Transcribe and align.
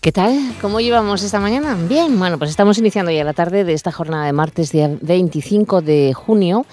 ¿Qué 0.00 0.12
tal? 0.12 0.54
¿Cómo 0.62 0.80
llevamos 0.80 1.22
esta 1.22 1.40
mañana? 1.40 1.76
Bien, 1.86 2.18
bueno, 2.18 2.38
pues 2.38 2.48
estamos 2.48 2.78
iniciando 2.78 3.10
ya 3.10 3.22
la 3.22 3.34
tarde 3.34 3.64
de 3.64 3.74
esta 3.74 3.92
jornada 3.92 4.24
de 4.24 4.32
martes, 4.32 4.72
día 4.72 4.88
25 4.98 5.82
de 5.82 6.14
junio, 6.14 6.64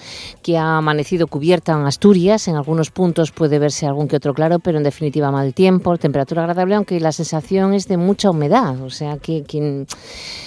que 0.42 0.56
ha 0.56 0.78
amanecido 0.78 1.26
cubierta 1.26 1.72
en 1.72 1.84
Asturias. 1.84 2.48
En 2.48 2.56
algunos 2.56 2.90
puntos 2.90 3.30
puede 3.30 3.58
verse 3.58 3.86
algún 3.86 4.08
que 4.08 4.16
otro 4.16 4.32
claro, 4.32 4.60
pero 4.60 4.78
en 4.78 4.84
definitiva 4.84 5.30
mal 5.30 5.52
tiempo, 5.52 5.98
temperatura 5.98 6.40
agradable, 6.40 6.74
aunque 6.76 6.98
la 7.00 7.12
sensación 7.12 7.74
es 7.74 7.86
de 7.86 7.98
mucha 7.98 8.30
humedad. 8.30 8.80
O 8.80 8.88
sea 8.88 9.18
que 9.18 9.42
quien 9.42 9.86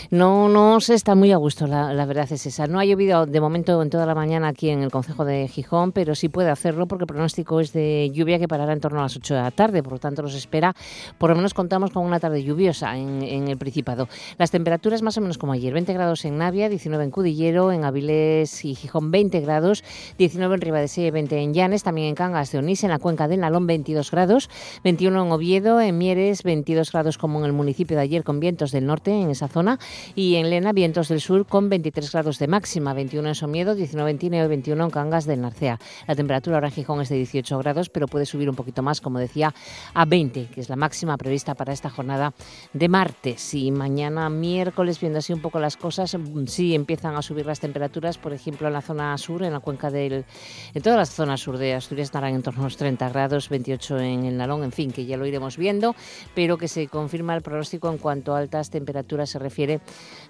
no, 0.09 0.49
no 0.49 0.81
se 0.81 0.95
está 0.95 1.13
muy 1.13 1.31
a 1.31 1.37
gusto, 1.37 1.67
la, 1.67 2.05
verdad 2.07 2.27
es 2.31 2.47
esa. 2.47 2.65
No 2.65 2.79
ha 2.79 2.85
llovido 2.85 3.27
de 3.27 3.39
momento 3.39 3.79
en 3.83 3.91
toda 3.91 4.07
la 4.07 4.15
mañana 4.15 4.47
aquí 4.47 4.71
en 4.71 4.81
el 4.81 4.89
Concejo 4.89 5.23
de 5.23 5.47
Gijón, 5.47 5.91
pero 5.91 6.15
sí 6.15 6.29
puede 6.29 6.49
hacerlo 6.49 6.87
porque 6.87 7.03
el 7.03 7.07
pronóstico 7.07 7.59
es 7.59 7.73
de 7.73 8.09
lluvia 8.11 8.39
que 8.39 8.47
parará 8.47 8.73
en 8.73 8.79
torno 8.79 9.01
a 9.01 9.03
las 9.03 9.15
8 9.15 9.35
de 9.35 9.41
la 9.41 9.51
tarde. 9.51 9.83
Por 9.83 9.93
lo 9.93 9.99
tanto, 9.99 10.23
nos 10.23 10.33
espera, 10.33 10.75
por 11.19 11.29
lo 11.29 11.35
menos 11.35 11.53
contamos 11.53 11.91
con 11.91 12.03
una 12.03 12.19
tarde 12.19 12.43
lluviosa 12.43 12.71
en, 12.81 13.47
el 13.47 13.57
Principado. 13.57 14.07
Las 14.37 14.51
temperaturas 14.51 15.01
más 15.01 15.17
o 15.17 15.21
menos 15.21 15.37
como 15.37 15.53
ayer, 15.53 15.73
20 15.73 15.93
grados 15.93 16.25
en 16.25 16.37
Navia, 16.37 16.69
19 16.69 17.03
en 17.03 17.11
Cudillero, 17.11 17.71
en 17.71 17.83
Avilés 17.83 18.65
y 18.65 18.75
Gijón 18.75 19.11
20 19.11 19.39
grados, 19.41 19.83
19 20.17 20.55
en 20.55 20.61
Ribadesella, 20.61 21.11
20 21.11 21.37
en 21.37 21.53
Llanes, 21.53 21.83
también 21.83 22.07
en 22.07 22.15
Cangas 22.15 22.51
de 22.51 22.59
Onís, 22.59 22.83
en 22.83 22.89
la 22.89 22.99
cuenca 22.99 23.27
del 23.27 23.41
Nalón 23.41 23.67
22 23.67 24.09
grados, 24.11 24.49
21 24.83 25.25
en 25.25 25.31
Oviedo, 25.31 25.81
en 25.81 25.97
Mieres 25.97 26.43
22 26.43 26.91
grados 26.91 27.17
como 27.17 27.39
en 27.39 27.45
el 27.45 27.53
municipio 27.53 27.95
de 27.97 28.03
ayer 28.03 28.23
con 28.23 28.39
vientos 28.39 28.71
del 28.71 28.85
norte 28.85 29.11
en 29.11 29.29
esa 29.29 29.47
zona 29.47 29.79
y 30.15 30.35
en 30.35 30.49
Lena 30.49 30.73
vientos 30.73 31.09
del 31.09 31.21
sur 31.21 31.45
con 31.45 31.69
23 31.69 32.11
grados 32.11 32.39
de 32.39 32.47
máxima, 32.47 32.93
21 32.93 33.27
en 33.27 33.35
Somiedo, 33.35 33.75
19 33.75 34.11
en 34.11 34.17
Tineo 34.17 34.45
y 34.45 34.47
21 34.47 34.83
en 34.83 34.89
Cangas 34.89 35.25
del 35.25 35.41
Narcea. 35.41 35.79
La 36.07 36.15
temperatura 36.15 36.57
ahora 36.57 36.67
en 36.67 36.73
Gijón 36.73 37.01
es 37.01 37.09
de 37.09 37.15
18 37.15 37.57
grados, 37.59 37.89
pero 37.89 38.07
puede 38.07 38.25
subir 38.25 38.49
un 38.49 38.55
poquito 38.55 38.81
más, 38.81 39.01
como 39.01 39.19
decía, 39.19 39.53
a 39.93 40.05
20, 40.05 40.47
que 40.47 40.61
es 40.61 40.69
la 40.69 40.75
máxima 40.75 41.17
prevista 41.17 41.55
para 41.55 41.73
esta 41.73 41.89
jornada 41.89 42.33
de 42.73 42.87
martes 42.87 43.53
y 43.53 43.69
mañana 43.69 44.29
miércoles, 44.29 44.99
viendo 44.99 45.19
así 45.19 45.33
un 45.33 45.41
poco 45.41 45.59
las 45.59 45.75
cosas, 45.75 46.15
mm, 46.15 46.45
sí 46.47 46.73
empiezan 46.73 47.15
a 47.15 47.21
subir 47.21 47.45
las 47.45 47.59
temperaturas, 47.59 48.17
por 48.17 48.31
ejemplo 48.31 48.67
en 48.67 48.73
la 48.73 48.81
zona 48.81 49.17
sur, 49.17 49.43
en 49.43 49.53
la 49.53 49.59
cuenca 49.59 49.89
del... 49.89 50.25
En 50.73 50.81
todas 50.81 50.97
las 50.97 51.09
zonas 51.09 51.41
sur 51.41 51.57
de 51.57 51.73
Asturias 51.73 52.07
estarán 52.07 52.33
en 52.33 52.43
torno 52.43 52.61
a 52.61 52.63
los 52.65 52.77
30 52.77 53.09
grados, 53.09 53.49
28 53.49 53.99
en 53.99 54.25
el 54.25 54.37
Nalón, 54.37 54.63
en 54.63 54.71
fin, 54.71 54.91
que 54.91 55.05
ya 55.05 55.17
lo 55.17 55.25
iremos 55.25 55.57
viendo, 55.57 55.95
pero 56.33 56.57
que 56.57 56.67
se 56.67 56.87
confirma 56.87 57.35
el 57.35 57.41
pronóstico 57.41 57.89
en 57.89 57.97
cuanto 57.97 58.33
a 58.33 58.39
altas 58.39 58.69
temperaturas 58.69 59.29
se 59.29 59.39
refiere 59.39 59.81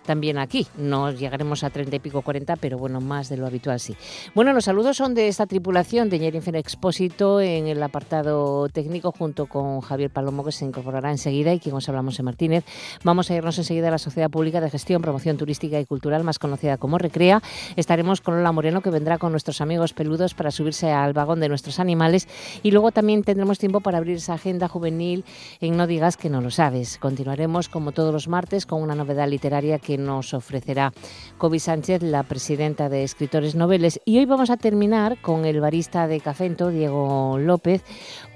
también 0.05 0.39
aquí. 0.39 0.65
No 0.77 1.11
llegaremos 1.11 1.63
a 1.63 1.69
30 1.69 1.95
y 1.95 1.99
pico 1.99 2.23
40, 2.23 2.55
pero 2.55 2.77
bueno, 2.77 3.01
más 3.01 3.29
de 3.29 3.37
lo 3.37 3.45
habitual 3.45 3.79
sí. 3.79 3.95
Bueno, 4.33 4.51
los 4.53 4.65
saludos 4.65 4.97
son 4.97 5.13
de 5.13 5.27
esta 5.27 5.45
tripulación 5.45 6.09
de 6.09 6.19
Ñerinfen 6.19 6.55
Expósito 6.55 7.39
en 7.39 7.67
el 7.67 7.81
apartado 7.83 8.67
técnico 8.69 9.11
junto 9.11 9.45
con 9.45 9.81
Javier 9.81 10.09
Palomo 10.09 10.43
que 10.43 10.51
se 10.51 10.65
incorporará 10.65 11.11
enseguida 11.11 11.53
y 11.53 11.59
quien 11.59 11.75
os 11.75 11.87
hablamos 11.87 12.19
en 12.19 12.30
Martínez. 12.31 12.63
Vamos 13.03 13.29
a 13.29 13.35
irnos 13.35 13.57
enseguida 13.57 13.89
a 13.89 13.91
la 13.91 13.97
Sociedad 13.97 14.29
Pública 14.29 14.61
de 14.61 14.69
Gestión, 14.69 15.01
Promoción 15.01 15.35
Turística 15.35 15.79
y 15.81 15.85
Cultural, 15.85 16.23
más 16.23 16.39
conocida 16.39 16.77
como 16.77 16.97
Recrea. 16.97 17.41
Estaremos 17.75 18.21
con 18.21 18.35
Lola 18.35 18.53
Moreno 18.53 18.81
que 18.81 18.89
vendrá 18.89 19.17
con 19.17 19.31
nuestros 19.31 19.59
amigos 19.59 19.91
peludos 19.91 20.33
para 20.33 20.49
subirse 20.49 20.91
al 20.91 21.11
vagón 21.11 21.41
de 21.41 21.49
nuestros 21.49 21.79
animales 21.79 22.29
y 22.63 22.71
luego 22.71 22.91
también 22.91 23.23
tendremos 23.23 23.59
tiempo 23.59 23.81
para 23.81 23.97
abrir 23.97 24.15
esa 24.15 24.35
agenda 24.35 24.69
juvenil 24.69 25.25
en 25.59 25.75
No 25.75 25.87
digas 25.87 26.15
que 26.15 26.29
no 26.29 26.39
lo 26.39 26.51
sabes. 26.51 26.97
Continuaremos 26.99 27.67
como 27.67 27.91
todos 27.91 28.13
los 28.13 28.29
martes 28.29 28.65
con 28.65 28.81
una 28.81 28.95
novedad 28.95 29.27
literaria 29.27 29.77
que 29.77 29.97
nos 29.97 30.33
ofrecerá 30.33 30.93
Kobe 31.37 31.59
Sánchez, 31.59 32.01
la 32.01 32.23
presidenta 32.23 32.87
de 32.87 33.03
Escritores 33.03 33.55
Noveles. 33.55 33.99
Y 34.05 34.19
hoy 34.19 34.25
vamos 34.25 34.49
a 34.49 34.57
terminar 34.57 35.19
con 35.21 35.43
el 35.43 35.59
barista 35.59 36.07
de 36.07 36.21
Cafento, 36.21 36.69
Diego 36.69 37.37
López, 37.37 37.83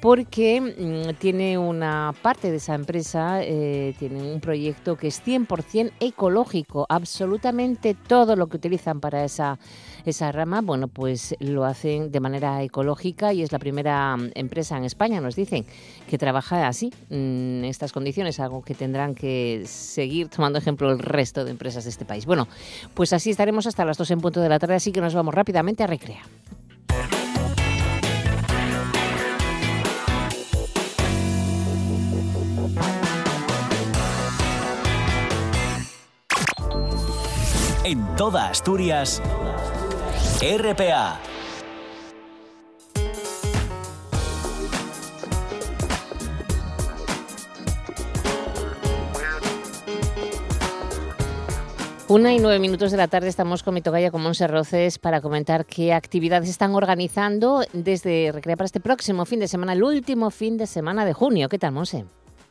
porque 0.06 0.62
mm, 0.62 1.16
tiene 1.18 1.58
una 1.58 2.14
parte 2.22 2.52
de 2.52 2.58
esa 2.58 2.76
empresa, 2.76 3.42
eh, 3.42 3.96
tiene 3.98 4.22
un 4.22 4.40
proyecto 4.40 4.96
que 4.98 5.08
es 5.08 5.20
100% 5.26 5.94
ecológico, 6.00 6.86
absolutamente 6.90 7.96
todo 7.96 8.36
lo 8.36 8.46
que 8.46 8.58
utilizan 8.58 9.00
para 9.00 9.24
esa, 9.24 9.58
esa 10.06 10.32
rama, 10.32 10.62
bueno, 10.62 10.90
pues 10.90 11.36
lo 11.40 11.66
hacen 11.66 12.12
de 12.12 12.20
manera 12.20 12.62
ecológica 12.62 13.34
y 13.34 13.42
es 13.42 13.52
la 13.52 13.58
primera 13.58 14.16
mm, 14.16 14.30
empresa 14.36 14.78
en 14.78 14.84
España, 14.84 15.20
nos 15.22 15.36
dicen, 15.36 15.66
que 16.08 16.20
trabaja 16.20 16.68
así, 16.68 16.94
en 17.10 17.64
estas 17.66 17.92
condiciones, 17.92 18.40
algo 18.40 18.62
que 18.62 18.76
tendrán 18.76 19.16
que 19.16 19.64
seguir 19.66 20.28
tomando 20.28 20.60
ejemplo 20.60 20.92
el 20.92 21.00
resto 21.00 21.44
de 21.46 21.50
empresas 21.50 21.86
de 21.86 21.90
este 21.90 22.06
país. 22.06 22.28
Bueno, 22.28 22.48
pues 22.94 23.12
así 23.12 23.32
estaremos 23.32 23.66
hasta 23.66 23.84
las 23.84 23.98
2 23.98 24.12
en 24.12 24.22
punto 24.22 24.40
de 24.40 24.50
la 24.50 24.60
tarde, 24.60 24.76
así 24.76 24.92
que 24.92 25.02
nos 25.02 25.16
vamos 25.16 25.34
rápidamente 25.34 25.84
a 25.84 25.88
recrear. 25.88 26.26
En 37.88 38.16
toda 38.16 38.50
Asturias, 38.50 39.22
RPA 40.42 41.20
Una 52.08 52.34
y 52.34 52.40
nueve 52.40 52.58
minutos 52.58 52.90
de 52.90 52.98
la 52.98 53.08
tarde 53.08 53.28
estamos 53.28 53.62
con 53.62 53.76
mi 53.76 53.84
togaya 53.84 54.10
con 54.10 54.24
Monse 54.24 54.48
Roces 54.48 54.98
para 54.98 55.22
comentar 55.22 55.68
qué 55.68 55.94
actividades 55.94 56.50
están 56.50 56.74
organizando 56.74 57.64
desde 57.72 58.32
Recrea 58.32 58.58
para 58.58 58.66
este 58.66 58.80
próximo 58.80 59.26
fin 59.26 59.40
de 59.40 59.48
semana, 59.48 59.74
el 59.74 59.84
último 59.84 60.32
fin 60.32 60.58
de 60.58 60.66
semana 60.66 61.06
de 61.06 61.14
junio. 61.14 61.50
¿Qué 61.50 61.60
tal, 61.60 61.74
Monse? 61.74 62.06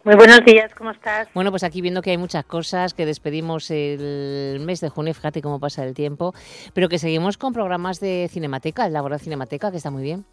Muy 0.04 0.16
buenos 0.16 0.44
días, 0.44 0.74
¿cómo 0.74 0.90
estás? 0.90 1.32
Bueno, 1.32 1.50
pues 1.50 1.64
aquí 1.64 1.80
viendo 1.80 2.02
que 2.02 2.10
hay 2.10 2.18
muchas 2.18 2.44
cosas, 2.44 2.92
que 2.92 3.06
despedimos 3.06 3.70
el 3.70 4.60
mes 4.60 4.82
de 4.82 4.90
junio, 4.90 5.14
fíjate 5.14 5.40
cómo 5.40 5.58
pasa 5.58 5.82
el 5.82 5.94
tiempo, 5.94 6.34
pero 6.74 6.90
que 6.90 6.98
seguimos 6.98 7.38
con 7.38 7.54
programas 7.54 8.00
de 8.00 8.28
Cinemateca, 8.30 8.84
el 8.84 8.92
Laboral 8.92 9.18
Cinemateca, 9.18 9.70
que 9.70 9.78
está 9.78 9.90
muy 9.90 10.02
bien. 10.02 10.26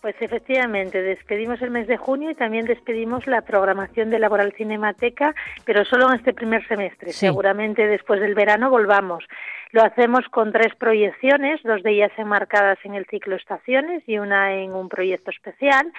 Pues 0.00 0.14
efectivamente, 0.20 1.02
despedimos 1.02 1.60
el 1.62 1.72
mes 1.72 1.88
de 1.88 1.96
junio 1.96 2.30
y 2.30 2.36
también 2.36 2.66
despedimos 2.66 3.26
la 3.26 3.40
programación 3.40 4.10
de 4.10 4.20
Laboral 4.20 4.52
Cinemateca, 4.56 5.34
pero 5.64 5.84
solo 5.84 6.08
en 6.08 6.18
este 6.18 6.32
primer 6.32 6.64
semestre. 6.68 7.12
Seguramente 7.12 7.84
después 7.88 8.20
del 8.20 8.36
verano 8.36 8.70
volvamos. 8.70 9.24
Lo 9.72 9.82
hacemos 9.82 10.24
con 10.30 10.52
tres 10.52 10.72
proyecciones, 10.76 11.60
dos 11.64 11.82
de 11.82 11.90
ellas 11.90 12.12
enmarcadas 12.16 12.78
en 12.84 12.94
el 12.94 13.06
ciclo 13.06 13.34
Estaciones 13.34 14.04
y 14.06 14.18
una 14.18 14.54
en 14.54 14.72
un 14.72 14.88
proyecto 14.88 15.32
especial 15.32 15.92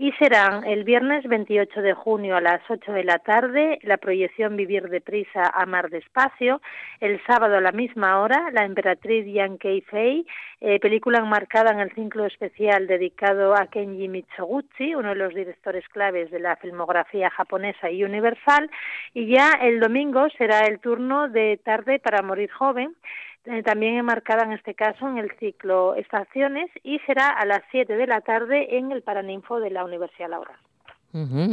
y 0.00 0.12
serán 0.12 0.64
el 0.64 0.84
viernes 0.84 1.24
28 1.26 1.82
de 1.82 1.92
junio 1.92 2.36
a 2.36 2.40
las 2.40 2.62
8 2.70 2.92
de 2.92 3.02
la 3.02 3.18
tarde 3.18 3.80
la 3.82 3.96
proyección 3.96 4.56
Vivir 4.56 4.88
deprisa, 4.88 5.42
amar 5.52 5.90
despacio, 5.90 6.62
el 7.00 7.20
sábado 7.26 7.56
a 7.56 7.60
la 7.60 7.72
misma 7.72 8.20
hora 8.20 8.50
la 8.52 8.64
Emperatriz 8.64 9.26
Yankei 9.26 9.80
Fei, 9.80 10.24
eh, 10.60 10.78
película 10.78 11.18
enmarcada 11.18 11.72
en 11.72 11.80
el 11.80 11.92
ciclo 11.94 12.26
especial 12.26 12.86
dedicado 12.86 13.56
a 13.56 13.66
Kenji 13.66 14.06
Mitsuguchi, 14.06 14.94
uno 14.94 15.08
de 15.08 15.16
los 15.16 15.34
directores 15.34 15.86
claves 15.88 16.30
de 16.30 16.38
la 16.38 16.54
filmografía 16.54 17.28
japonesa 17.30 17.90
y 17.90 18.04
universal, 18.04 18.70
y 19.14 19.26
ya 19.26 19.50
el 19.60 19.80
domingo 19.80 20.28
será 20.38 20.60
el 20.60 20.78
turno 20.78 21.28
de 21.28 21.58
tarde 21.64 21.98
para 21.98 22.22
morir 22.22 22.52
joven, 22.52 22.94
eh, 23.44 23.62
también 23.62 23.96
enmarcada 23.96 24.44
en 24.44 24.52
este 24.52 24.74
caso 24.74 25.08
en 25.08 25.18
el 25.18 25.30
ciclo 25.38 25.94
Estaciones 25.94 26.70
y 26.82 26.98
será 27.00 27.28
a 27.28 27.44
las 27.46 27.62
7 27.70 27.96
de 27.96 28.06
la 28.06 28.20
tarde 28.20 28.76
en 28.76 28.92
el 28.92 29.02
Paraninfo 29.02 29.60
de 29.60 29.70
la 29.70 29.84
Universidad 29.84 30.28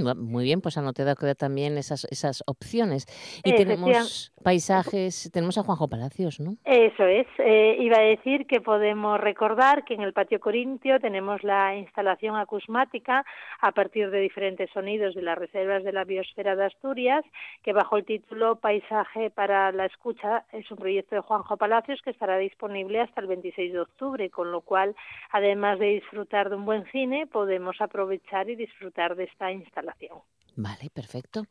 Laura. 0.03 0.15
Muy 0.15 0.43
bien, 0.43 0.61
pues 0.61 0.77
anoté 0.77 1.03
también 1.35 1.77
esas, 1.77 2.05
esas 2.11 2.43
opciones. 2.47 3.05
Y 3.43 3.53
tenemos 3.55 4.33
paisajes, 4.43 5.29
tenemos 5.33 5.57
a 5.57 5.63
Juanjo 5.63 5.87
Palacios, 5.87 6.39
¿no? 6.39 6.55
Eso 6.65 7.05
es. 7.05 7.27
Eh, 7.39 7.77
iba 7.79 7.97
a 7.97 8.01
decir 8.01 8.45
que 8.47 8.61
podemos 8.61 9.19
recordar 9.19 9.83
que 9.85 9.93
en 9.93 10.01
el 10.01 10.13
patio 10.13 10.39
Corintio 10.39 10.99
tenemos 10.99 11.43
la 11.43 11.75
instalación 11.75 12.35
acusmática 12.35 13.25
a 13.61 13.71
partir 13.71 14.09
de 14.11 14.19
diferentes 14.19 14.69
sonidos 14.71 15.15
de 15.15 15.21
las 15.21 15.37
reservas 15.37 15.83
de 15.83 15.91
la 15.91 16.03
biosfera 16.03 16.55
de 16.55 16.65
Asturias, 16.65 17.23
que 17.63 17.73
bajo 17.73 17.97
el 17.97 18.05
título 18.05 18.57
Paisaje 18.57 19.29
para 19.29 19.71
la 19.71 19.85
Escucha 19.85 20.45
es 20.51 20.69
un 20.71 20.77
proyecto 20.77 21.15
de 21.15 21.21
Juanjo 21.21 21.57
Palacios 21.57 22.01
que 22.03 22.11
estará 22.11 22.37
disponible 22.37 23.01
hasta 23.01 23.21
el 23.21 23.27
26 23.27 23.73
de 23.73 23.79
octubre, 23.79 24.29
con 24.29 24.51
lo 24.51 24.61
cual, 24.61 24.95
además 25.31 25.79
de 25.79 25.87
disfrutar 25.87 26.49
de 26.49 26.55
un 26.55 26.65
buen 26.65 26.85
cine, 26.91 27.27
podemos 27.27 27.79
aprovechar 27.79 28.49
y 28.49 28.55
disfrutar 28.55 29.15
de 29.15 29.25
esta 29.25 29.51
instalación. 29.55 30.19
Vale, 30.55 30.89
perfecto. 30.93 31.45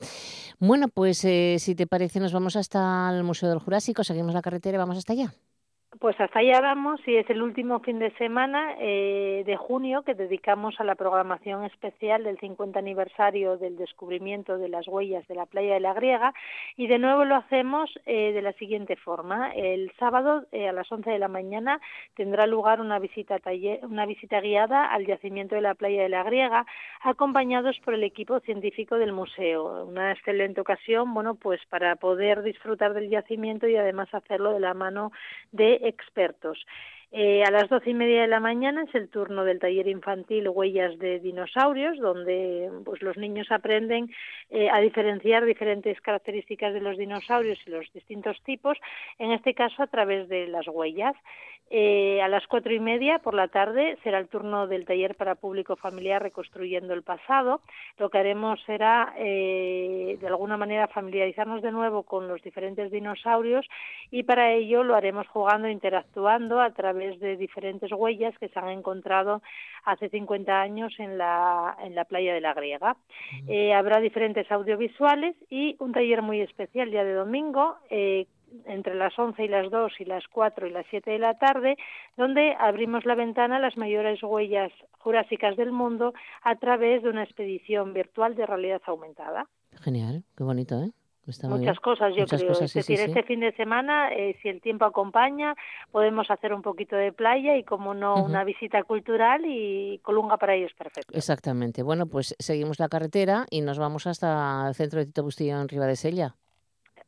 Bueno, 0.59 0.89
pues 0.89 1.25
eh, 1.25 1.57
si 1.59 1.75
te 1.75 1.87
parece, 1.87 2.21
nos 2.21 2.33
vamos 2.33 2.57
hasta 2.57 3.11
el 3.11 3.23
Museo 3.23 3.51
del 3.51 3.59
Jurásico, 3.59 4.03
seguimos 4.03 4.35
la 4.35 4.43
carretera 4.43 4.77
y 4.77 4.79
vamos 4.79 4.97
hasta 4.97 5.13
allá. 5.13 5.35
Pues 6.05 6.21
hasta 6.21 6.41
allá 6.41 6.61
vamos 6.61 7.01
y 7.07 7.17
es 7.17 7.31
el 7.31 7.41
último 7.41 7.81
fin 7.81 7.99
de 7.99 8.11
semana 8.19 8.75
eh, 8.79 9.43
de 9.47 9.57
junio 9.57 10.03
que 10.03 10.13
dedicamos 10.13 10.79
a 10.79 10.85
la 10.85 10.97
programación 10.97 11.65
especial 11.65 12.25
del 12.25 12.39
50 12.39 12.79
aniversario 12.79 13.57
del 13.57 13.79
descubrimiento 13.79 14.59
de 14.59 14.69
las 14.69 14.87
huellas 14.87 15.27
de 15.29 15.35
la 15.35 15.47
playa 15.47 15.73
de 15.73 15.81
la 15.81 15.95
Griega 15.95 16.35
y 16.77 16.89
de 16.89 16.99
nuevo 16.99 17.25
lo 17.25 17.37
hacemos 17.37 17.91
eh, 18.05 18.33
de 18.35 18.43
la 18.43 18.53
siguiente 18.53 18.97
forma. 18.97 19.53
El 19.55 19.91
sábado 19.99 20.45
eh, 20.53 20.69
a 20.69 20.75
las 20.75 20.93
11 20.93 21.09
de 21.09 21.19
la 21.19 21.29
mañana 21.29 21.81
tendrá 22.17 22.47
lugar 22.47 22.83
una 22.83 22.99
visita, 22.99 23.41
una 23.81 24.05
visita 24.05 24.43
guiada 24.43 24.93
al 24.93 25.07
yacimiento 25.07 25.55
de 25.55 25.63
la 25.63 25.75
playa 25.75 26.03
de 26.03 26.11
la 26.11 26.23
Griega 26.23 26.67
acompañados 27.01 27.81
por 27.83 27.95
el 27.95 28.05
equipo 28.05 28.41
científico 28.41 28.97
del 28.97 29.15
museo. 29.15 29.87
Una 29.87 30.13
excelente 30.13 30.61
ocasión, 30.61 31.15
bueno, 31.15 31.35
pues 31.35 31.63
para 31.71 31.97
poder 31.97 32.43
disfrutar 32.43 32.93
del 32.93 33.09
yacimiento 33.09 33.67
y 33.67 33.77
además 33.77 34.13
hacerlo 34.13 34.53
de 34.53 34.61
la 34.61 34.75
mano 34.75 35.11
de 35.51 35.94
expertos. 35.95 36.59
Eh, 37.17 37.45
a 37.45 37.51
las 37.53 37.69
doce 37.69 37.91
y 37.91 37.95
media 37.95 38.23
de 38.23 38.27
la 38.27 38.41
mañana 38.41 38.83
es 38.83 38.93
el 38.93 39.09
turno 39.09 39.45
del 39.45 39.61
taller 39.61 39.87
infantil 39.87 40.49
Huellas 40.49 40.99
de 40.99 41.21
Dinosaurios, 41.21 41.97
donde 41.99 42.69
pues, 42.85 43.03
los 43.03 43.17
niños 43.17 43.47
aprenden 43.53 44.13
eh, 44.51 44.69
a 44.69 44.81
diferenciar 44.81 45.45
diferentes 45.45 46.01
características 46.01 46.75
de 46.75 46.81
los 46.81 46.99
dinosaurios 46.99 47.61
y 47.67 47.71
los 47.71 47.87
distintos 47.93 48.43
tipos, 48.43 48.77
en 49.21 49.31
este 49.31 49.55
caso 49.55 49.85
a 49.85 49.87
través 49.87 50.29
de 50.29 50.49
las 50.49 50.67
huellas. 50.67 51.15
Eh, 51.71 52.21
a 52.23 52.29
las 52.29 52.47
cuatro 52.47 52.73
y 52.73 52.81
media 52.81 53.19
por 53.19 53.35
la 53.35 53.49
tarde 53.49 53.99
será 54.03 54.19
el 54.19 54.29
turno 54.29 54.67
del 54.67 54.85
taller 54.85 55.17
para 55.17 55.35
público 55.35 55.77
familiar 55.77 56.23
Reconstruyendo 56.23 56.95
el 56.95 57.03
Pasado. 57.03 57.61
Lo 57.99 58.11
que 58.11 58.19
haremos 58.19 58.61
será, 58.65 59.13
de 59.17 60.27
alguna 60.27 60.57
manera, 60.57 60.89
familiarizarnos 60.89 61.63
de 61.63 61.73
nuevo 61.73 62.05
con 62.05 62.29
los 62.29 62.43
diferentes 62.43 62.91
dinosaurios 62.91 63.67
y 64.11 64.23
para 64.23 64.53
ello 64.53 64.85
lo 64.85 64.95
haremos 64.95 65.27
jugando, 65.29 65.69
interactuando 65.69 66.61
a 66.61 66.71
través 66.71 67.19
de 67.21 67.37
diferentes 67.37 67.91
huellas 67.93 68.37
que 68.39 68.49
se 68.49 68.59
han 68.59 68.69
encontrado 68.69 69.43
hace 69.85 70.09
50 70.09 70.61
años 70.61 70.95
en 70.99 71.19
la, 71.19 71.77
en 71.83 71.95
la 71.95 72.05
playa 72.05 72.35
de 72.35 72.41
la 72.41 72.55
Griega. 72.55 72.97
Eh, 73.49 73.73
habrá 73.75 74.01
diferentes 74.01 74.51
audiovisuales 74.51 75.37
y 75.51 75.77
un 75.79 75.93
taller 75.93 76.23
muy 76.23 76.41
especial 76.41 76.91
día 76.91 77.05
de 77.05 77.15
domingo. 77.15 77.77
Entre 78.67 78.95
las 78.95 79.19
11 79.19 79.45
y 79.45 79.49
las 79.49 79.71
2 79.71 79.93
y 80.01 80.05
las 80.05 80.27
4 80.29 80.67
y 80.67 80.71
las 80.71 80.87
7 80.91 81.11
de 81.11 81.19
la 81.19 81.35
tarde, 81.35 81.77
donde 82.17 82.55
abrimos 82.59 83.05
la 83.05 83.15
ventana 83.15 83.57
a 83.57 83.61
las 83.61 83.77
mayores 83.77 84.23
huellas 84.23 84.73
jurásicas 84.99 85.57
del 85.57 85.73
mundo 85.73 86.15
a 86.43 86.57
través 86.57 87.03
de 87.03 87.11
una 87.11 87.25
expedición 87.25 87.93
virtual 87.93 88.35
de 88.35 88.47
realidad 88.47 88.83
aumentada. 88.87 89.47
Genial, 89.83 90.25
qué 90.37 90.45
bonito, 90.45 90.83
¿eh? 90.83 90.93
Muchas 91.49 91.81
cosas, 91.81 92.15
yo 92.15 92.27
creo. 92.27 92.53
es 92.53 92.75
decir, 92.75 93.01
este 93.01 93.23
fin 93.23 93.41
de 93.41 93.53
semana, 93.53 94.13
eh, 94.13 94.37
si 94.43 94.49
el 94.49 94.61
tiempo 94.61 94.85
acompaña, 94.85 95.55
podemos 95.91 96.31
hacer 96.31 96.53
un 96.53 96.61
poquito 96.61 96.97
de 96.97 97.13
playa 97.13 97.57
y, 97.57 97.65
como 97.65 97.95
no, 97.95 98.23
una 98.23 98.45
visita 98.45 98.83
cultural 98.83 99.43
y 99.47 99.99
Colunga 100.03 100.37
para 100.37 100.55
ellos 100.55 100.73
perfecto. 100.77 101.17
Exactamente. 101.17 101.83
Bueno, 101.83 102.07
pues 102.07 102.35
seguimos 102.39 102.79
la 102.79 102.89
carretera 102.89 103.47
y 103.51 103.63
nos 103.63 103.79
vamos 103.79 104.07
hasta 104.07 104.69
el 104.69 104.75
centro 104.75 104.99
de 104.99 105.07
Tito 105.07 105.23
Bustillo 105.23 105.61
en 105.61 105.69
Riva 105.69 105.87
de 105.87 105.97
Sella. 105.97 106.37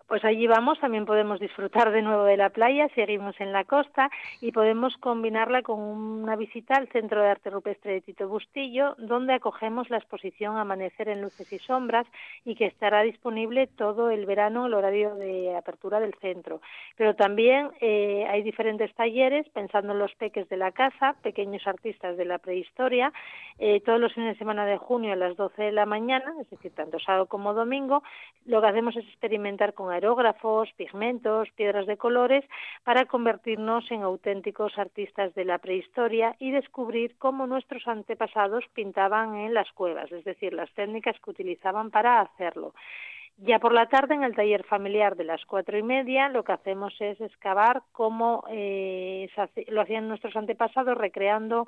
Pues 0.08 0.24
allí 0.24 0.46
vamos, 0.46 0.78
también 0.78 1.04
podemos 1.04 1.40
disfrutar 1.40 1.90
de 1.90 2.00
nuevo 2.00 2.22
de 2.22 2.36
la 2.36 2.50
playa, 2.50 2.88
seguimos 2.94 3.34
en 3.40 3.52
la 3.52 3.64
costa 3.64 4.08
y 4.40 4.52
podemos 4.52 4.96
combinarla 4.98 5.62
con 5.62 5.80
una 5.80 6.36
visita 6.36 6.76
al 6.76 6.86
Centro 6.88 7.20
de 7.20 7.28
Arte 7.28 7.50
Rupestre 7.50 7.94
de 7.94 8.00
Tito 8.02 8.28
Bustillo, 8.28 8.94
donde 8.98 9.34
acogemos 9.34 9.90
la 9.90 9.96
exposición 9.96 10.58
Amanecer 10.58 11.08
en 11.08 11.22
Luces 11.22 11.52
y 11.52 11.58
Sombras 11.58 12.06
y 12.44 12.54
que 12.54 12.66
estará 12.66 13.02
disponible 13.02 13.66
todo 13.66 14.10
el 14.10 14.26
verano, 14.26 14.66
el 14.66 14.74
horario 14.74 15.16
de 15.16 15.56
apertura 15.56 15.98
del 15.98 16.14
centro. 16.20 16.60
Pero 16.96 17.16
también 17.16 17.70
eh, 17.80 18.28
hay 18.30 18.42
diferentes 18.42 18.94
talleres, 18.94 19.48
pensando 19.48 19.92
en 19.92 19.98
los 19.98 20.14
peques 20.14 20.48
de 20.48 20.56
la 20.56 20.70
casa, 20.70 21.16
pequeños 21.20 21.66
artistas 21.66 22.16
de 22.16 22.26
la 22.26 22.38
prehistoria, 22.38 23.12
eh, 23.58 23.80
todos 23.80 23.98
los 23.98 24.14
fines 24.14 24.34
de 24.34 24.38
semana 24.38 24.66
de 24.66 24.76
junio 24.78 25.14
a 25.14 25.16
las 25.16 25.36
12 25.36 25.64
de 25.64 25.72
la 25.72 25.84
mañana, 25.84 26.32
es 26.40 26.48
decir, 26.48 26.72
tanto 26.76 27.00
sábado 27.00 27.26
como 27.26 27.54
domingo, 27.54 28.04
lo 28.44 28.60
que 28.60 28.68
hacemos 28.68 28.94
es 28.94 29.04
experimentar 29.08 29.74
con 29.74 29.95
aerógrafos, 29.96 30.72
pigmentos, 30.76 31.48
piedras 31.56 31.86
de 31.86 31.96
colores, 31.96 32.44
para 32.84 33.06
convertirnos 33.06 33.90
en 33.90 34.02
auténticos 34.02 34.78
artistas 34.78 35.34
de 35.34 35.44
la 35.44 35.58
prehistoria 35.58 36.36
y 36.38 36.50
descubrir 36.52 37.16
cómo 37.18 37.46
nuestros 37.46 37.86
antepasados 37.88 38.64
pintaban 38.74 39.36
en 39.36 39.54
las 39.54 39.70
cuevas, 39.72 40.10
es 40.12 40.24
decir, 40.24 40.52
las 40.52 40.72
técnicas 40.74 41.16
que 41.20 41.30
utilizaban 41.30 41.90
para 41.90 42.20
hacerlo. 42.20 42.72
Ya 43.38 43.58
por 43.58 43.74
la 43.74 43.86
tarde, 43.86 44.14
en 44.14 44.24
el 44.24 44.34
taller 44.34 44.64
familiar 44.64 45.14
de 45.14 45.24
las 45.24 45.44
cuatro 45.44 45.76
y 45.76 45.82
media, 45.82 46.30
lo 46.30 46.42
que 46.42 46.52
hacemos 46.52 46.94
es 47.00 47.20
excavar 47.20 47.82
cómo 47.92 48.44
eh, 48.48 49.28
lo 49.68 49.82
hacían 49.82 50.08
nuestros 50.08 50.34
antepasados, 50.36 50.96
recreando 50.96 51.66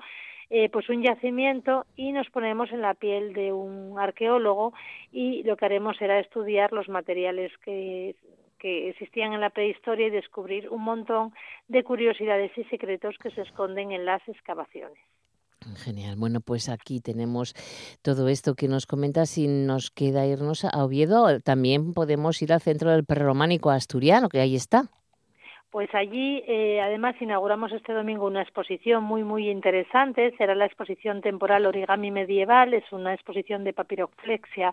eh, 0.49 0.70
pues 0.70 0.88
un 0.88 1.03
yacimiento 1.03 1.85
y 1.94 2.12
nos 2.12 2.31
ponemos 2.31 2.73
en 2.73 2.81
la 2.81 2.94
piel 2.94 3.35
de 3.35 3.53
un 3.53 3.99
arqueólogo 3.99 4.73
y 5.12 5.43
lo 5.43 5.59
que 5.59 5.67
haremos 5.67 5.99
será 5.99 6.19
estudiar 6.19 6.73
los 6.73 6.88
materiales 6.88 7.53
que 7.59 8.17
que 8.59 8.88
existían 8.91 9.32
en 9.32 9.41
la 9.41 9.50
prehistoria 9.50 10.09
y 10.09 10.11
descubrir 10.11 10.69
un 10.69 10.82
montón 10.82 11.32
de 11.69 11.85
curiosidades 11.85 12.50
y 12.59 12.65
secretos 12.65 13.17
que 13.19 13.31
se 13.31 13.43
esconden 13.43 13.93
en 13.93 14.05
las 14.05 14.26
excavaciones. 14.29 14.99
Genial. 15.76 16.16
Bueno, 16.16 16.40
pues 16.40 16.69
aquí 16.69 17.00
tenemos 17.00 17.55
todo 18.02 18.28
esto 18.28 18.55
que 18.55 18.69
nos 18.69 18.87
comentas 18.87 19.37
y 19.38 19.49
nos 19.49 19.90
queda 19.90 20.26
irnos 20.26 20.64
a 20.64 20.84
Oviedo. 20.84 21.40
También 21.40 21.94
podemos 21.94 22.40
ir 22.43 22.52
al 22.52 22.60
centro 22.60 22.90
del 22.93 23.05
prerrománico 23.05 23.70
asturiano, 23.70 24.28
que 24.28 24.40
ahí 24.40 24.55
está. 24.55 24.90
Pues 25.70 25.94
allí, 25.94 26.43
eh, 26.47 26.81
además, 26.81 27.15
inauguramos 27.20 27.73
este 27.73 27.93
domingo 27.93 28.26
una 28.26 28.41
exposición 28.41 29.05
muy, 29.05 29.23
muy 29.23 29.50
interesante. 29.50 30.35
Será 30.38 30.55
la 30.55 30.65
exposición 30.65 31.20
temporal 31.20 31.67
Origami 31.67 32.11
Medieval. 32.11 32.73
Es 32.73 32.91
una 32.91 33.12
exposición 33.12 33.65
de 33.65 33.75
papiroflexia 33.75 34.73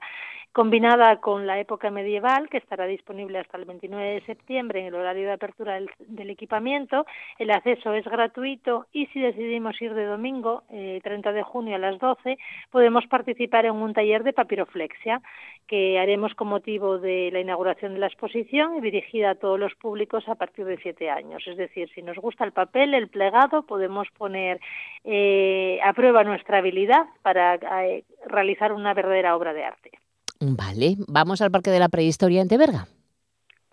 combinada 0.54 1.18
con 1.18 1.46
la 1.46 1.60
época 1.60 1.92
medieval, 1.92 2.48
que 2.48 2.60
estará 2.60 2.86
disponible 2.86 3.40
hasta 3.40 3.58
el 3.58 3.66
29 3.66 4.14
de 4.14 4.22
septiembre 4.22 4.80
en 4.80 4.86
el 4.86 4.96
horario 4.96 5.26
de 5.26 5.34
apertura 5.34 5.74
del, 5.74 6.30
equipamiento. 6.30 7.06
El 7.38 7.52
acceso 7.52 7.94
es 7.94 8.06
gratuito 8.06 8.86
y 8.94 9.08
si 9.08 9.20
decidimos 9.20 9.82
ir 9.82 9.94
de 9.94 10.06
domingo, 10.06 10.64
eh, 10.72 11.02
30 11.04 11.34
de 11.34 11.44
junio 11.44 11.76
a 11.76 11.80
las 11.80 12.00
12, 12.00 12.38
podemos 12.72 13.06
participar 13.08 13.66
en 13.66 13.74
un 13.74 13.94
taller 13.94 14.24
de 14.24 14.32
papiroflexia 14.32 15.22
que 15.68 16.00
haremos 16.00 16.34
con 16.36 16.48
motivo 16.48 17.00
de 17.00 17.32
la 17.34 17.42
inauguración 17.42 17.94
de 17.94 18.00
la 18.00 18.08
exposición 18.08 18.78
y 18.78 18.82
dirigida 18.82 19.32
a 19.32 19.36
todos 19.36 19.60
los 19.60 19.76
públicos 19.76 20.24
a 20.30 20.36
partir 20.36 20.64
de 20.64 20.78
siete 20.86 21.10
años. 21.10 21.42
Es 21.48 21.58
decir, 21.58 21.90
si 21.96 22.04
nos 22.04 22.16
gusta 22.18 22.46
el 22.46 22.52
papel, 22.52 22.94
el 22.94 23.08
plegado, 23.08 23.64
podemos 23.64 24.08
poner 24.16 24.62
eh, 25.04 25.80
a 25.84 25.94
prueba 25.94 26.24
nuestra 26.24 26.60
habilidad 26.60 27.06
para 27.24 27.56
eh, 27.56 28.04
realizar 28.28 28.72
una 28.72 28.94
verdadera 28.94 29.36
obra 29.36 29.54
de 29.54 29.64
arte. 29.64 29.92
Vale, 30.40 30.94
vamos 31.08 31.42
al 31.42 31.50
Parque 31.50 31.72
de 31.72 31.80
la 31.80 31.90
Prehistoria 31.90 32.44
en 32.44 32.50
Teberga. 32.50 32.86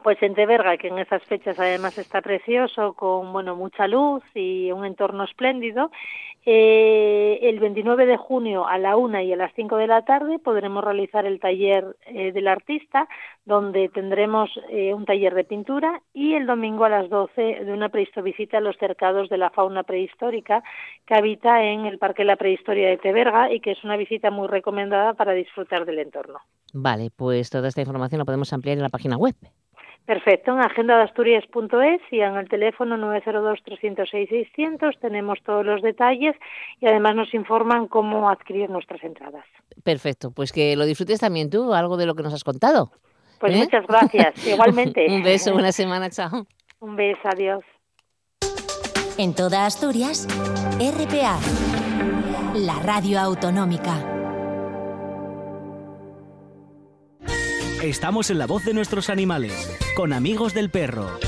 Pues 0.02 0.23
en 0.23 0.35
Teberga, 0.35 0.78
que 0.78 0.88
en 0.88 0.99
esas 0.99 1.23
fechas 1.25 1.59
además 1.61 1.99
está 1.99 2.23
precioso, 2.23 2.95
con 2.95 3.31
bueno 3.31 3.57
mucha 3.57 3.87
luz 3.87 4.23
y 4.35 4.73
un 4.73 4.87
entorno 4.87 5.25
espléndido, 5.25 5.90
eh, 6.45 7.39
el 7.43 7.61
29 7.61 8.05
de 8.05 8.17
junio 8.17 8.67
a 8.67 8.77
la 8.77 8.97
una 8.97 9.23
y 9.23 9.33
a 9.33 9.37
las 9.37 9.53
5 9.55 9.77
de 9.77 9.87
la 9.87 10.05
tarde 10.05 10.41
podremos 10.41 10.83
realizar 10.83 11.25
el 11.25 11.39
taller 11.39 11.97
eh, 12.07 12.33
del 12.33 12.49
artista, 12.49 13.09
donde 13.45 13.89
tendremos 13.89 14.51
eh, 14.69 14.93
un 14.93 15.05
taller 15.05 15.35
de 15.35 15.45
pintura 15.45 16.03
y 16.13 16.35
el 16.35 16.47
domingo 16.47 16.85
a 16.85 16.89
las 16.89 17.09
12 17.09 17.65
de 17.65 17.73
una 17.73 17.91
prehistovisita 17.91 18.59
a 18.59 18.61
los 18.61 18.77
cercados 18.77 19.29
de 19.29 19.39
la 19.39 19.51
fauna 19.51 19.85
prehistórica 19.85 20.65
que 21.07 21.15
habita 21.15 21.63
en 21.63 21.87
el 21.87 21.99
Parque 21.99 22.23
de 22.23 22.27
la 22.27 22.37
Prehistoria 22.37 22.89
de 22.89 22.99
Teberga 22.99 23.53
y 23.53 23.61
que 23.61 23.73
es 23.73 23.85
una 23.85 23.97
visita 23.97 24.31
muy 24.33 24.49
recomendada 24.49 25.15
para 25.15 25.33
disfrutar 25.35 25.85
del 25.85 26.01
entorno. 26.01 26.41
Vale, 26.75 27.11
pues 27.15 27.51
toda 27.51 27.69
esta 27.69 27.83
información 27.83 28.19
la 28.19 28.25
podemos 28.25 28.53
ampliar 28.53 28.79
en 28.79 28.83
la 28.83 28.89
página 28.89 29.17
web. 29.17 29.37
Perfecto, 30.06 30.52
en 30.52 30.61
agendadasturias.es 30.61 32.00
y 32.11 32.21
en 32.21 32.37
el 32.37 32.49
teléfono 32.49 32.97
902-306-600 32.97 34.99
tenemos 35.00 35.38
todos 35.44 35.64
los 35.64 35.80
detalles 35.80 36.35
y 36.80 36.87
además 36.87 37.14
nos 37.14 37.32
informan 37.35 37.87
cómo 37.87 38.28
adquirir 38.28 38.68
nuestras 38.68 39.04
entradas. 39.04 39.44
Perfecto, 39.85 40.32
pues 40.32 40.50
que 40.52 40.75
lo 40.75 40.87
disfrutes 40.87 41.21
también 41.21 41.50
tú, 41.50 41.73
algo 41.73 41.97
de 41.97 42.06
lo 42.06 42.16
que 42.16 42.25
nos 42.25 42.35
has 42.35 42.42
contado. 42.42 42.90
Pues 43.38 43.54
¿Eh? 43.54 43.59
muchas 43.59 43.87
gracias, 43.87 44.44
igualmente. 44.52 45.06
Un 45.09 45.23
beso, 45.23 45.52
buena 45.52 45.71
semana, 45.71 46.11
chao. 46.11 46.49
Un 46.80 46.97
beso, 46.97 47.21
adiós. 47.25 47.62
En 49.18 49.35
toda 49.35 49.66
Asturias, 49.66 50.26
RPA, 50.78 51.38
la 52.54 52.80
radio 52.82 53.21
autonómica. 53.21 54.22
Estamos 57.83 58.31
en 58.31 58.39
la 58.39 58.47
voz 58.47 58.65
de 58.65 58.75
nuestros 58.75 59.11
animales, 59.11 59.69
con 59.97 60.12
amigos 60.12 60.55
del 60.55 60.71
perro. 60.71 61.19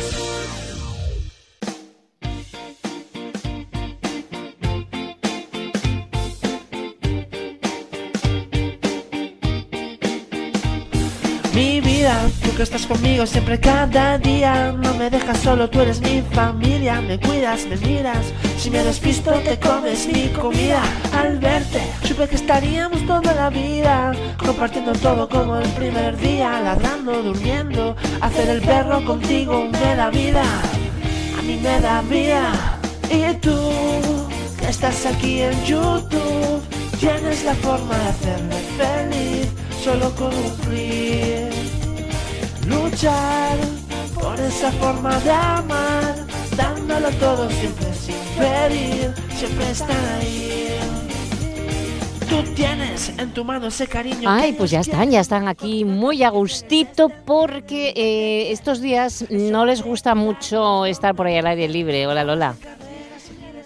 Tú 12.42 12.54
que 12.56 12.62
estás 12.62 12.86
conmigo 12.86 13.26
siempre 13.26 13.58
cada 13.58 14.18
día. 14.18 14.72
No 14.72 14.94
me 14.94 15.10
dejas 15.10 15.38
solo, 15.38 15.68
tú 15.68 15.80
eres 15.80 16.00
mi 16.00 16.22
familia. 16.32 17.00
Me 17.00 17.18
cuidas, 17.18 17.66
me 17.66 17.76
miras. 17.76 18.32
Si 18.58 18.70
me 18.70 18.82
despisto, 18.82 19.32
te 19.40 19.58
comes 19.58 20.06
mi 20.06 20.28
comida. 20.28 20.82
Al 21.16 21.38
verte, 21.38 21.80
supe 22.06 22.28
que 22.28 22.36
estaríamos 22.36 23.04
toda 23.06 23.34
la 23.34 23.50
vida. 23.50 24.12
Compartiendo 24.38 24.92
todo 24.92 25.28
como 25.28 25.58
el 25.58 25.68
primer 25.70 26.16
día. 26.18 26.60
Ladrando, 26.60 27.22
durmiendo. 27.22 27.96
Hacer 28.20 28.48
el 28.48 28.62
perro 28.62 29.04
contigo 29.04 29.68
me 29.70 29.96
da 29.96 30.10
vida. 30.10 30.44
A 31.38 31.42
mí 31.42 31.58
me 31.62 31.80
da 31.80 32.02
vida. 32.02 32.78
Y 33.10 33.34
tú, 33.34 33.58
que 34.58 34.68
estás 34.68 35.06
aquí 35.06 35.42
en 35.42 35.64
YouTube, 35.64 36.62
tienes 36.98 37.44
la 37.44 37.54
forma 37.54 37.96
de 37.98 38.08
hacerme 38.08 38.56
feliz 38.78 39.64
solo 39.84 40.10
cumplir, 40.14 41.43
luchar 42.66 43.58
por 44.14 44.38
esa 44.40 44.70
forma 44.72 45.18
de 45.20 45.30
amar, 45.30 46.14
dándolo 46.56 47.10
todo 47.20 47.50
siempre 47.50 47.92
sin 47.94 48.14
pedir, 48.38 49.14
siempre 49.34 49.70
estar 49.70 49.96
ahí. 50.20 50.68
Tú 52.28 52.42
tienes 52.54 53.12
en 53.18 53.32
tu 53.32 53.44
mano 53.44 53.68
ese 53.68 53.86
cariño. 53.86 54.28
Ay, 54.28 54.54
pues 54.54 54.70
ya 54.70 54.80
están, 54.80 55.10
ya 55.10 55.20
están 55.20 55.46
aquí 55.46 55.84
muy 55.84 56.22
a 56.22 56.30
gustito 56.30 57.10
porque 57.24 57.92
eh, 57.94 58.50
estos 58.50 58.80
días 58.80 59.26
no 59.30 59.66
les 59.66 59.82
gusta 59.82 60.14
mucho 60.14 60.86
estar 60.86 61.14
por 61.14 61.26
ahí 61.26 61.36
al 61.36 61.46
aire 61.46 61.68
libre. 61.68 62.06
Hola 62.06 62.24
Lola. 62.24 62.56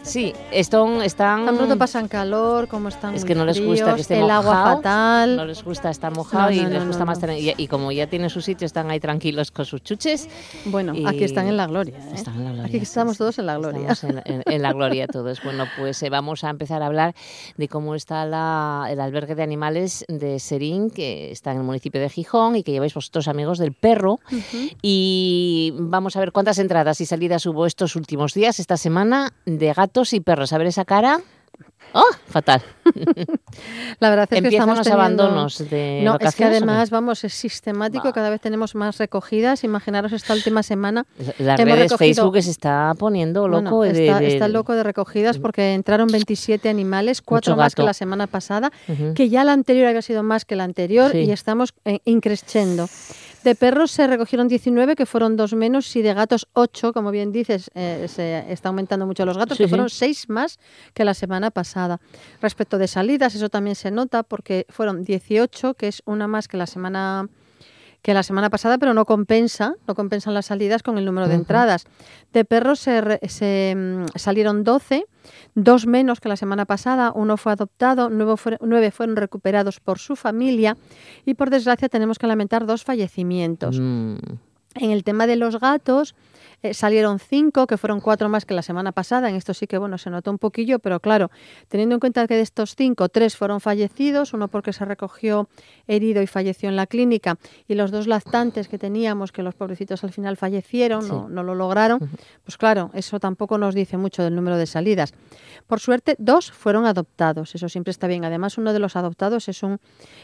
Sí, 0.02 0.32
están... 0.52 1.02
están 1.02 1.44
pronto 1.56 1.76
pasan 1.76 2.08
calor, 2.08 2.66
como 2.68 2.88
están 2.88 3.14
Es 3.14 3.24
que 3.26 3.34
no 3.34 3.44
les 3.44 3.60
gusta 3.62 3.94
que 3.94 4.00
esté 4.00 4.14
el 4.16 4.22
mojado, 4.22 4.50
agua 4.50 4.76
fatal. 4.76 5.36
No 5.36 5.44
les 5.44 5.62
gusta 5.62 5.90
estar 5.90 6.14
mojado 6.14 6.46
No, 6.46 6.50
y 6.52 6.60
no, 6.62 6.68
les 6.70 6.86
gusta 6.86 7.04
más 7.04 7.18
tener... 7.20 7.38
Y, 7.38 7.52
y 7.56 7.66
como 7.68 7.92
ya 7.92 8.06
tienen 8.06 8.30
su 8.30 8.40
sitio, 8.40 8.64
están 8.64 8.90
ahí 8.90 9.00
tranquilos 9.00 9.50
con 9.50 9.66
sus 9.66 9.82
chuches. 9.82 10.28
Bueno, 10.64 10.94
y- 10.94 11.04
aquí 11.06 11.24
están 11.24 11.46
en 11.48 11.56
la 11.58 11.66
gloria. 11.66 11.98
¿eh? 11.98 12.12
Están 12.14 12.36
en 12.36 12.44
la 12.44 12.50
gloria, 12.52 12.66
Aquí 12.68 12.76
estamos 12.78 13.18
todos 13.18 13.38
en 13.38 13.46
la 13.46 13.58
gloria. 13.58 13.90
Estamos 13.90 14.16
en, 14.24 14.32
en- 14.34 14.42
en 14.46 14.62
la 14.62 14.72
gloria 14.72 15.06
todos. 15.08 15.42
Bueno, 15.42 15.66
pues 15.78 16.02
eh, 16.02 16.08
vamos 16.10 16.42
a 16.44 16.50
empezar 16.50 16.82
a 16.82 16.86
hablar 16.86 17.14
de 17.58 17.68
cómo 17.68 17.94
está 17.94 18.24
la- 18.24 18.86
el 18.90 19.00
albergue 19.00 19.34
de 19.34 19.42
animales 19.42 20.06
de 20.08 20.38
Serín, 20.38 20.88
que 20.90 21.30
está 21.30 21.50
en 21.52 21.58
el 21.58 21.64
municipio 21.64 22.00
de 22.00 22.08
Gijón 22.08 22.56
y 22.56 22.62
que 22.62 22.72
lleváis 22.72 22.94
vosotros 22.94 23.28
amigos 23.28 23.58
del 23.58 23.72
perro. 23.74 24.20
Y 24.80 25.74
vamos 25.76 26.16
a 26.16 26.20
ver 26.20 26.32
cuántas 26.32 26.58
entradas 26.58 27.00
y 27.00 27.06
salidas 27.06 27.44
hubo 27.46 27.66
estos 27.66 27.94
últimos 27.96 28.32
días, 28.32 28.58
esta 28.60 28.76
semana, 28.76 29.32
de 29.44 29.72
gatos 29.98 30.12
y 30.12 30.20
perros. 30.20 30.52
A 30.52 30.58
ver 30.58 30.66
esa 30.68 30.84
cara. 30.84 31.20
¡Oh! 31.94 32.04
Fatal. 32.26 32.60
La 33.98 34.10
verdad 34.10 34.24
es 34.24 34.28
que 34.28 34.36
Empiezan 34.36 34.68
estamos 34.68 34.76
los 34.78 34.84
teniendo- 34.86 35.22
abandonos 35.24 35.58
de 35.70 36.02
No, 36.04 36.18
es 36.20 36.34
que 36.36 36.44
además, 36.44 36.90
vamos, 36.90 37.24
es 37.24 37.32
sistemático, 37.32 38.12
cada 38.12 38.28
vez 38.28 38.42
tenemos 38.42 38.74
más 38.74 38.98
recogidas. 38.98 39.64
Imaginaros 39.64 40.12
esta 40.12 40.34
última 40.34 40.62
semana. 40.62 41.06
Las 41.38 41.58
redes 41.58 41.78
recogido- 41.90 41.96
Facebook 41.98 42.42
se 42.42 42.50
está 42.50 42.92
poniendo 42.98 43.48
loco. 43.48 43.76
Bueno, 43.76 43.92
de- 43.94 44.06
está, 44.06 44.20
de- 44.20 44.26
está 44.28 44.48
loco 44.48 44.74
de 44.74 44.82
recogidas 44.82 45.38
porque 45.38 45.72
entraron 45.72 46.08
27 46.08 46.68
animales, 46.68 47.22
cuatro 47.22 47.56
más 47.56 47.74
que 47.74 47.82
la 47.82 47.94
semana 47.94 48.26
pasada, 48.26 48.70
que 49.14 49.28
ya 49.30 49.42
la 49.44 49.52
anterior 49.54 49.86
había 49.88 50.02
sido 50.02 50.22
más 50.22 50.44
que 50.44 50.56
la 50.56 50.64
anterior 50.64 51.10
Sí. 51.12 51.18
y 51.20 51.30
estamos 51.32 51.72
eh, 51.86 52.00
increciendo. 52.04 52.86
De 53.48 53.54
perros 53.54 53.92
se 53.92 54.06
recogieron 54.06 54.46
19, 54.46 54.94
que 54.94 55.06
fueron 55.06 55.34
dos 55.38 55.54
menos, 55.54 55.96
y 55.96 56.02
de 56.02 56.12
gatos 56.12 56.46
8, 56.52 56.92
como 56.92 57.10
bien 57.10 57.32
dices, 57.32 57.70
eh, 57.74 58.04
se 58.06 58.44
está 58.52 58.68
aumentando 58.68 59.06
mucho 59.06 59.24
los 59.24 59.38
gatos, 59.38 59.56
Sí, 59.56 59.64
que 59.64 59.68
fueron 59.70 59.88
6 59.88 60.28
más 60.28 60.58
que 60.92 61.02
la 61.02 61.14
semana 61.14 61.50
pasada. 61.50 61.98
Respecto 62.42 62.76
de 62.76 62.86
salidas, 62.88 63.34
eso 63.34 63.48
también 63.48 63.74
se 63.74 63.90
nota 63.90 64.22
porque 64.22 64.66
fueron 64.68 65.02
18, 65.02 65.72
que 65.72 65.88
es 65.88 66.02
una 66.04 66.28
más 66.28 66.46
que 66.46 66.58
la 66.58 66.66
semana 66.66 67.30
que 68.02 68.14
la 68.14 68.22
semana 68.22 68.48
pasada, 68.48 68.78
pero 68.78 68.94
no 68.94 69.04
compensa, 69.04 69.74
no 69.86 69.94
compensan 69.94 70.32
las 70.34 70.46
salidas 70.46 70.82
con 70.82 70.98
el 70.98 71.04
número 71.04 71.26
de 71.28 71.34
Ujú. 71.34 71.42
entradas. 71.42 71.84
De 72.32 72.44
perros 72.44 72.78
se, 72.78 73.18
se, 73.28 73.74
mm, 73.76 74.06
salieron 74.16 74.62
12, 74.64 75.04
dos 75.54 75.86
menos 75.86 76.20
que 76.20 76.28
la 76.28 76.36
semana 76.36 76.64
pasada, 76.64 77.12
uno 77.14 77.36
fue 77.36 77.52
adoptado, 77.52 78.08
nueve, 78.08 78.36
fueron- 78.36 78.60
nueve 78.62 78.90
fueron 78.92 79.16
recuperados 79.16 79.80
por 79.80 79.98
su 79.98 80.14
familia 80.16 80.76
y 81.26 81.34
por 81.34 81.50
desgracia 81.50 81.88
tenemos 81.88 82.18
que 82.18 82.26
lamentar 82.26 82.66
dos 82.66 82.84
fallecimientos. 82.84 83.78
Mm. 83.80 84.16
En 84.74 84.90
el 84.92 85.02
tema 85.02 85.26
de 85.26 85.36
los 85.36 85.58
gatos 85.58 86.14
eh, 86.62 86.74
salieron 86.74 87.18
cinco, 87.18 87.66
que 87.66 87.76
fueron 87.76 88.00
cuatro 88.00 88.28
más 88.28 88.44
que 88.44 88.54
la 88.54 88.62
semana 88.62 88.92
pasada. 88.92 89.28
En 89.28 89.36
esto 89.36 89.54
sí 89.54 89.66
que 89.66 89.78
bueno 89.78 89.98
se 89.98 90.10
notó 90.10 90.30
un 90.30 90.38
poquillo, 90.38 90.78
pero 90.78 91.00
claro, 91.00 91.30
teniendo 91.68 91.94
en 91.96 92.00
cuenta 92.00 92.26
que 92.26 92.34
de 92.34 92.42
estos 92.42 92.74
cinco, 92.74 93.08
tres 93.08 93.36
fueron 93.36 93.60
fallecidos, 93.60 94.32
uno 94.34 94.48
porque 94.48 94.72
se 94.72 94.84
recogió 94.84 95.48
herido 95.86 96.20
y 96.22 96.26
falleció 96.26 96.68
en 96.68 96.76
la 96.76 96.86
clínica, 96.86 97.38
y 97.66 97.74
los 97.74 97.90
dos 97.90 98.06
lactantes 98.06 98.68
que 98.68 98.78
teníamos, 98.78 99.32
que 99.32 99.42
los 99.42 99.54
pobrecitos 99.54 100.04
al 100.04 100.12
final 100.12 100.36
fallecieron, 100.36 101.02
Sí. 101.02 101.08
no, 101.10 101.28
no 101.28 101.42
lo 101.42 101.54
lograron, 101.54 101.98
pues 102.44 102.56
claro, 102.56 102.90
eso 102.94 103.20
tampoco 103.20 103.58
nos 103.58 103.74
dice 103.74 103.96
mucho 103.96 104.22
del 104.22 104.34
número 104.34 104.56
de 104.56 104.66
salidas. 104.66 105.12
Por 105.66 105.80
suerte, 105.80 106.16
dos 106.18 106.50
fueron 106.50 106.86
adoptados, 106.86 107.54
eso 107.54 107.68
siempre 107.68 107.90
está 107.90 108.06
bien. 108.06 108.24
Además, 108.24 108.58
uno 108.58 108.72
de 108.72 108.78
los 108.78 108.96
adoptados 108.96 109.48
es 109.48 109.62
un 109.62 109.78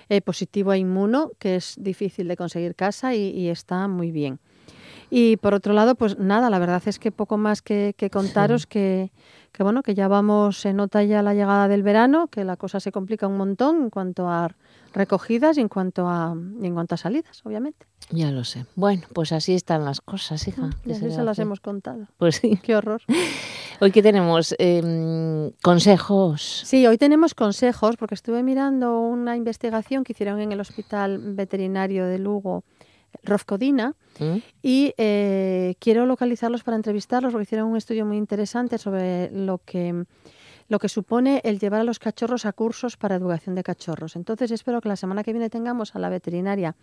eh, 0.08 0.20
positivo 0.20 0.70
a 0.70 0.76
inmuno, 0.78 1.32
que 1.38 1.56
es 1.56 1.74
difícil 1.78 2.28
de 2.28 2.36
conseguir 2.36 2.74
casa 2.74 3.14
y, 3.14 3.30
y 3.30 3.48
está 3.48 3.86
muy 3.88 4.10
bien. 4.10 4.40
Y 5.10 5.36
por 5.36 5.54
otro 5.54 5.72
lado, 5.72 5.94
pues 5.94 6.18
nada, 6.18 6.50
la 6.50 6.58
verdad 6.58 6.82
es 6.86 6.98
que 6.98 7.12
poco 7.12 7.36
más 7.36 7.62
que, 7.62 7.94
que 7.96 8.10
contaros 8.10 8.66
que, 8.66 9.12
que 9.52 9.62
bueno, 9.62 9.82
que 9.82 9.94
ya 9.94 10.08
vamos, 10.08 10.58
se 10.58 10.72
nota 10.72 11.02
ya 11.04 11.22
la 11.22 11.34
llegada 11.34 11.68
del 11.68 11.82
verano, 11.82 12.28
que 12.28 12.44
la 12.44 12.56
cosa 12.56 12.80
se 12.80 12.92
complica 12.92 13.26
un 13.26 13.36
montón 13.36 13.82
en 13.82 13.90
cuanto 13.90 14.28
a 14.28 14.50
recogidas 14.92 15.58
y 15.58 15.60
en 15.60 15.68
cuanto 15.68 16.08
a, 16.08 16.34
y 16.60 16.66
en 16.66 16.74
cuanto 16.74 16.94
a 16.94 16.98
salidas, 16.98 17.42
obviamente. 17.44 17.86
Ya 18.10 18.30
lo 18.30 18.44
sé. 18.44 18.66
Bueno, 18.76 19.02
pues 19.12 19.32
así 19.32 19.54
están 19.54 19.84
las 19.84 20.00
cosas, 20.00 20.46
hija. 20.46 20.70
Y 20.84 20.88
¿Qué 20.88 20.92
así 20.92 21.10
se 21.10 21.22
las 21.22 21.38
hemos 21.38 21.60
contado. 21.60 22.06
Pues 22.18 22.36
sí. 22.36 22.58
Qué 22.62 22.76
horror. 22.76 23.02
Hoy 23.80 23.90
que 23.90 24.02
tenemos 24.02 24.54
Em, 24.58 25.50
consejos. 25.62 26.62
Sí, 26.64 26.86
hoy 26.86 26.96
tenemos 26.96 27.34
consejos 27.34 27.96
porque 27.96 28.14
estuve 28.14 28.42
mirando 28.42 29.00
una 29.00 29.36
investigación 29.36 30.04
que 30.04 30.12
hicieron 30.12 30.40
en 30.40 30.52
el 30.52 30.60
Hospital 30.60 31.34
Veterinario 31.34 32.06
de 32.06 32.18
Lugo, 32.18 32.64
Rofcodina, 33.22 33.94
¿Mm? 34.18 34.36
y 34.62 34.94
eh, 34.96 35.74
quiero 35.78 36.06
localizarlos 36.06 36.62
para 36.62 36.76
entrevistarlos 36.76 37.32
porque 37.32 37.44
hicieron 37.44 37.68
un 37.68 37.76
estudio 37.76 38.04
muy 38.04 38.16
interesante 38.16 38.78
sobre 38.78 39.30
lo 39.30 39.58
que 39.58 40.04
lo 40.66 40.78
que 40.78 40.88
supone 40.88 41.42
el 41.44 41.58
llevar 41.58 41.80
a 41.80 41.84
los 41.84 41.98
cachorros 41.98 42.46
a 42.46 42.52
cursos 42.52 42.96
para 42.96 43.16
educación 43.16 43.54
de 43.54 43.62
cachorros. 43.62 44.16
Entonces 44.16 44.50
espero 44.50 44.80
que 44.80 44.88
la 44.88 44.96
semana 44.96 45.22
que 45.22 45.32
viene 45.32 45.50
tengamos 45.50 45.94
a 45.94 45.98
la 45.98 46.08
veterinaria 46.08 46.74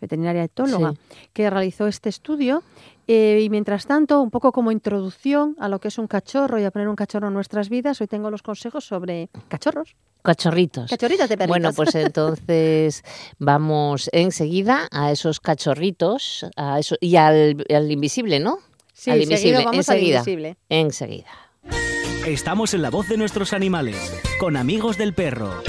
veterinaria 0.00 0.44
etóloga, 0.44 0.94
que 1.32 1.50
realizó 1.50 1.86
este 1.86 2.08
estudio. 2.08 2.62
eh, 3.06 3.42
y 3.42 3.50
mientras 3.50 3.86
tanto, 3.86 4.22
un 4.22 4.30
poco 4.30 4.52
como 4.52 4.72
introducción 4.72 5.56
a 5.58 5.68
lo 5.68 5.80
que 5.80 5.88
es 5.88 5.98
un 5.98 6.06
cachorro 6.06 6.58
y 6.58 6.64
a 6.64 6.70
poner 6.70 6.88
un 6.88 6.96
cachorro 6.96 7.28
en 7.28 7.34
nuestras 7.34 7.68
vidas, 7.68 8.00
hoy 8.00 8.06
tengo 8.06 8.30
los 8.30 8.42
consejos 8.42 8.84
sobre 8.84 9.28
cachorros. 9.48 9.96
Cachorritos. 10.22 10.90
Cachorritos 10.90 11.28
de 11.28 11.36
perritos. 11.36 11.48
Bueno, 11.48 11.72
pues 11.72 11.94
entonces 11.94 13.02
vamos 13.38 14.08
enseguida 14.12 14.88
a 14.90 15.12
esos 15.12 15.40
cachorritos 15.40 16.46
a 16.56 16.78
eso, 16.78 16.96
y 17.00 17.16
al, 17.16 17.64
al 17.68 17.90
invisible, 17.90 18.40
¿no? 18.40 18.58
sí, 18.92 19.10
al 19.10 19.18
seguido 19.18 19.32
invisible, 19.32 19.64
vamos 19.64 19.88
al 19.88 19.96
enseguida. 19.96 20.18
invisible. 20.18 20.56
Enseguida. 20.68 21.30
Estamos 22.26 22.74
en 22.74 22.82
la 22.82 22.90
voz 22.90 23.08
de 23.08 23.16
nuestros 23.16 23.52
animales, 23.54 23.96
con 24.38 24.56
amigos 24.56 24.98
del 24.98 25.14
perro. 25.14 25.62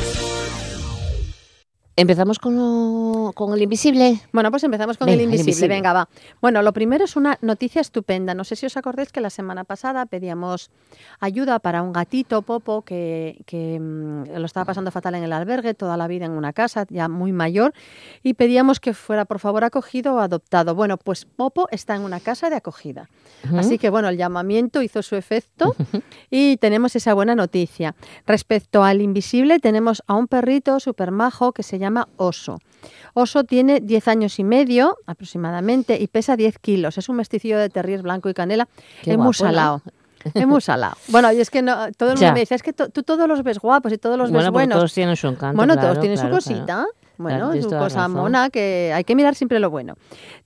Empezamos 2.01 2.39
con, 2.39 2.55
lo- 2.55 3.31
con 3.35 3.53
el 3.53 3.61
invisible. 3.61 4.19
Bueno, 4.33 4.49
pues 4.49 4.63
empezamos 4.63 4.97
con 4.97 5.05
Venga, 5.05 5.21
el 5.21 5.29
el 5.29 5.39
invisible. 5.39 5.67
Venga, 5.67 5.93
va. 5.93 6.09
Bueno, 6.41 6.63
lo 6.63 6.73
primero 6.73 7.05
es 7.05 7.15
una 7.15 7.37
noticia 7.41 7.79
estupenda. 7.79 8.33
No 8.33 8.43
sé 8.43 8.55
si 8.55 8.65
os 8.65 8.75
acordáis 8.75 9.11
que 9.11 9.21
la 9.21 9.29
semana 9.29 9.63
pasada 9.65 10.07
pedíamos 10.07 10.71
ayuda 11.19 11.59
para 11.59 11.83
un 11.83 11.93
gatito, 11.93 12.41
Popo, 12.41 12.81
que, 12.81 13.43
que, 13.45 13.79
mm, 13.79 14.35
lo 14.35 14.45
estaba 14.47 14.65
pasando 14.65 14.89
fatal 14.89 15.13
en 15.13 15.23
el 15.23 15.31
albergue, 15.31 15.75
toda 15.75 15.95
la 15.95 16.07
vida 16.07 16.25
en 16.25 16.31
una 16.31 16.53
casa, 16.53 16.87
ya 16.89 17.07
muy 17.07 17.31
mayor, 17.33 17.71
y 18.23 18.33
pedíamos 18.33 18.79
que 18.79 18.95
fuera, 18.95 19.25
por 19.25 19.37
favor, 19.37 19.63
acogido 19.63 20.15
o 20.15 20.19
adoptado. 20.19 20.73
Bueno, 20.73 20.97
pues 20.97 21.25
Popo 21.25 21.67
está 21.69 21.95
en 21.95 22.01
una 22.01 22.19
casa 22.19 22.49
de 22.49 22.55
acogida. 22.55 23.09
Así 23.55 23.77
que, 23.77 23.91
bueno, 23.91 24.09
el 24.09 24.17
llamamiento 24.17 24.81
hizo 24.81 25.03
su 25.03 25.15
efecto 25.15 25.75
y 26.31 26.57
tenemos 26.57 26.95
esa 26.95 27.13
buena 27.13 27.35
noticia. 27.35 27.93
Respecto 28.25 28.83
al 28.83 29.01
invisible, 29.01 29.59
tenemos 29.59 30.01
a 30.07 30.15
un 30.15 30.27
perrito 30.27 30.79
súper 30.79 31.11
majo 31.11 31.51
que 31.51 31.61
se 31.61 31.77
llama 31.77 31.90
Oso. 32.17 32.59
Oso 33.13 33.43
tiene 33.43 33.79
10 33.81 34.07
años 34.07 34.39
y 34.39 34.43
medio 34.43 34.97
aproximadamente 35.05 35.97
y 36.01 36.07
pesa 36.07 36.35
10 36.35 36.59
kilos. 36.59 36.97
Es 36.97 37.09
un 37.09 37.17
mesticillo 37.17 37.57
de 37.59 37.69
terrier 37.69 38.01
blanco 38.01 38.29
y 38.29 38.33
canela. 38.33 38.67
Qué 39.03 39.11
es 39.11 39.17
muy 39.17 39.25
guapo, 39.27 39.27
¿no? 39.27 39.33
salado. 39.33 39.81
Es 40.35 40.45
muy 40.45 40.61
salado. 40.61 40.93
Bueno, 41.07 41.31
y 41.31 41.39
es 41.41 41.49
que 41.49 41.63
no, 41.63 41.91
todo 41.93 42.09
el 42.09 42.15
mundo 42.15 42.27
Ya. 42.27 42.31
me 42.33 42.41
dice, 42.41 42.53
es 42.53 42.61
que 42.61 42.73
to- 42.73 42.89
tú 42.89 43.01
todos 43.01 43.27
los 43.27 43.41
ves 43.41 43.57
guapos 43.57 43.91
y 43.91 43.97
todos 43.97 44.19
los 44.19 44.29
bueno, 44.29 44.45
ves 44.49 44.51
buenos. 44.53 44.77
todos 44.77 44.93
tienen 44.93 45.15
su 45.15 45.27
encanto. 45.27 45.57
bueno, 45.57 45.73
claro, 45.73 45.87
todos 45.89 45.99
tienen 45.99 46.19
claro, 46.19 46.39
su 46.39 46.47
claro. 46.47 46.59
cosita. 46.61 46.85
Bueno, 47.17 47.53
es 47.53 47.65
una 47.65 47.79
cosa 47.79 48.07
mona 48.07 48.49
que 48.51 48.91
hay 48.93 49.03
que 49.03 49.15
mirar 49.15 49.33
siempre 49.35 49.59
lo 49.59 49.71
bueno. 49.71 49.95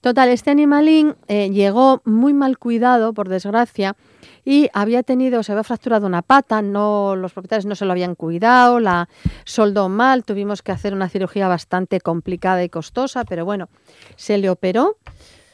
Total, 0.00 0.30
este 0.30 0.50
animalín 0.50 1.14
eh, 1.28 1.50
llegó 1.50 2.00
muy 2.04 2.32
mal 2.32 2.56
cuidado, 2.58 3.12
por 3.12 3.28
desgracia, 3.28 3.96
y 4.44 4.68
había 4.72 5.02
tenido, 5.02 5.42
se 5.42 5.52
había 5.52 5.64
fracturado 5.64 6.06
una 6.06 6.22
pata, 6.22 6.62
no, 6.62 7.16
los 7.16 7.32
propietarios 7.32 7.66
no 7.66 7.74
se 7.74 7.84
lo 7.84 7.92
habían 7.92 8.14
cuidado, 8.14 8.78
la 8.80 9.08
soldó 9.44 9.88
mal, 9.88 10.24
tuvimos 10.24 10.62
que 10.62 10.72
hacer 10.72 10.94
una 10.94 11.08
cirugía 11.08 11.48
bastante 11.48 12.00
complicada 12.00 12.62
y 12.62 12.68
costosa, 12.68 13.24
pero 13.24 13.44
bueno, 13.44 13.68
se 14.14 14.38
le 14.38 14.48
operó. 14.48 14.96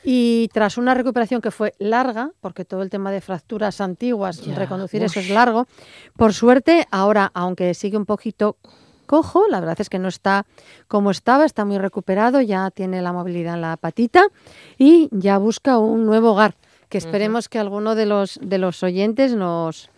Y 0.05 0.49
tras 0.53 0.79
una 0.79 0.95
recuperación 0.95 1.41
que 1.41 1.53
fue 1.53 1.75
larga, 1.79 2.33
porque 2.41 2.65
todo 2.65 2.83
el 2.83 2.91
tema 2.91 3.13
de 3.13 3.21
fracturas 3.21 3.81
antiguas, 3.81 4.45
reconducir 4.57 5.03
eso 5.05 5.21
es 5.21 5.31
largo, 5.31 5.67
por 6.17 6.35
suerte, 6.35 6.87
ahora, 6.91 7.31
aunque 7.35 7.73
sigue 7.73 7.97
un 7.97 8.05
poquito 8.05 8.57
cojo, 9.07 9.47
la 9.49 9.61
verdad 9.61 9.81
es 9.81 9.89
que 9.89 9.99
no 9.99 10.09
está 10.09 10.45
como 10.89 11.11
estaba, 11.11 11.45
está 11.45 11.65
muy 11.65 11.79
recuperado, 11.79 12.41
ya 12.41 12.71
tiene 12.71 13.01
la 13.01 13.13
movilidad 13.13 13.55
en 13.55 13.61
la 13.61 13.77
patita 13.77 14.27
y 14.77 15.09
ya 15.13 15.39
busca 15.39 15.79
un 15.79 16.05
nuevo 16.05 16.33
hogar 16.33 16.57
que 16.93 16.99
esperemos 16.99 17.49
que 17.49 17.59
alguno 17.59 17.95
de 17.95 18.05
los, 18.05 18.39
de 18.43 18.59
los 18.59 18.83
oyentes 18.83 19.35
nos, 19.35 19.89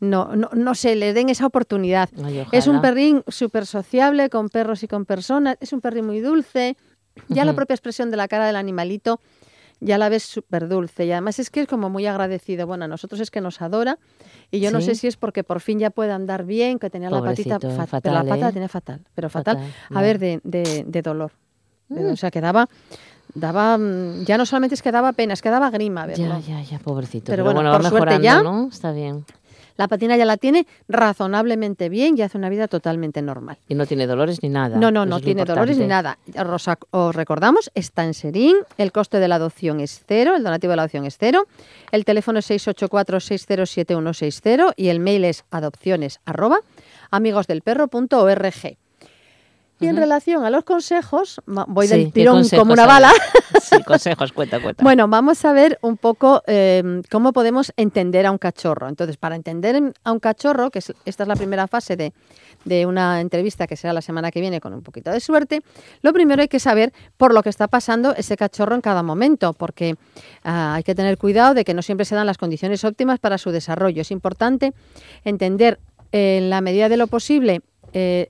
no, 0.00 0.36
no, 0.36 0.50
no 0.52 0.74
se 0.74 0.94
le 0.94 1.14
den 1.14 1.30
esa 1.30 1.46
oportunidad. 1.46 2.10
es 2.52 2.66
un 2.66 2.82
perrín 2.82 3.22
súper 3.26 3.64
sociable 3.64 4.28
con 4.28 4.50
perros 4.50 4.82
y 4.82 4.86
con 4.86 5.06
personas, 5.06 5.56
es 5.60 5.72
un 5.72 5.80
perrín 5.80 6.04
muy 6.04 6.20
dulce, 6.20 6.76
ya 7.28 7.46
la 7.46 7.54
propia 7.54 7.72
expresión 7.72 8.10
de 8.10 8.18
la 8.18 8.28
cara 8.28 8.46
del 8.46 8.56
animalito 8.56 9.18
ya 9.80 9.96
la 9.96 10.10
ves 10.10 10.24
súper 10.24 10.68
dulce 10.68 11.06
y 11.06 11.12
además 11.12 11.38
es 11.38 11.48
que 11.48 11.62
es 11.62 11.66
como 11.68 11.88
muy 11.88 12.04
agradecido. 12.04 12.66
Bueno, 12.66 12.84
a 12.84 12.88
nosotros 12.88 13.18
es 13.18 13.30
que 13.30 13.40
nos 13.40 13.62
adora 13.62 13.98
y 14.50 14.60
yo 14.60 14.70
no 14.70 14.82
sé 14.82 14.94
si 14.94 15.06
es 15.06 15.16
porque 15.16 15.42
por 15.42 15.60
fin 15.60 15.78
ya 15.78 15.88
puede 15.88 16.12
andar 16.12 16.44
bien, 16.44 16.78
que 16.78 16.90
tenía 16.90 17.08
la 17.08 17.22
patita 17.22 17.58
fatal, 17.58 18.02
pero 18.02 18.14
la 18.14 18.24
pata 18.24 18.36
la 18.36 18.48
¿eh? 18.50 18.52
tiene 18.52 18.68
fatal, 18.68 19.00
pero 19.14 19.30
fatal, 19.30 19.58
a 19.88 20.02
ver, 20.02 20.18
de, 20.18 20.40
de, 20.42 21.02
dolor. 21.02 21.32
Mm. 21.88 22.12
O 22.12 22.16
sea, 22.16 22.30
quedaba 22.30 22.68
daba 23.36 23.78
mm, 23.78 24.24
ya 24.24 24.36
no 24.38 24.46
solamente 24.46 24.74
es 24.74 24.82
que 24.82 24.90
daba 24.90 25.12
pena, 25.12 25.34
es 25.34 25.42
que 25.42 25.50
daba 25.50 25.70
grima 25.70 26.06
verlo. 26.06 26.26
Ya, 26.26 26.40
ya, 26.40 26.62
ya, 26.62 26.78
pobrecito. 26.78 27.30
Pero, 27.30 27.44
bueno, 27.44 27.60
por 27.70 27.84
suerte 27.88 28.18
ya 28.20 28.42
¿no? 28.42 28.70
está 28.72 28.90
bien. 28.92 29.26
La 29.76 29.86
patina 29.88 30.16
ya 30.16 30.24
la 30.24 30.38
tiene 30.38 30.66
razonablemente 30.88 31.90
bien 31.90 32.16
y 32.16 32.22
hace 32.22 32.38
una 32.38 32.48
vida 32.48 32.66
totalmente 32.66 33.20
normal. 33.20 33.58
Y 33.68 33.74
no 33.74 33.84
tiene 33.84 34.06
dolores 34.06 34.42
ni 34.42 34.48
nada. 34.48 34.78
No, 34.78 34.90
no, 34.90 35.04
no 35.04 35.20
tiene 35.20 35.44
dolores 35.44 35.76
ni 35.76 35.86
nada. 35.86 36.16
Rosa, 36.34 36.78
os 36.92 37.14
recordamos, 37.14 37.70
está 37.74 38.04
en 38.04 38.14
Serín, 38.14 38.56
el 38.78 38.90
coste 38.90 39.20
de 39.20 39.28
la 39.28 39.34
adopción 39.34 39.80
es 39.80 40.02
cero, 40.06 40.32
el 40.34 40.42
donativo 40.42 40.70
de 40.70 40.76
la 40.76 40.84
adopción 40.84 41.04
es 41.04 41.18
cero, 41.18 41.46
el 41.92 42.06
teléfono 42.06 42.38
es 42.38 42.50
684-607160 42.50 44.72
y 44.76 44.88
el 44.88 45.00
mail 45.00 45.26
es 45.26 45.44
adopciones 45.50 46.20
arroba 46.24 46.60
amigosdelperro.org. 47.10 48.78
Y 49.78 49.86
en 49.88 49.96
relación 49.96 50.44
a 50.44 50.50
los 50.50 50.64
consejos, 50.64 51.40
voy 51.46 51.86
del 51.86 52.10
tirón 52.12 52.48
como 52.48 52.72
una 52.72 52.86
bala. 52.86 53.12
Sí, 53.60 53.82
consejos, 53.86 54.32
cuenta, 54.32 54.60
cuenta. 54.60 54.84
bueno, 54.84 55.08
vamos 55.08 55.44
a 55.44 55.52
ver 55.52 55.78
un 55.82 55.96
poco 55.96 56.42
em, 56.46 57.02
cómo 57.10 57.32
podemos 57.32 57.72
entender 57.76 58.26
a 58.26 58.30
un 58.30 58.38
cachorro. 58.38 58.88
Entonces, 58.88 59.16
para 59.16 59.34
entender 59.34 59.92
a 60.04 60.12
un 60.12 60.20
cachorro, 60.20 60.70
que 60.70 60.78
esta 60.78 61.22
es 61.22 61.28
la 61.28 61.34
primera 61.34 61.66
fase 61.66 61.96
de, 61.96 62.12
de, 62.64 62.86
una 62.86 63.20
entrevista 63.20 63.66
que 63.66 63.76
será 63.76 63.92
la 63.92 64.02
semana 64.02 64.30
que 64.30 64.40
viene 64.40 64.60
con 64.60 64.72
un 64.72 64.82
poquito 64.82 65.10
de 65.10 65.20
suerte, 65.20 65.62
lo 66.02 66.12
primero 66.12 66.42
hay 66.42 66.48
que 66.48 66.60
saber 66.60 66.92
por 67.16 67.34
lo 67.34 67.42
que 67.42 67.48
está 67.48 67.66
pasando 67.66 68.14
ese 68.14 68.36
cachorro 68.36 68.74
en 68.74 68.82
cada 68.82 69.02
momento, 69.02 69.52
porque 69.52 69.96
ah, 70.44 70.74
hay 70.74 70.82
que 70.82 70.94
tener 70.94 71.18
cuidado 71.18 71.54
de 71.54 71.64
que 71.64 71.74
no 71.74 71.82
siempre 71.82 72.04
se 72.04 72.14
dan 72.14 72.26
las 72.26 72.38
condiciones 72.38 72.84
óptimas 72.84 73.18
para 73.18 73.38
su 73.38 73.50
desarrollo. 73.50 74.02
Es 74.02 74.10
importante 74.10 74.74
entender 75.24 75.80
en 76.12 76.50
la 76.50 76.60
medida 76.60 76.88
de 76.88 76.96
lo 76.96 77.08
posible 77.08 77.62
eh, 77.92 78.28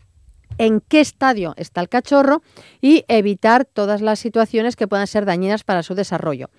en 0.59 0.81
qué 0.81 1.01
estadio 1.01 1.55
está 1.57 1.81
el 1.81 1.89
cachorro 1.89 2.43
y 2.81 3.05
evitar 3.09 3.65
todas 3.65 4.01
las 4.01 4.19
situaciones 4.19 4.77
que 4.77 4.89
puedan 4.89 5.07
ser 5.07 5.25
dañinas 5.25 5.65
para 5.65 5.83
su 5.83 5.95
desarrollo. 5.95 6.51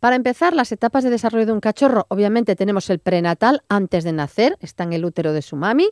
Para 0.00 0.16
empezar, 0.16 0.54
las 0.54 0.70
etapas 0.70 1.02
de 1.02 1.10
desarrollo 1.10 1.46
de 1.46 1.52
un 1.52 1.60
cachorro, 1.60 2.06
obviamente 2.08 2.54
tenemos 2.54 2.88
el 2.88 3.00
prenatal 3.00 3.62
antes 3.68 4.04
de 4.04 4.12
nacer, 4.12 4.56
está 4.60 4.84
en 4.84 4.92
el 4.92 5.04
útero 5.04 5.32
de 5.32 5.42
su 5.42 5.56
mami, 5.56 5.88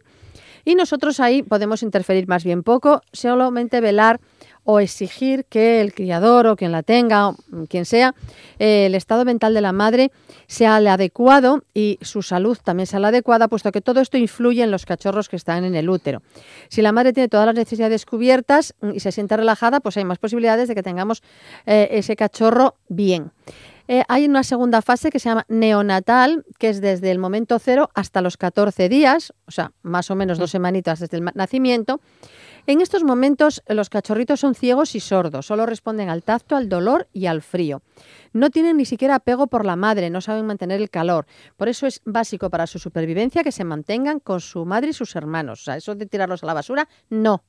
y 0.65 0.75
nosotros 0.77 1.19
ahí 1.21 1.43
podemos 1.43 1.83
interferir 1.83 2.29
más 2.29 2.45
bien 2.45 2.63
poco, 2.63 3.03
solamente 3.13 3.81
velar 3.81 4.21
o 4.67 4.81
exigir 4.81 5.47
que 5.47 5.81
el 5.81 5.95
criador 5.95 6.49
o 6.49 6.57
quien 6.57 6.73
la 6.73 6.83
tenga, 6.83 7.29
o 7.29 7.37
quien 7.69 7.87
sea, 7.87 8.15
eh, 8.59 8.87
el 8.87 8.95
estado 8.95 9.25
mental 9.25 9.55
de 9.55 9.61
la 9.61 9.73
madre 9.73 10.11
sea 10.49 10.79
el 10.79 10.89
adecuado 10.89 11.63
y 11.73 11.99
su 12.03 12.21
salud 12.23 12.59
también 12.63 12.87
sea 12.87 12.99
la 12.99 13.09
adecuada, 13.09 13.49
puesto 13.49 13.71
que 13.71 13.81
todo 13.81 14.01
esto 14.01 14.19
influye 14.19 14.63
en 14.63 14.73
los 14.73 14.85
cachorros 14.85 15.29
que 15.29 15.37
están 15.37 15.65
en 15.65 15.77
el 15.77 15.89
útero. 15.89 16.21
Si 16.69 16.83
la 16.83 16.93
madre 16.93 17.13
tiene 17.13 17.29
todas 17.29 17.47
las 17.47 17.55
necesidades 17.55 18.05
cubiertas 18.05 18.75
mm, 18.81 18.91
y 18.95 19.01
se 19.01 19.13
siente 19.13 19.37
relajada, 19.37 19.79
pues 19.79 19.97
hay 19.97 20.05
más 20.05 20.19
posibilidades 20.19 20.69
de 20.69 20.75
que 20.75 20.83
tengamos 20.83 21.23
eh, 21.65 21.89
ese 21.93 22.17
cachorro 22.17 22.75
bien. 22.89 23.31
Eh, 23.89 24.03
hay 24.09 24.27
una 24.27 24.43
segunda 24.43 24.83
fase 24.83 25.11
que 25.11 25.19
se 25.19 25.29
llama 25.29 25.45
neonatal, 25.49 26.45
que 26.59 26.69
es 26.69 26.81
desde 26.81 27.11
el 27.11 27.19
momento 27.19 27.59
cero 27.59 27.91
hasta 27.95 28.21
los 28.21 28.37
14 28.37 28.89
días, 28.89 29.33
o 29.47 29.51
sea, 29.51 29.73
más 29.83 30.11
o 30.11 30.17
menos 30.17 30.39
dos 30.39 30.51
semanitas 30.51 31.01
desde 31.01 31.19
el 31.19 31.25
nacimiento. 31.35 32.01
En 32.69 32.81
estos 32.81 33.05
momentos 33.05 33.63
los 33.69 33.91
cachorritos 33.91 34.41
son 34.41 34.57
ciegos 34.57 34.97
y 34.97 35.01
sordos, 35.01 35.47
solo 35.47 35.67
responden 35.67 36.09
al 36.09 36.25
tacto, 36.25 36.57
al 36.57 36.69
dolor 36.69 37.07
y 37.13 37.27
al 37.27 37.41
frío. 37.41 37.83
No 38.33 38.51
tienen 38.51 38.77
ni 38.77 38.85
siquiera 38.85 39.15
apego 39.15 39.47
por 39.47 39.65
la 39.65 39.77
madre, 39.77 40.11
no 40.11 40.21
saben 40.21 40.47
mantener 40.47 40.81
el 40.81 40.91
calor. 40.91 41.27
Por 41.57 41.69
eso 41.69 41.87
es 41.87 42.03
básico 42.05 42.51
para 42.51 42.67
su 42.67 42.81
supervivencia 42.81 43.45
que 43.45 43.53
se 43.53 43.63
mantengan 43.63 44.19
con 44.19 44.41
su 44.41 44.65
madre 44.65 44.91
y 44.91 44.95
sus 44.95 45.15
hermanos. 45.15 45.61
O 45.61 45.65
sea, 45.65 45.77
eso 45.77 45.95
de 45.95 46.07
tirarlos 46.07 46.43
a 46.43 46.47
la 46.47 46.55
basura, 46.55 46.89
no. 47.09 47.45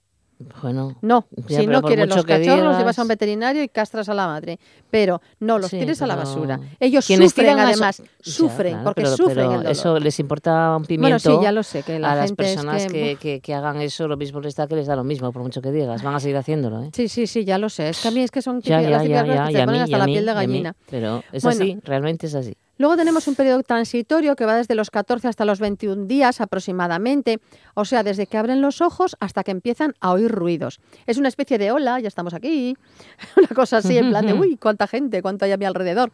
Bueno, 0.62 0.96
no, 1.02 1.26
si 1.48 1.66
no 1.66 1.82
quieres 1.82 2.08
los 2.08 2.24
cachorros, 2.24 2.64
los 2.64 2.78
llevas 2.78 3.00
a 3.00 3.02
un 3.02 3.08
veterinario 3.08 3.64
y 3.64 3.70
castras 3.70 4.08
a 4.10 4.14
la 4.14 4.28
madre. 4.28 4.60
Pero 4.92 5.22
no 5.40 5.58
los 5.58 5.72
tires 5.72 6.02
a 6.02 6.08
la 6.08 6.16
basura. 6.16 6.60
Ellos 6.80 7.06
sufren, 7.06 7.60
además, 7.60 8.04
sufren, 8.22 8.84
porque 8.84 9.06
sufren 9.08 9.52
el 9.52 9.58
dolor. 9.58 9.72
Eso 9.72 10.00
les 10.00 10.20
importa 10.20 10.76
un 10.78 10.86
pimiento. 10.86 11.30
Bueno, 11.30 11.40
sí, 11.40 11.44
ya 11.44 11.52
lo 11.52 11.64
sé. 11.64 11.84
Que 11.84 11.96
a 11.96 12.16
las 12.16 12.32
personas 12.34 12.86
que... 12.86 13.40
Que, 13.42 13.54
hagan 13.54 13.82
eso, 13.82 14.08
lo 14.08 14.18
mismo 14.18 14.40
les 14.40 14.56
da 14.56 14.68
que 14.68 14.76
les 14.76 14.88
da 14.88 14.96
lo 14.96 15.04
mismo, 15.04 15.32
por 15.32 15.42
mucho 15.42 15.62
que 15.62 15.72
digas. 15.72 16.04
Van 16.04 16.14
a 16.14 16.20
seguir 16.20 16.38
haciéndolo. 16.38 16.84
¿eh? 16.84 16.90
Sí, 16.94 17.08
sí, 17.08 17.26
sí, 17.26 17.44
ya 17.44 17.58
lo 17.58 17.70
sé. 17.70 17.90
Es 17.90 18.02
que 18.02 18.08
a 18.10 18.12
mí 18.12 18.22
es 18.22 18.30
que 18.30 18.42
son 18.42 18.62
ya, 18.62 18.82
ya, 18.82 19.02
que 19.02 19.10
te 19.54 19.66
ponen 19.66 19.82
hasta 19.82 19.98
la 19.98 20.06
piel 20.06 20.26
de 20.26 20.34
gallina. 20.34 20.76
Pero 20.90 21.24
es 21.32 21.44
así, 21.46 21.80
realmente 21.84 22.28
es 22.28 22.36
así. 22.36 22.56
Luego 22.78 22.96
tenemos 22.96 23.28
un 23.28 23.36
periodo 23.36 23.64
transitorio 23.64 24.36
que 24.36 24.46
va 24.46 24.56
desde 24.56 24.76
los 24.76 24.92
14 24.92 25.28
hasta 25.28 25.46
los 25.46 25.60
21 25.60 26.06
días 26.06 26.42
aproximadamente, 26.42 27.40
o 27.74 27.86
sea, 27.86 28.04
desde 28.04 28.28
que 28.28 28.38
abren 28.38 28.62
los 28.62 28.82
ojos 28.82 29.18
hasta 29.20 29.44
que 29.44 29.52
empiezan 29.52 29.96
a 30.00 30.12
oír 30.12 30.32
ruidos. 30.32 30.80
Es 31.06 31.18
una 31.18 31.28
especie 31.28 31.58
de 31.58 31.72
hola, 31.72 32.00
ya 32.00 32.08
estamos 32.08 32.34
aquí, 32.34 32.78
una 33.38 33.48
cosa 33.48 33.78
así 33.78 33.98
en 33.98 34.10
plan 34.10 34.26
de, 34.26 34.34
uy, 34.40 34.58
cuánta 34.58 34.88
gente, 34.88 35.22
cuánto 35.22 35.46
hay 35.46 35.52
a 35.52 35.58
mi 35.58 35.66
alrededor. 35.66 36.12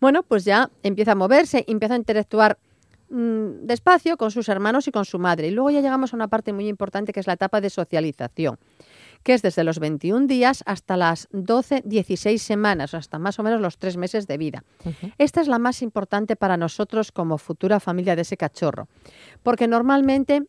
Bueno, 0.00 0.22
pues 0.22 0.44
ya 0.44 0.70
empieza 0.82 1.12
a 1.12 1.16
moverse, 1.16 1.64
empieza 1.68 1.94
a 1.94 1.98
interactuar 1.98 2.58
mm, 3.10 3.66
despacio 3.66 4.16
con 4.16 4.30
sus 4.30 4.48
hermanos 4.48 4.88
y 4.88 4.92
con 4.92 5.04
su 5.04 5.18
madre. 5.18 5.48
Y 5.48 5.50
luego 5.50 5.70
ya 5.70 5.80
llegamos 5.80 6.12
a 6.12 6.16
una 6.16 6.28
parte 6.28 6.52
muy 6.52 6.68
importante 6.68 7.12
que 7.12 7.20
es 7.20 7.26
la 7.26 7.34
etapa 7.34 7.60
de 7.60 7.70
socialización 7.70 8.58
que 9.26 9.34
es 9.34 9.42
desde 9.42 9.64
los 9.64 9.80
21 9.80 10.28
días 10.28 10.62
hasta 10.66 10.96
las 10.96 11.26
12, 11.32 11.82
16 11.84 12.40
semanas, 12.40 12.94
hasta 12.94 13.18
más 13.18 13.40
o 13.40 13.42
menos 13.42 13.60
los 13.60 13.76
tres 13.76 13.96
meses 13.96 14.28
de 14.28 14.38
vida. 14.38 14.62
Esta 15.18 15.40
es 15.40 15.48
la 15.48 15.58
más 15.58 15.82
importante 15.82 16.36
para 16.36 16.56
nosotros 16.56 17.10
como 17.10 17.36
futura 17.36 17.80
familia 17.80 18.14
de 18.14 18.22
ese 18.22 18.36
cachorro, 18.36 18.86
porque 19.42 19.66
normalmente 19.66 20.44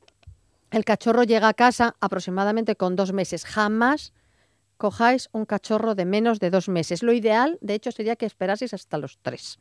el 0.69 0.85
cachorro 0.85 1.23
llega 1.23 1.47
a 1.47 1.55
casa 1.55 1.95
aproximadamente 2.01 2.75
con 2.75 2.95
dos 2.95 3.13
meses. 3.13 3.45
Jamás 3.45 4.13
cojáis 4.77 5.27
un 5.31 5.45
cachorro 5.45 5.95
de 5.95 6.05
menos 6.05 6.39
de 6.39 6.51
dos 6.51 6.69
meses. 6.69 7.01
Lo 7.01 7.13
ideal, 7.13 7.57
de 7.61 7.73
hecho, 7.73 7.91
sería 7.91 8.15
que 8.15 8.27
esperaseis 8.27 8.75
hasta 8.75 8.99
los 8.99 9.17
tres. 9.23 9.57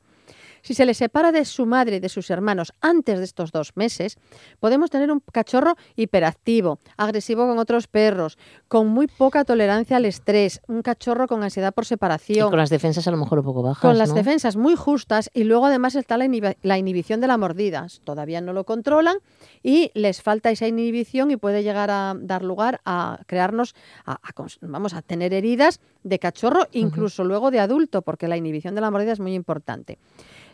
Si 0.67 0.75
se 0.75 0.85
le 0.85 0.95
separa 0.95 1.31
de 1.31 1.45
su 1.45 1.65
madre 1.65 1.99
y 1.99 2.01
de 2.01 2.09
sus 2.09 2.29
hermanos 2.29 2.73
antes 2.81 3.21
de 3.21 3.25
estos 3.25 3.53
dos 3.53 3.77
meses, 3.77 4.19
podemos 4.59 4.91
tener 4.91 5.13
un 5.13 5.21
cachorro 5.21 5.77
hiperactivo, 5.95 6.81
agresivo 6.97 7.47
con 7.47 7.61
otros 7.61 7.87
perros, 7.87 8.37
con 8.67 8.89
muy 8.89 9.07
poca 9.07 9.45
tolerancia 9.45 9.97
al 9.97 10.07
estrés, 10.07 10.61
un 10.67 10.83
cachorro 10.83 11.29
con 11.29 11.45
ansiedad 11.45 11.73
por 11.73 11.87
separación. 11.87 12.49
Y 12.49 12.51
con 12.51 12.59
las 12.59 12.69
defensas 12.69 13.07
a 13.07 13.13
lo 13.13 13.17
mejor 13.17 13.39
un 13.39 13.45
poco 13.45 13.63
bajas. 13.63 13.81
Con 13.81 13.97
las 13.97 14.13
defensas 14.13 14.57
muy 14.57 14.75
justas 14.75 15.31
y 15.33 15.45
luego 15.45 15.67
además 15.67 15.95
está 15.95 16.17
la, 16.19 16.25
inhibición 16.25 17.21
de 17.21 17.29
la 17.29 17.39
mordida. 17.39 17.87
Todavía 18.03 18.41
no 18.41 18.53
lo 18.53 18.65
controlan 18.65 19.19
y 19.63 19.93
les 19.95 20.21
falta 20.21 20.51
esa 20.51 20.67
inhibición 20.67 21.31
y 21.31 21.37
puede 21.37 21.63
llegar 21.63 21.93
a 21.93 22.17
dar 22.19 22.43
lugar 22.43 22.81
a 22.85 23.21
crearnos, 23.29 23.77
a, 24.05 24.19
vamos 24.63 24.95
a 24.95 25.03
tener 25.03 25.33
heridas 25.33 25.79
de 26.03 26.19
cachorro, 26.19 26.67
incluso 26.73 27.23
luego 27.23 27.53
de 27.53 27.61
adulto, 27.61 28.03
porque 28.03 28.27
la 28.27 28.37
inhibición 28.37 28.75
de 28.75 28.81
la 28.81 28.91
mordida 28.91 29.13
es 29.13 29.21
muy 29.21 29.35
importante. 29.35 29.99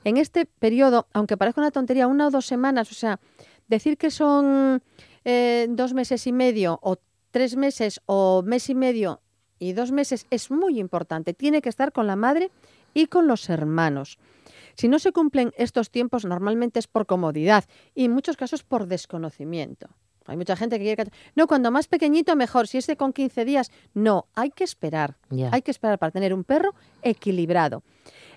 En 0.05 0.17
este 0.17 0.47
periodo, 0.47 1.07
aunque 1.13 1.37
parezca 1.37 1.61
una 1.61 1.71
tontería, 1.71 2.07
una 2.07 2.27
o 2.27 2.31
dos 2.31 2.47
semanas, 2.47 2.91
o 2.91 2.95
sea, 2.95 3.21
decir 3.69 3.97
que 3.97 4.11
son 4.11 4.83
eh, 5.25 5.67
dos 5.71 5.95
meses 5.95 6.27
y 6.27 6.33
medio 6.33 6.79
o 6.83 6.97
tres 7.31 7.57
meses 7.57 8.01
o 8.07 8.43
mes 8.45 8.69
y 8.69 8.75
medio 8.75 9.21
y 9.59 9.73
dos 9.75 9.93
meses 9.93 10.27
es 10.31 10.51
muy 10.51 10.81
importante. 10.81 11.35
Tiene 11.35 11.63
que 11.63 11.69
estar 11.69 11.93
con 11.93 12.07
la 12.07 12.17
madre 12.17 12.51
y 12.95 13.07
con 13.07 13.29
los 13.29 13.49
hermanos. 13.49 14.19
Si 14.75 14.89
no 14.89 14.99
se 14.99 15.13
cumplen 15.13 15.53
estos 15.57 15.91
tiempos, 15.91 16.25
normalmente 16.25 16.79
es 16.79 16.87
por 16.87 17.07
comodidad 17.07 17.65
y 17.95 18.07
en 18.07 18.13
muchos 18.13 18.37
casos 18.37 18.65
por 18.65 18.87
desconocimiento. 18.87 19.89
Hay 20.27 20.37
mucha 20.37 20.57
gente 20.57 20.79
que 20.79 20.85
quiere... 20.85 21.11
No, 21.35 21.47
cuando 21.47 21.71
más 21.71 21.89
pequeñito 21.89 22.37
mejor. 22.37 22.69
Si 22.69 22.79
es 22.79 22.87
de 22.87 22.97
con 22.97 23.13
15 23.13 23.45
días, 23.45 23.71
no. 23.95 24.27
Hay 24.35 24.51
que 24.51 24.65
esperar. 24.65 25.17
Hay 25.51 25.63
que 25.63 25.71
esperar 25.71 25.99
para 25.99 26.13
tener 26.13 26.33
un 26.33 26.45
perro 26.45 26.75
equilibrado. 27.03 27.83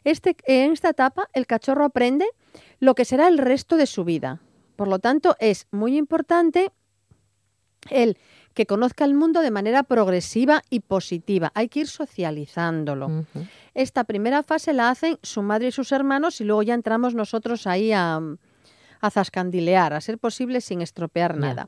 Este, 0.05 0.37
en 0.45 0.71
esta 0.71 0.89
etapa, 0.89 1.27
el 1.33 1.47
cachorro 1.47 1.83
aprende 1.83 2.25
lo 2.79 2.95
que 2.95 3.03
será 3.03 3.27
el 3.27 3.37
resto 3.37 3.75
de 3.75 3.87
su 3.87 4.05
vida. 4.05 4.39
Por 4.75 4.87
lo 4.87 4.99
tanto, 4.99 5.35
es 5.39 5.67
muy 5.71 5.97
importante 5.97 6.71
el 7.89 8.17
que 8.53 8.65
conozca 8.65 9.03
el 9.03 9.13
mundo 9.13 9.41
de 9.41 9.51
manera 9.51 9.83
progresiva 9.83 10.61
y 10.69 10.79
positiva. 10.79 11.51
Hay 11.55 11.67
que 11.67 11.81
ir 11.81 11.87
socializándolo. 11.87 13.25
Esta 13.73 14.05
primera 14.05 14.43
fase 14.43 14.73
la 14.73 14.89
hacen 14.89 15.17
su 15.23 15.41
madre 15.41 15.67
y 15.67 15.71
sus 15.71 15.91
hermanos 15.91 16.39
y 16.39 16.45
luego 16.45 16.63
ya 16.63 16.73
entramos 16.73 17.15
nosotros 17.15 17.67
ahí 17.67 17.91
a, 17.91 18.21
a 19.01 19.11
zascandilear, 19.11 19.93
a 19.93 20.01
ser 20.01 20.17
posible 20.17 20.61
sin 20.61 20.81
estropear 20.81 21.35
nada. 21.35 21.67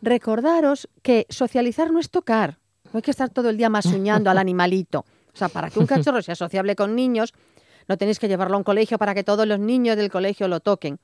Recordaros 0.00 0.88
que 1.02 1.26
socializar 1.28 1.90
no 1.90 1.98
es 1.98 2.10
tocar. 2.10 2.58
No 2.92 2.98
hay 2.98 3.02
que 3.02 3.10
estar 3.10 3.30
todo 3.30 3.50
el 3.50 3.56
día 3.56 3.68
masuñando 3.68 4.30
al 4.30 4.38
animalito. 4.46 5.04
O 5.32 5.36
sea, 5.36 5.48
para 5.48 5.68
que 5.68 5.78
un 5.78 5.86
cachorro 5.86 6.22
sea 6.22 6.36
sociable 6.36 6.76
con 6.76 6.94
niños, 6.94 7.34
no 7.88 7.96
tenéis 7.96 8.18
que 8.18 8.28
llevarlo 8.28 8.56
a 8.56 8.58
un 8.58 8.64
colegio 8.64 8.98
para 8.98 9.14
que 9.14 9.24
todos 9.24 9.46
los 9.46 9.58
niños 9.58 9.96
del 9.96 10.10
colegio 10.10 10.48
lo 10.48 10.60
toquen 10.60 10.98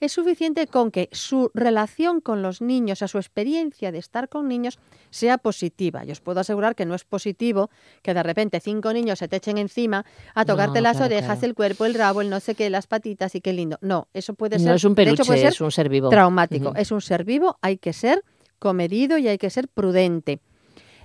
es 0.00 0.12
suficiente 0.12 0.66
con 0.66 0.90
que 0.90 1.08
su 1.12 1.50
relación 1.54 2.20
con 2.20 2.42
los 2.42 2.62
niños, 2.62 3.02
a 3.02 3.08
su 3.08 3.18
experiencia 3.18 3.92
de 3.92 3.98
estar 3.98 4.28
con 4.28 4.48
niños, 4.48 4.78
sea 5.10 5.38
positiva. 5.38 6.04
Yo 6.04 6.12
os 6.12 6.20
puedo 6.20 6.40
asegurar 6.40 6.74
que 6.74 6.86
no 6.86 6.94
es 6.94 7.04
positivo 7.04 7.70
que 8.02 8.14
de 8.14 8.22
repente 8.22 8.60
cinco 8.60 8.92
niños 8.92 9.18
se 9.18 9.28
te 9.28 9.36
echen 9.36 9.58
encima 9.58 10.06
a 10.34 10.44
tocarte 10.44 10.80
las 10.80 11.00
orejas, 11.00 11.42
el 11.42 11.54
cuerpo, 11.54 11.84
el 11.84 11.94
rabo, 11.94 12.22
el 12.22 12.30
no 12.30 12.40
sé 12.40 12.54
qué, 12.54 12.70
las 12.70 12.86
patitas 12.86 13.34
y 13.34 13.40
qué 13.40 13.52
lindo. 13.52 13.78
No, 13.82 14.08
eso 14.14 14.34
puede 14.34 14.58
ser. 14.58 14.68
No 14.68 14.74
es 14.74 14.84
un 14.84 14.94
peluche, 14.94 15.46
es 15.46 15.60
un 15.60 15.70
ser 15.70 15.90
vivo. 15.90 16.08
Traumático. 16.08 16.74
Es 16.74 16.90
un 16.90 17.02
ser 17.02 17.24
vivo, 17.24 17.58
hay 17.60 17.76
que 17.76 17.92
ser 17.92 18.24
comedido 18.58 19.18
y 19.18 19.28
hay 19.28 19.38
que 19.38 19.50
ser 19.50 19.68
prudente. 19.68 20.40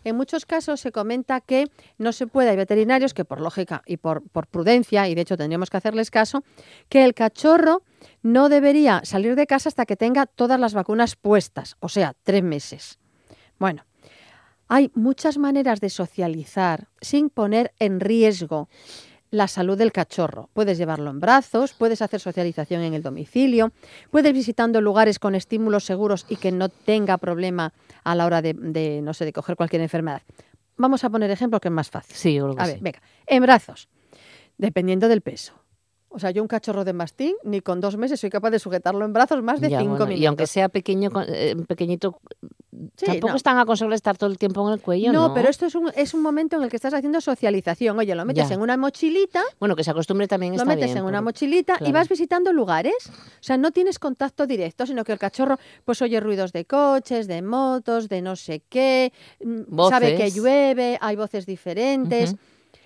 En 0.05 0.15
muchos 0.15 0.45
casos 0.45 0.79
se 0.79 0.91
comenta 0.91 1.41
que 1.41 1.67
no 1.97 2.13
se 2.13 2.27
puede, 2.27 2.51
hay 2.51 2.55
veterinarios 2.55 3.15
que 3.15 3.25
por 3.25 3.41
lógica 3.41 3.81
y 3.87 3.97
por, 3.97 4.21
por 4.29 4.45
prudencia, 4.45 5.07
y 5.09 5.15
de 5.15 5.21
hecho 5.21 5.35
tendríamos 5.35 5.71
que 5.71 5.77
hacerles 5.77 6.11
caso, 6.11 6.43
que 6.89 7.03
el 7.03 7.15
cachorro 7.15 7.81
no 8.21 8.47
debería 8.47 9.01
salir 9.03 9.35
de 9.35 9.47
casa 9.47 9.67
hasta 9.67 9.87
que 9.87 9.95
tenga 9.95 10.27
todas 10.27 10.59
las 10.59 10.75
vacunas 10.75 11.15
puestas, 11.15 11.75
o 11.79 11.89
sea, 11.89 12.15
tres 12.21 12.43
meses. 12.43 12.99
Bueno, 13.57 13.83
hay 14.67 14.91
muchas 14.93 15.39
maneras 15.39 15.81
de 15.81 15.89
socializar 15.89 16.87
sin 17.01 17.31
poner 17.31 17.73
en 17.79 17.99
riesgo 17.99 18.69
la 19.35 19.47
salud 19.47 19.77
del 19.77 19.91
cachorro. 19.91 20.49
Puedes 20.53 20.77
llevarlo 20.77 21.11
en 21.11 21.19
brazos, 21.19 21.73
puedes 21.73 22.01
hacer 22.01 22.19
socialización 22.19 22.81
en 22.81 22.93
el 22.93 23.03
domicilio, 23.03 23.71
puedes 24.09 24.33
visitando 24.33 24.81
lugares 24.81 25.19
con 25.19 25.35
estímulos 25.35 25.83
seguros 25.83 26.25
y 26.29 26.37
que 26.37 26.51
no 26.51 26.69
tenga 26.69 27.17
problema 27.17 27.73
a 28.03 28.15
la 28.15 28.25
hora 28.25 28.41
de, 28.41 29.01
no 29.03 29.13
sé, 29.13 29.25
de 29.25 29.33
coger 29.33 29.55
cualquier 29.55 29.81
enfermedad. 29.81 30.21
Vamos 30.77 31.03
a 31.03 31.09
poner 31.09 31.29
ejemplo 31.31 31.59
que 31.59 31.67
es 31.67 31.73
más 31.73 31.89
fácil. 31.89 32.15
Sí, 32.15 32.33
yo 32.33 32.53
a 32.57 32.65
ver, 32.65 32.79
venga, 32.79 33.01
en 33.27 33.43
brazos, 33.43 33.89
dependiendo 34.57 35.07
del 35.07 35.21
peso. 35.21 35.53
O 36.09 36.19
sea, 36.19 36.31
yo 36.31 36.41
un 36.41 36.47
cachorro 36.47 36.85
de 36.85 36.93
mastín, 36.93 37.35
ni 37.43 37.59
con 37.59 37.81
dos 37.81 37.97
meses 37.97 38.21
soy 38.21 38.29
capaz 38.29 38.49
de 38.49 38.59
sujetarlo 38.59 39.03
en 39.03 39.11
brazos 39.11 39.43
más 39.43 39.59
de 39.59 39.67
cinco 39.67 40.05
minutos. 40.05 40.17
Y 40.17 40.25
aunque 40.25 40.47
sea 40.47 40.69
pequeño, 40.69 41.09
eh, 41.27 41.57
pequeñito, 41.67 42.21
tampoco 42.95 43.35
están 43.35 43.57
aconsejables 43.57 43.97
estar 43.97 44.17
todo 44.17 44.29
el 44.29 44.37
tiempo 44.37 44.67
en 44.67 44.73
el 44.73 44.81
cuello, 44.81 45.11
¿no? 45.11 45.29
No, 45.29 45.33
pero 45.33 45.49
esto 45.49 45.65
es 45.65 45.75
un, 45.75 45.91
es 45.95 46.13
un 46.13 46.21
momento 46.21 46.55
en 46.57 46.63
el 46.63 46.69
que 46.69 46.75
estás 46.75 46.93
haciendo 46.93 47.21
socialización. 47.21 47.97
Oye, 47.97 48.15
lo 48.15 48.25
metes 48.25 48.51
en 48.51 48.61
una 48.61 48.77
mochilita. 48.77 49.43
Bueno, 49.59 49.75
que 49.75 49.83
se 49.83 49.91
acostumbre 49.91 50.27
también 50.27 50.55
Lo 50.57 50.65
metes 50.65 50.95
en 50.95 51.03
una 51.03 51.21
mochilita 51.21 51.77
y 51.81 51.91
vas 51.91 52.09
visitando 52.09 52.53
lugares. 52.53 52.95
O 53.09 53.43
sea, 53.43 53.57
no 53.57 53.71
tienes 53.71 53.99
contacto 53.99 54.47
directo, 54.47 54.85
sino 54.85 55.03
que 55.03 55.11
el 55.11 55.19
cachorro 55.19 55.57
pues 55.83 56.01
oye 56.01 56.19
ruidos 56.19 56.53
de 56.53 56.65
coches, 56.65 57.27
de 57.27 57.41
motos, 57.41 58.09
de 58.09 58.21
no 58.21 58.35
sé 58.35 58.63
qué, 58.69 59.11
mm, 59.43 59.79
sabe 59.89 60.15
que 60.15 60.31
llueve, 60.31 60.97
hay 61.01 61.15
voces 61.15 61.45
diferentes. 61.45 62.35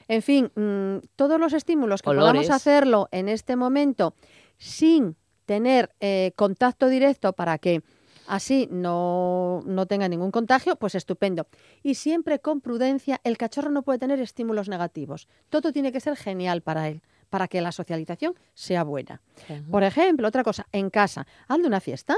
En 0.08 0.22
fin, 0.24 0.52
mm, 0.56 1.06
todos 1.16 1.40
los 1.40 1.54
estímulos 1.54 2.02
que 2.02 2.10
podamos 2.10 2.50
hacerlo 2.50 3.08
en 3.12 3.30
este 3.30 3.56
momento 3.56 4.16
sin 4.58 5.16
tener 5.46 5.92
eh, 6.00 6.32
contacto 6.36 6.88
directo 6.88 7.34
para 7.34 7.58
que 7.58 7.82
así 8.30 8.70
no, 8.72 9.62
no, 9.66 9.88
tenga 9.88 10.08
ningún 10.08 10.32
contagio, 10.32 10.76
pues 10.76 10.96
estupendo. 10.96 11.48
Y 11.84 11.96
siempre 11.96 12.40
con 12.40 12.62
prudencia, 12.62 13.20
el 13.24 13.38
cachorro 13.38 13.72
no 13.72 13.82
puede 13.82 14.00
tener 14.00 14.20
estímulos 14.20 14.70
negativos. 14.70 15.28
Todo 15.50 15.74
tiene 15.74 15.92
que 15.92 16.00
ser 16.00 16.16
genial 16.16 16.62
para 16.62 16.88
él, 16.88 17.02
para 17.30 17.48
que 17.48 17.60
la 17.60 17.72
socialización 17.72 18.36
sea 18.54 18.84
buena. 18.84 19.22
Por 19.70 19.84
ejemplo, 19.84 20.28
otra 20.28 20.44
cosa, 20.44 20.68
en 20.72 20.90
casa, 20.90 21.26
hazle 21.48 21.68
una 21.68 21.82
fiesta, 21.82 22.16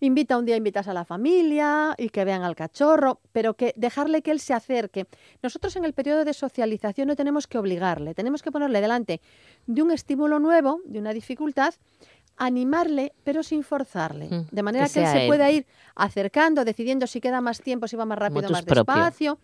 invita 0.00 0.38
un 0.38 0.44
día, 0.44 0.56
invitas 0.56 0.88
a 0.88 0.94
la 0.94 1.04
familia 1.04 1.94
y 1.98 2.08
que 2.08 2.24
vean 2.24 2.42
al 2.42 2.56
cachorro, 2.56 3.20
pero 3.32 3.54
que 3.54 3.72
dejarle 3.76 4.22
que 4.22 4.30
él 4.30 4.40
se 4.40 4.54
acerque. 4.54 5.06
Nosotros 5.42 5.76
en 5.76 5.84
el 5.84 5.92
periodo 5.92 6.24
de 6.24 6.32
socialización 6.32 7.08
no 7.08 7.16
tenemos 7.16 7.46
que 7.46 7.58
obligarle, 7.58 8.14
tenemos 8.14 8.42
que 8.42 8.50
ponerle 8.50 8.80
delante 8.80 9.20
de 9.66 9.82
un 9.82 9.90
estímulo 9.90 10.38
nuevo, 10.38 10.80
de 10.84 10.98
una 10.98 11.12
dificultad, 11.12 11.74
animarle, 12.36 13.12
pero 13.24 13.42
sin 13.42 13.62
forzarle, 13.62 14.28
mm, 14.28 14.46
de 14.50 14.62
manera 14.62 14.88
que, 14.88 15.00
él 15.00 15.06
se 15.06 15.26
pueda 15.26 15.50
ir 15.50 15.66
acercando, 15.94 16.64
decidiendo 16.64 17.06
si 17.06 17.20
queda 17.20 17.40
más 17.40 17.60
tiempo, 17.60 17.88
si 17.88 17.96
va 17.96 18.04
más 18.04 18.18
rápido, 18.18 18.50
más 18.50 18.64
despacio, 18.64 19.38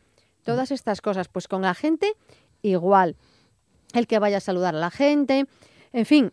todas 0.44 0.70
estas 0.70 1.00
cosas. 1.00 1.28
Pues 1.28 1.48
con 1.48 1.62
la 1.62 1.74
gente 1.74 2.14
igual, 2.62 3.16
el 3.94 4.06
que 4.06 4.18
vaya 4.18 4.38
a 4.38 4.40
saludar 4.40 4.74
a 4.74 4.78
la 4.78 4.90
gente, 4.90 5.46
en 5.92 6.06
fin, 6.06 6.32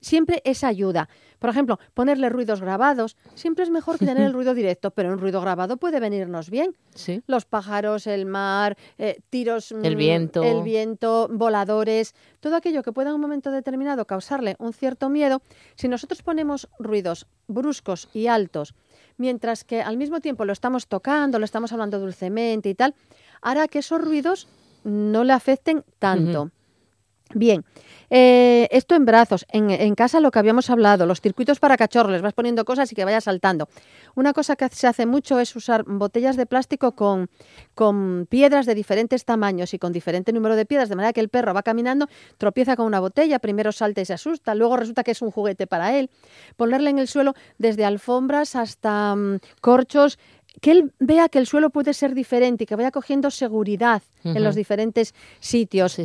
siempre 0.00 0.42
es 0.44 0.64
ayuda. 0.64 1.08
Por 1.38 1.50
ejemplo, 1.50 1.78
ponerle 1.94 2.28
ruidos 2.28 2.60
grabados 2.60 3.16
siempre 3.34 3.64
es 3.64 3.70
mejor 3.70 3.98
que 3.98 4.06
tener 4.06 4.24
el 4.24 4.32
ruido 4.34 4.54
directo, 4.54 4.90
pero 4.90 5.12
un 5.12 5.18
ruido 5.18 5.40
grabado 5.40 5.76
puede 5.76 6.00
venirnos 6.00 6.50
bien. 6.50 6.74
¿Sí? 6.94 7.22
Los 7.26 7.44
pájaros, 7.44 8.06
el 8.06 8.26
mar, 8.26 8.76
eh, 8.98 9.20
tiros, 9.30 9.72
el 9.72 9.94
mm, 9.94 9.98
viento. 9.98 10.42
el 10.42 10.62
viento, 10.62 11.28
voladores, 11.30 12.14
todo 12.40 12.56
aquello 12.56 12.82
que 12.82 12.92
pueda 12.92 13.10
en 13.10 13.16
un 13.16 13.20
momento 13.20 13.50
determinado 13.50 14.06
causarle 14.06 14.56
un 14.58 14.72
cierto 14.72 15.08
miedo. 15.08 15.42
Si 15.76 15.88
nosotros 15.88 16.22
ponemos 16.22 16.68
ruidos 16.78 17.26
bruscos 17.46 18.08
y 18.12 18.26
altos, 18.26 18.74
mientras 19.16 19.64
que 19.64 19.82
al 19.82 19.96
mismo 19.96 20.20
tiempo 20.20 20.44
lo 20.44 20.52
estamos 20.52 20.86
tocando, 20.86 21.38
lo 21.38 21.44
estamos 21.44 21.72
hablando 21.72 21.98
dulcemente 21.98 22.68
y 22.68 22.74
tal, 22.74 22.94
hará 23.42 23.68
que 23.68 23.80
esos 23.80 24.00
ruidos 24.00 24.48
no 24.84 25.24
le 25.24 25.32
afecten 25.32 25.84
tanto. 25.98 26.50
Bien, 27.34 27.62
eh, 28.08 28.68
esto 28.70 28.94
en 28.94 29.04
brazos, 29.04 29.44
en, 29.50 29.94
casa 29.94 30.20
lo 30.20 30.30
que 30.30 30.38
habíamos 30.38 30.70
hablado, 30.70 31.04
los 31.04 31.20
circuitos 31.20 31.60
para 31.60 31.76
cachorros, 31.76 32.12
les 32.12 32.22
vas 32.22 32.32
poniendo 32.32 32.64
cosas 32.64 32.90
y 32.90 32.94
que 32.94 33.04
vaya 33.04 33.20
saltando. 33.20 33.68
Una 34.14 34.32
cosa 34.32 34.56
que 34.56 34.66
se 34.70 34.86
hace 34.86 35.04
mucho 35.04 35.38
es 35.38 35.54
usar 35.54 35.84
botellas 35.84 36.38
de 36.38 36.46
plástico 36.46 36.92
con, 36.92 37.28
con 37.74 38.26
piedras 38.30 38.64
de 38.64 38.74
diferentes 38.74 39.26
tamaños 39.26 39.74
y 39.74 39.78
con 39.78 39.92
diferente 39.92 40.32
número 40.32 40.56
de 40.56 40.64
piedras, 40.64 40.88
de 40.88 40.96
manera 40.96 41.12
que 41.12 41.20
el 41.20 41.28
perro 41.28 41.52
va 41.52 41.62
caminando, 41.62 42.08
tropieza 42.38 42.76
con 42.76 42.86
una 42.86 42.98
botella, 42.98 43.40
primero 43.40 43.72
salta 43.72 44.00
y 44.00 44.06
se 44.06 44.14
asusta, 44.14 44.54
luego 44.54 44.78
resulta 44.78 45.04
que 45.04 45.10
es 45.10 45.20
un 45.20 45.30
juguete 45.30 45.66
para 45.66 45.98
él. 45.98 46.08
Ponerle 46.56 46.88
en 46.88 46.98
el 46.98 47.08
suelo 47.08 47.34
desde 47.58 47.84
alfombras 47.84 48.56
hasta 48.56 49.14
mm, 49.14 49.40
corchos, 49.60 50.18
que 50.60 50.70
él 50.72 50.92
vea 50.98 51.28
que 51.28 51.38
el 51.38 51.46
suelo 51.46 51.70
puede 51.70 51.94
ser 51.94 52.14
diferente 52.14 52.64
y 52.64 52.66
que 52.66 52.76
vaya 52.76 52.90
cogiendo 52.90 53.30
seguridad 53.30 54.02
en 54.24 54.42
los 54.42 54.54
diferentes 54.54 55.14
sitios. 55.40 55.98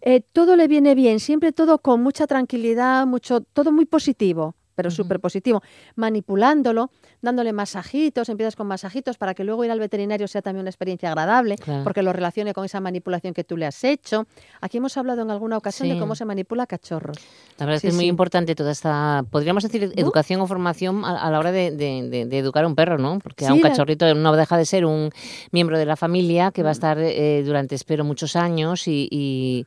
Eh, 0.00 0.22
todo 0.32 0.56
le 0.56 0.68
viene 0.68 0.94
bien, 0.94 1.20
siempre 1.20 1.52
todo 1.52 1.78
con 1.78 2.02
mucha 2.02 2.26
tranquilidad, 2.26 3.06
mucho, 3.06 3.40
todo 3.40 3.72
muy 3.72 3.86
positivo 3.86 4.54
pero 4.76 4.90
súper 4.92 5.18
positivo, 5.18 5.62
manipulándolo, 5.96 6.90
dándole 7.20 7.52
masajitos, 7.52 8.28
empiezas 8.28 8.54
con 8.54 8.68
masajitos 8.68 9.16
para 9.18 9.34
que 9.34 9.42
luego 9.42 9.64
ir 9.64 9.70
al 9.72 9.80
veterinario 9.80 10.28
sea 10.28 10.42
también 10.42 10.60
una 10.60 10.70
experiencia 10.70 11.08
agradable, 11.08 11.56
porque 11.82 12.02
lo 12.02 12.12
relacione 12.12 12.52
con 12.52 12.64
esa 12.64 12.80
manipulación 12.80 13.34
que 13.34 13.42
tú 13.42 13.56
le 13.56 13.66
has 13.66 13.82
hecho. 13.82 14.26
Aquí 14.60 14.76
hemos 14.78 14.96
hablado 14.96 15.22
en 15.22 15.30
alguna 15.30 15.56
ocasión 15.56 15.88
de 15.88 15.98
cómo 15.98 16.14
se 16.14 16.24
manipula 16.24 16.66
cachorros. 16.66 17.16
La 17.58 17.66
verdad 17.66 17.76
es 17.76 17.82
que 17.82 17.88
es 17.88 17.94
muy 17.94 18.06
importante 18.06 18.54
toda 18.54 18.70
esta, 18.70 19.24
podríamos 19.30 19.62
decir, 19.62 19.92
educación 19.96 20.40
o 20.40 20.46
formación 20.46 21.04
a, 21.04 21.30
la 21.30 21.38
hora 21.38 21.52
de, 21.52 22.26
educar 22.30 22.64
a 22.64 22.66
un 22.66 22.74
perro, 22.74 22.98
¿no? 22.98 23.18
Porque 23.18 23.46
a 23.46 23.52
un 23.52 23.60
cachorrito 23.60 24.14
no 24.14 24.36
deja 24.36 24.58
de 24.58 24.66
ser 24.66 24.84
un 24.84 25.10
miembro 25.52 25.78
de 25.78 25.86
la 25.86 25.96
familia 25.96 26.50
que 26.52 26.62
va 26.62 26.70
a 26.70 26.72
mm. 26.72 26.78
estar 26.78 26.98
eh, 26.98 27.42
durante, 27.44 27.74
espero, 27.74 28.04
muchos 28.04 28.36
años 28.36 28.84
y, 28.86 29.66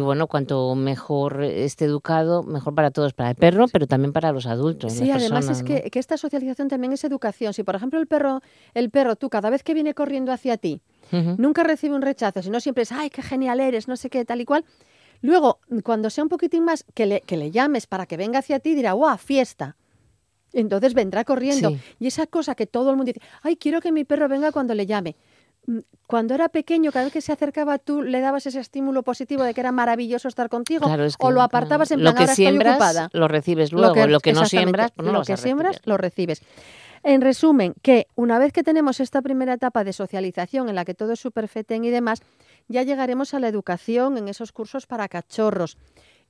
bueno, 0.00 0.26
cuanto 0.26 0.74
mejor 0.74 1.42
esté 1.42 1.84
educado, 1.84 2.42
mejor 2.42 2.74
para 2.74 2.90
todos, 2.90 3.12
para 3.12 3.30
el 3.30 3.36
perro, 3.36 3.66
pero 3.70 3.86
también 3.86 4.12
para 4.12 4.32
los 4.32 4.45
adultos. 4.46 4.92
Sí, 4.92 5.10
además 5.10 5.48
es 5.48 5.62
que, 5.62 5.90
esta 5.92 6.16
socialización 6.16 6.68
también 6.68 6.92
es 6.92 7.04
educación. 7.04 7.52
Si, 7.52 7.62
por 7.62 7.74
ejemplo, 7.74 7.98
el 7.98 8.06
perro, 8.06 8.40
el 8.74 8.90
perro, 8.90 9.16
tú 9.16 9.28
cada 9.28 9.50
vez 9.50 9.62
que 9.62 9.74
viene 9.74 9.94
corriendo 9.94 10.32
hacia 10.32 10.56
ti, 10.56 10.80
nunca 11.10 11.62
recibe 11.62 11.94
un 11.94 12.02
rechazo, 12.02 12.42
sino 12.42 12.60
siempre 12.60 12.82
es, 12.82 12.92
ay, 12.92 13.10
qué 13.10 13.22
genial 13.22 13.60
eres, 13.60 13.88
no 13.88 13.96
sé 13.96 14.10
qué, 14.10 14.24
tal 14.24 14.40
y 14.40 14.44
cual. 14.44 14.64
Luego, 15.22 15.60
cuando 15.82 16.10
sea 16.10 16.24
un 16.24 16.28
poquitín 16.28 16.64
más, 16.64 16.84
que 16.94 17.06
le, 17.06 17.20
que 17.22 17.36
le 17.36 17.50
llames 17.50 17.86
para 17.86 18.06
que 18.06 18.16
venga 18.16 18.40
hacia 18.40 18.58
ti, 18.60 18.74
dirá, 18.74 18.92
¡guau, 18.92 19.16
fiesta! 19.18 19.76
Entonces 20.52 20.94
vendrá 20.94 21.24
corriendo. 21.24 21.76
Y 21.98 22.06
esa 22.06 22.26
cosa 22.26 22.54
que 22.54 22.66
todo 22.66 22.90
el 22.90 22.96
mundo 22.96 23.12
dice, 23.12 23.26
ay, 23.42 23.56
quiero 23.56 23.80
que 23.80 23.92
mi 23.92 24.04
perro 24.04 24.28
venga 24.28 24.52
cuando 24.52 24.74
le 24.74 24.86
llame. 24.86 25.16
Mm, 25.66 25.78
cuando 26.06 26.34
era 26.34 26.48
pequeño, 26.48 26.92
cada 26.92 27.06
vez 27.06 27.12
que 27.12 27.20
se 27.20 27.32
acercaba 27.32 27.78
tú 27.78 28.02
le 28.02 28.20
dabas 28.20 28.46
ese 28.46 28.60
estímulo 28.60 29.02
positivo 29.02 29.42
de 29.42 29.54
que 29.54 29.60
era 29.60 29.72
maravilloso 29.72 30.28
estar 30.28 30.48
contigo 30.48 30.86
o 31.18 31.30
lo 31.32 31.42
apartabas 31.42 31.90
en 31.90 32.00
plan, 32.00 32.12
lo 32.12 32.16
que 32.16 32.22
ahora 32.22 32.34
siembras, 32.34 32.74
estoy 32.74 32.86
ocupada. 32.86 33.10
Lo 33.12 33.28
recibes 33.28 33.72
luego, 33.72 34.06
lo 34.06 34.20
que, 34.20 34.32
no 34.32 34.46
siembras, 34.46 34.92
pues 34.92 35.04
no 35.04 35.12
lo, 35.12 35.22
que 35.22 35.36
siembras, 35.36 35.80
lo 35.84 35.96
recibes. 35.96 36.42
En 37.02 37.20
resumen, 37.20 37.74
que 37.82 38.06
una 38.14 38.38
vez 38.38 38.52
que 38.52 38.62
tenemos 38.62 39.00
esta 39.00 39.22
primera 39.22 39.54
etapa 39.54 39.84
de 39.84 39.92
socialización 39.92 40.68
en 40.68 40.76
la 40.76 40.84
que 40.84 40.94
todo 40.94 41.12
es 41.12 41.20
súper 41.20 41.48
feten 41.48 41.84
y 41.84 41.90
demás, 41.90 42.20
ya 42.68 42.82
llegaremos 42.82 43.34
a 43.34 43.40
la 43.40 43.48
educación 43.48 44.18
en 44.18 44.28
esos 44.28 44.52
cursos 44.52 44.86
para 44.86 45.08
cachorros. 45.08 45.76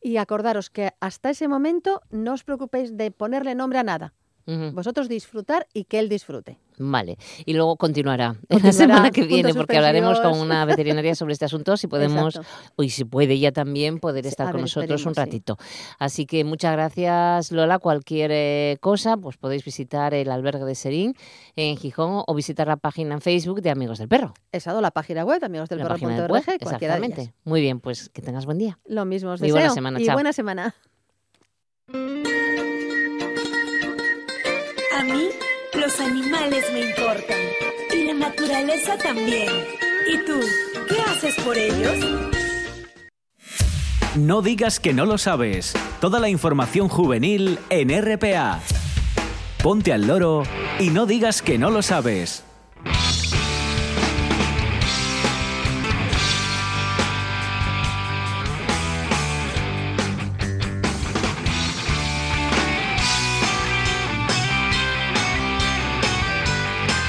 Y 0.03 0.19
acordaros 0.19 0.71
que 0.71 0.93
hasta 1.01 1.31
ese 1.31 1.49
momento 1.49 2.03
no 2.11 2.35
os 2.35 2.45
preocupéis 2.45 2.97
de 2.97 3.11
ponerle 3.11 3.55
nombre 3.55 3.79
a 3.79 3.83
nada. 3.83 4.13
Vosotros 4.47 5.09
disfrutar 5.09 5.67
y 5.73 5.85
que 5.85 5.99
él 5.99 6.09
disfrute. 6.09 6.59
Vale, 6.79 7.17
y 7.47 7.55
luego 7.55 7.77
continuará, 7.77 8.37
la 8.49 8.73
semana 8.73 9.11
que 9.11 9.23
viene, 9.23 9.55
porque 9.55 9.77
hablaremos 9.77 10.21
con 10.21 10.39
una 10.39 10.65
veterinaria 10.65 11.15
sobre 11.15 11.33
este 11.33 11.47
asunto, 11.47 11.77
si 11.77 11.87
podemos, 11.89 12.39
y 12.79 12.91
si 12.91 13.05
puede 13.05 13.35
ella 13.35 13.51
también 13.51 13.99
poder 13.99 14.27
estar 14.27 14.53
con 14.53 14.61
nosotros 14.61 15.05
un 15.07 15.15
ratito. 15.15 15.57
Así 15.99 16.27
que 16.27 16.45
muchas 16.45 16.73
gracias, 16.73 17.51
Lola. 17.51 17.79
Cualquier 17.79 18.31
eh, 18.33 18.77
cosa, 18.81 19.17
pues 19.17 19.37
podéis 19.37 19.65
visitar 19.65 20.13
el 20.15 20.31
albergue 20.31 20.65
de 20.65 20.75
Serín 20.75 21.15
en 21.57 21.77
Gijón 21.77 22.23
o 22.27 22.35
visitar 22.35 22.69
la 22.69 22.77
página 22.77 23.15
en 23.15 23.21
Facebook 23.21 23.63
de 23.63 23.71
Amigos 23.71 23.99
del 23.99 24.09
Perro. 24.09 24.35
Exacto, 24.53 24.81
la 24.81 24.91
página 24.91 25.25
web, 25.25 25.43
amigos 25.43 25.69
del 25.69 25.81
Perro. 25.81 25.97
exactamente. 26.37 27.33
Muy 27.45 27.61
bien, 27.61 27.81
pues 27.81 28.11
que 28.11 28.23
tengas 28.23 28.45
buen 28.45 28.59
día. 28.59 28.79
Lo 28.85 29.05
mismo 29.05 29.31
os 29.31 29.41
deseo. 29.41 29.55
buena 29.55 29.71
semana, 29.71 30.01
y 30.01 30.09
buena 30.09 30.33
semana. 30.33 30.75
A 34.97 35.03
mí 35.03 35.29
los 35.75 36.01
animales 36.01 36.65
me 36.73 36.89
importan 36.89 37.39
y 37.95 38.05
la 38.05 38.15
naturaleza 38.15 38.97
también. 38.97 39.51
¿Y 40.11 40.25
tú, 40.25 40.41
qué 40.89 40.99
haces 41.03 41.35
por 41.45 41.59
ellos? 41.59 41.97
No 44.15 44.41
digas 44.41 44.81
que 44.81 44.95
no 44.95 45.05
lo 45.05 45.19
sabes. 45.19 45.75
Toda 46.01 46.19
la 46.19 46.31
información 46.31 46.89
juvenil 46.89 47.59
en 47.69 47.91
RPA. 47.91 48.61
Ponte 49.63 49.93
al 49.93 50.07
loro 50.07 50.45
y 50.81 50.89
no 50.89 51.05
digas 51.05 51.43
que 51.43 51.59
no 51.59 51.69
lo 51.69 51.83
sabes. 51.83 52.46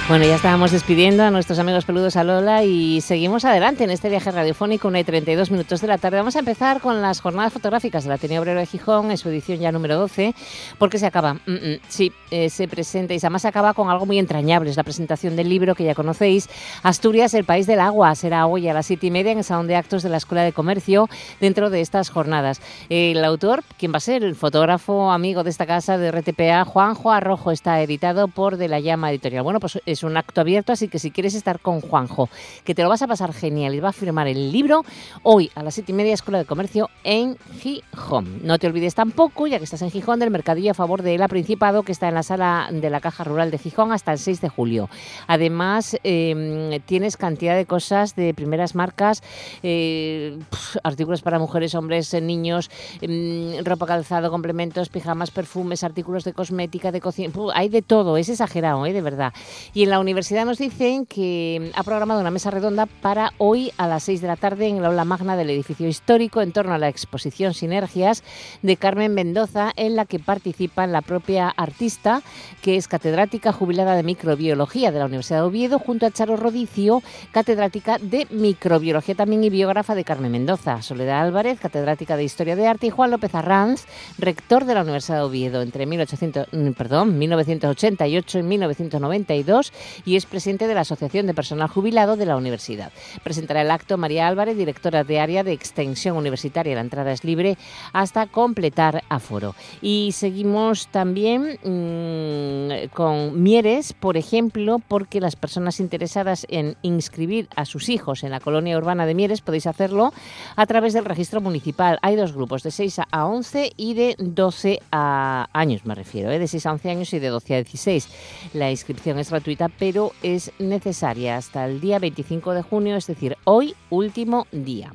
Bueno, 0.09 0.23
ya 0.23 0.35
estábamos 0.35 0.71
despidiendo 0.71 1.23
a 1.23 1.31
nuestros 1.31 1.59
amigos 1.59 1.83
peludos 1.83 2.15
a 2.15 2.23
Lola 2.23 2.63
y 2.63 3.01
seguimos 3.01 3.43
adelante 3.43 3.83
en 3.83 3.89
este 3.89 4.07
viaje 4.07 4.31
radiofónico, 4.31 4.87
una 4.87 5.01
y 5.01 5.03
32 5.03 5.51
minutos 5.51 5.81
de 5.81 5.87
la 5.87 5.97
tarde. 5.97 6.15
Vamos 6.15 6.37
a 6.37 6.39
empezar 6.39 6.79
con 6.79 7.01
las 7.01 7.19
jornadas 7.19 7.51
fotográficas 7.51 8.05
de 8.05 8.09
la 8.09 8.15
Ateneo 8.15 8.41
Obrero 8.41 8.57
de 8.57 8.65
Gijón, 8.65 9.11
en 9.11 9.17
su 9.17 9.27
edición 9.27 9.59
ya 9.59 9.69
número 9.69 9.97
12, 9.97 10.33
porque 10.77 10.97
se 10.97 11.07
acaba. 11.07 11.33
Mm, 11.33 11.51
mm, 11.51 11.79
sí, 11.89 12.13
eh, 12.31 12.49
se 12.49 12.69
presenta 12.69 13.13
y 13.13 13.17
además 13.17 13.41
se 13.41 13.49
acaba 13.49 13.73
con 13.73 13.89
algo 13.89 14.05
muy 14.05 14.17
entrañable, 14.17 14.69
es 14.69 14.77
la 14.77 14.85
presentación 14.85 15.35
del 15.35 15.49
libro 15.49 15.75
que 15.75 15.83
ya 15.83 15.93
conocéis, 15.93 16.47
Asturias, 16.83 17.33
el 17.33 17.43
país 17.43 17.67
del 17.67 17.81
agua. 17.81 18.15
Será 18.15 18.47
hoy 18.47 18.69
a 18.69 18.73
las 18.73 18.85
siete 18.85 19.07
y 19.07 19.11
media 19.11 19.33
en 19.33 19.39
el 19.39 19.43
Salón 19.43 19.67
de 19.67 19.75
Actos 19.75 20.03
de 20.03 20.09
la 20.09 20.17
Escuela 20.17 20.43
de 20.45 20.53
Comercio 20.53 21.09
dentro 21.41 21.69
de 21.69 21.81
estas 21.81 22.09
jornadas. 22.11 22.61
El 22.87 23.25
autor, 23.25 23.61
¿quién 23.77 23.91
va 23.91 23.97
a 23.97 23.99
ser? 23.99 24.23
El 24.23 24.35
fotógrafo 24.35 25.11
amigo 25.11 25.43
de 25.43 25.49
esta 25.49 25.65
casa 25.65 25.97
de 25.97 26.13
RTPA, 26.13 26.63
Juanjo 26.63 27.11
Arrojo, 27.11 27.51
está 27.51 27.81
editado 27.81 28.29
por 28.29 28.55
De 28.55 28.69
la 28.69 28.79
Llama 28.79 29.11
Editorial. 29.11 29.43
Bueno, 29.43 29.59
pues 29.59 29.81
es 29.97 30.03
un 30.03 30.15
acto 30.15 30.41
abierto, 30.41 30.71
así 30.71 30.87
que 30.87 30.99
si 30.99 31.11
quieres 31.11 31.33
estar 31.33 31.59
con 31.59 31.81
Juanjo, 31.81 32.29
que 32.63 32.75
te 32.75 32.83
lo 32.83 32.89
vas 32.89 33.01
a 33.01 33.07
pasar 33.07 33.33
genial 33.33 33.73
y 33.73 33.79
va 33.79 33.89
a 33.89 33.93
firmar 33.93 34.27
el 34.27 34.51
libro, 34.51 34.85
hoy 35.23 35.49
a 35.55 35.63
las 35.63 35.73
siete 35.73 35.91
y 35.91 35.95
media 35.95 36.13
Escuela 36.13 36.37
de 36.37 36.45
Comercio 36.45 36.89
en 37.03 37.35
Gijón. 37.59 38.41
No 38.43 38.59
te 38.59 38.67
olvides 38.67 38.93
tampoco, 38.93 39.47
ya 39.47 39.57
que 39.57 39.63
estás 39.63 39.81
en 39.81 39.89
Gijón, 39.89 40.19
del 40.19 40.29
mercadillo 40.29 40.71
a 40.71 40.73
favor 40.75 41.01
de 41.01 41.17
la 41.17 41.27
Principado, 41.27 41.83
que 41.83 41.91
está 41.91 42.07
en 42.07 42.13
la 42.13 42.23
sala 42.23 42.69
de 42.71 42.89
la 42.89 42.99
Caja 42.99 43.23
Rural 43.23 43.49
de 43.49 43.57
Gijón 43.57 43.91
hasta 43.91 44.11
el 44.13 44.19
6 44.19 44.39
de 44.39 44.49
julio. 44.49 44.89
Además, 45.25 45.97
em, 46.03 46.79
tienes 46.85 47.17
cantidad 47.17 47.55
de 47.55 47.65
cosas 47.65 48.15
de 48.15 48.33
primeras 48.33 48.75
marcas, 48.75 49.23
eh, 49.63 50.37
artículos 50.83 51.21
para 51.21 51.39
mujeres, 51.39 51.73
hombres, 51.73 52.13
eh, 52.13 52.21
niños, 52.21 52.69
em, 53.01 53.63
ropa 53.65 53.87
calzado, 53.87 54.29
complementos, 54.29 54.89
pijamas, 54.89 55.31
perfumes, 55.31 55.83
artículos 55.83 56.23
de 56.23 56.33
cosmética, 56.33 56.91
de 56.91 57.01
cocina, 57.01 57.33
hay 57.53 57.69
de 57.69 57.81
todo, 57.81 58.17
es 58.17 58.29
exagerado, 58.29 58.85
¿eh? 58.85 58.93
de 58.93 59.01
verdad. 59.01 59.33
Y 59.73 59.86
en 59.87 59.91
la 59.91 59.99
universidad 60.01 60.45
nos 60.45 60.57
dicen 60.57 61.05
que 61.05 61.71
ha 61.73 61.81
programado 61.81 62.19
una 62.19 62.29
mesa 62.29 62.51
redonda 62.51 62.87
para 62.87 63.31
hoy 63.37 63.71
a 63.77 63.87
las 63.87 64.03
6 64.03 64.19
de 64.19 64.27
la 64.27 64.35
tarde 64.35 64.67
en 64.67 64.81
la 64.81 64.89
aula 64.89 65.05
magna 65.05 65.37
del 65.37 65.49
edificio 65.49 65.87
histórico 65.87 66.41
en 66.41 66.51
torno 66.51 66.73
a 66.73 66.77
la 66.77 66.89
exposición 66.89 67.53
Sinergias 67.53 68.21
de 68.61 68.75
Carmen 68.75 69.13
Mendoza, 69.13 69.71
en 69.77 69.95
la 69.95 70.03
que 70.03 70.19
participa 70.19 70.85
la 70.87 71.01
propia 71.01 71.47
artista, 71.47 72.21
que 72.61 72.75
es 72.75 72.89
catedrática 72.89 73.53
jubilada 73.53 73.95
de 73.95 74.03
microbiología 74.03 74.91
de 74.91 74.99
la 74.99 75.05
Universidad 75.05 75.39
de 75.39 75.45
Oviedo, 75.45 75.79
junto 75.79 76.05
a 76.05 76.11
Charo 76.11 76.35
Rodicio, 76.35 77.01
catedrática 77.31 77.97
de 77.97 78.27
microbiología 78.29 79.15
también 79.15 79.45
y 79.45 79.49
biógrafa 79.49 79.95
de 79.95 80.03
Carmen 80.03 80.33
Mendoza, 80.33 80.81
Soledad 80.81 81.21
Álvarez, 81.21 81.61
catedrática 81.61 82.17
de 82.17 82.25
historia 82.25 82.57
de 82.57 82.67
arte, 82.67 82.87
y 82.87 82.89
Juan 82.89 83.09
López 83.09 83.33
Arranz, 83.33 83.85
rector 84.17 84.65
de 84.65 84.73
la 84.73 84.81
Universidad 84.81 85.19
de 85.19 85.23
Oviedo. 85.23 85.61
Entre 85.61 85.85
1800, 85.85 86.47
mm, 86.51 87.17
1988 87.17 88.39
y 88.39 88.43
1992 88.43 89.71
y 90.05 90.15
es 90.15 90.25
presidente 90.25 90.67
de 90.67 90.75
la 90.75 90.81
Asociación 90.81 91.27
de 91.27 91.33
Personal 91.33 91.67
Jubilado 91.67 92.15
de 92.15 92.25
la 92.25 92.37
Universidad. 92.37 92.91
Presentará 93.23 93.61
el 93.61 93.71
acto 93.71 93.97
María 93.97 94.27
Álvarez, 94.27 94.57
directora 94.57 95.03
de 95.03 95.19
área 95.19 95.43
de 95.43 95.53
extensión 95.53 96.17
universitaria. 96.17 96.75
La 96.75 96.81
entrada 96.81 97.11
es 97.11 97.23
libre 97.23 97.57
hasta 97.93 98.27
completar 98.27 99.03
aforo. 99.09 99.55
Y 99.81 100.11
seguimos 100.13 100.87
también 100.87 101.59
mmm, 101.63 102.87
con 102.93 103.41
Mieres, 103.41 103.93
por 103.93 104.17
ejemplo, 104.17 104.79
porque 104.87 105.21
las 105.21 105.35
personas 105.35 105.79
interesadas 105.79 106.45
en 106.49 106.75
inscribir 106.81 107.47
a 107.55 107.65
sus 107.65 107.89
hijos 107.89 108.23
en 108.23 108.31
la 108.31 108.39
colonia 108.39 108.77
urbana 108.77 109.05
de 109.05 109.13
Mieres 109.13 109.41
podéis 109.41 109.67
hacerlo 109.67 110.13
a 110.55 110.65
través 110.65 110.93
del 110.93 111.05
registro 111.05 111.41
municipal. 111.41 111.99
Hay 112.01 112.15
dos 112.15 112.33
grupos, 112.33 112.63
de 112.63 112.71
6 112.71 112.99
a 113.11 113.25
11 113.25 113.73
y 113.77 113.93
de 113.93 114.15
12 114.17 114.79
a 114.91 115.47
años, 115.53 115.85
me 115.85 115.95
refiero, 115.95 116.31
¿eh? 116.31 116.39
de 116.39 116.47
6 116.47 116.65
a 116.65 116.71
11 116.73 116.89
años 116.89 117.13
y 117.13 117.19
de 117.19 117.27
12 117.27 117.55
a 117.55 117.57
16. 117.57 118.09
La 118.53 118.71
inscripción 118.71 119.19
es 119.19 119.29
gratuita, 119.29 119.66
pero 119.69 120.11
es 120.23 120.51
necesaria 120.59 121.37
hasta 121.37 121.65
el 121.65 121.81
día 121.81 121.99
25 121.99 122.53
de 122.53 122.61
junio, 122.61 122.95
es 122.95 123.07
decir, 123.07 123.37
hoy 123.43 123.75
último 123.89 124.47
día. 124.51 124.91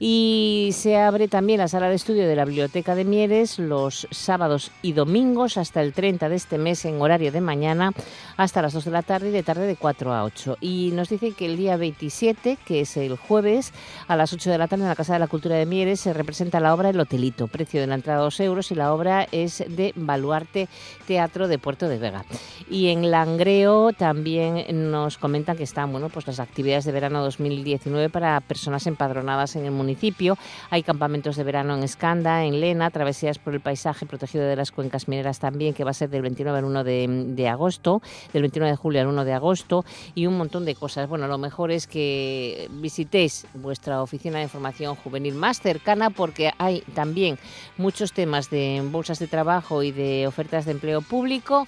Y 0.00 0.70
se 0.74 0.96
abre 0.96 1.26
también 1.26 1.58
la 1.58 1.66
sala 1.66 1.88
de 1.88 1.96
estudio 1.96 2.28
de 2.28 2.36
la 2.36 2.44
Biblioteca 2.44 2.94
de 2.94 3.04
Mieres 3.04 3.58
los 3.58 4.06
sábados 4.12 4.70
y 4.80 4.92
domingos 4.92 5.56
hasta 5.56 5.82
el 5.82 5.92
30 5.92 6.28
de 6.28 6.36
este 6.36 6.56
mes 6.56 6.84
en 6.84 7.00
horario 7.00 7.32
de 7.32 7.40
mañana 7.40 7.92
hasta 8.36 8.62
las 8.62 8.74
2 8.74 8.84
de 8.84 8.90
la 8.92 9.02
tarde 9.02 9.30
y 9.30 9.32
de 9.32 9.42
tarde 9.42 9.66
de 9.66 9.74
4 9.74 10.12
a 10.12 10.22
8. 10.22 10.58
Y 10.60 10.90
nos 10.92 11.08
dicen 11.08 11.34
que 11.34 11.46
el 11.46 11.56
día 11.56 11.76
27, 11.76 12.58
que 12.64 12.82
es 12.82 12.96
el 12.96 13.16
jueves, 13.16 13.72
a 14.06 14.14
las 14.14 14.32
8 14.32 14.50
de 14.50 14.58
la 14.58 14.68
tarde 14.68 14.84
en 14.84 14.88
la 14.88 14.94
Casa 14.94 15.14
de 15.14 15.18
la 15.18 15.26
Cultura 15.26 15.56
de 15.56 15.66
Mieres 15.66 15.98
se 15.98 16.12
representa 16.12 16.60
la 16.60 16.74
obra 16.74 16.90
El 16.90 17.00
Hotelito, 17.00 17.48
precio 17.48 17.80
de 17.80 17.88
la 17.88 17.96
entrada 17.96 18.22
2 18.22 18.38
euros 18.40 18.70
y 18.70 18.76
la 18.76 18.94
obra 18.94 19.26
es 19.32 19.64
de 19.68 19.92
Baluarte 19.96 20.68
Teatro 21.08 21.48
de 21.48 21.58
Puerto 21.58 21.88
de 21.88 21.98
Vega. 21.98 22.24
Y 22.70 22.88
en 22.88 23.10
Langreo 23.10 23.92
también 23.92 24.07
nos 24.14 25.18
comentan 25.18 25.56
que 25.56 25.64
están 25.64 25.92
bueno, 25.92 26.08
pues 26.08 26.26
las 26.26 26.40
actividades 26.40 26.84
de 26.84 26.92
verano 26.92 27.22
2019 27.22 28.08
para 28.08 28.40
personas 28.40 28.86
empadronadas 28.86 29.56
en 29.56 29.64
el 29.64 29.70
municipio. 29.70 30.36
Hay 30.70 30.82
campamentos 30.82 31.36
de 31.36 31.44
verano 31.44 31.76
en 31.76 31.82
Escanda, 31.82 32.44
en 32.44 32.60
Lena, 32.60 32.90
travesías 32.90 33.38
por 33.38 33.54
el 33.54 33.60
paisaje 33.60 34.06
protegido 34.06 34.44
de 34.44 34.56
las 34.56 34.72
cuencas 34.72 35.08
mineras 35.08 35.38
también, 35.38 35.74
que 35.74 35.84
va 35.84 35.90
a 35.90 35.94
ser 35.94 36.10
del 36.10 36.22
29 36.22 36.58
al 36.58 36.64
1 36.64 36.84
de, 36.84 37.48
agosto, 37.48 38.02
del 38.32 38.42
29 38.42 38.70
de 38.70 38.76
julio 38.76 39.00
al 39.00 39.06
1 39.08 39.24
de 39.24 39.32
agosto, 39.32 39.84
y 40.14 40.26
un 40.26 40.36
montón 40.36 40.64
de 40.64 40.74
cosas. 40.74 41.08
Bueno, 41.08 41.28
lo 41.28 41.38
mejor 41.38 41.70
es 41.70 41.86
que 41.86 42.68
visitéis 42.72 43.46
vuestra 43.54 44.02
oficina 44.02 44.38
de 44.38 44.44
información 44.44 44.96
juvenil 44.96 45.34
más 45.34 45.60
cercana 45.60 46.10
porque 46.10 46.52
hay 46.58 46.82
también 46.94 47.38
muchos 47.76 48.12
temas 48.12 48.50
de 48.50 48.82
bolsas 48.90 49.18
de 49.18 49.26
trabajo 49.26 49.82
y 49.82 49.92
de 49.92 50.26
ofertas 50.26 50.64
de 50.64 50.72
empleo 50.72 51.02
público 51.02 51.66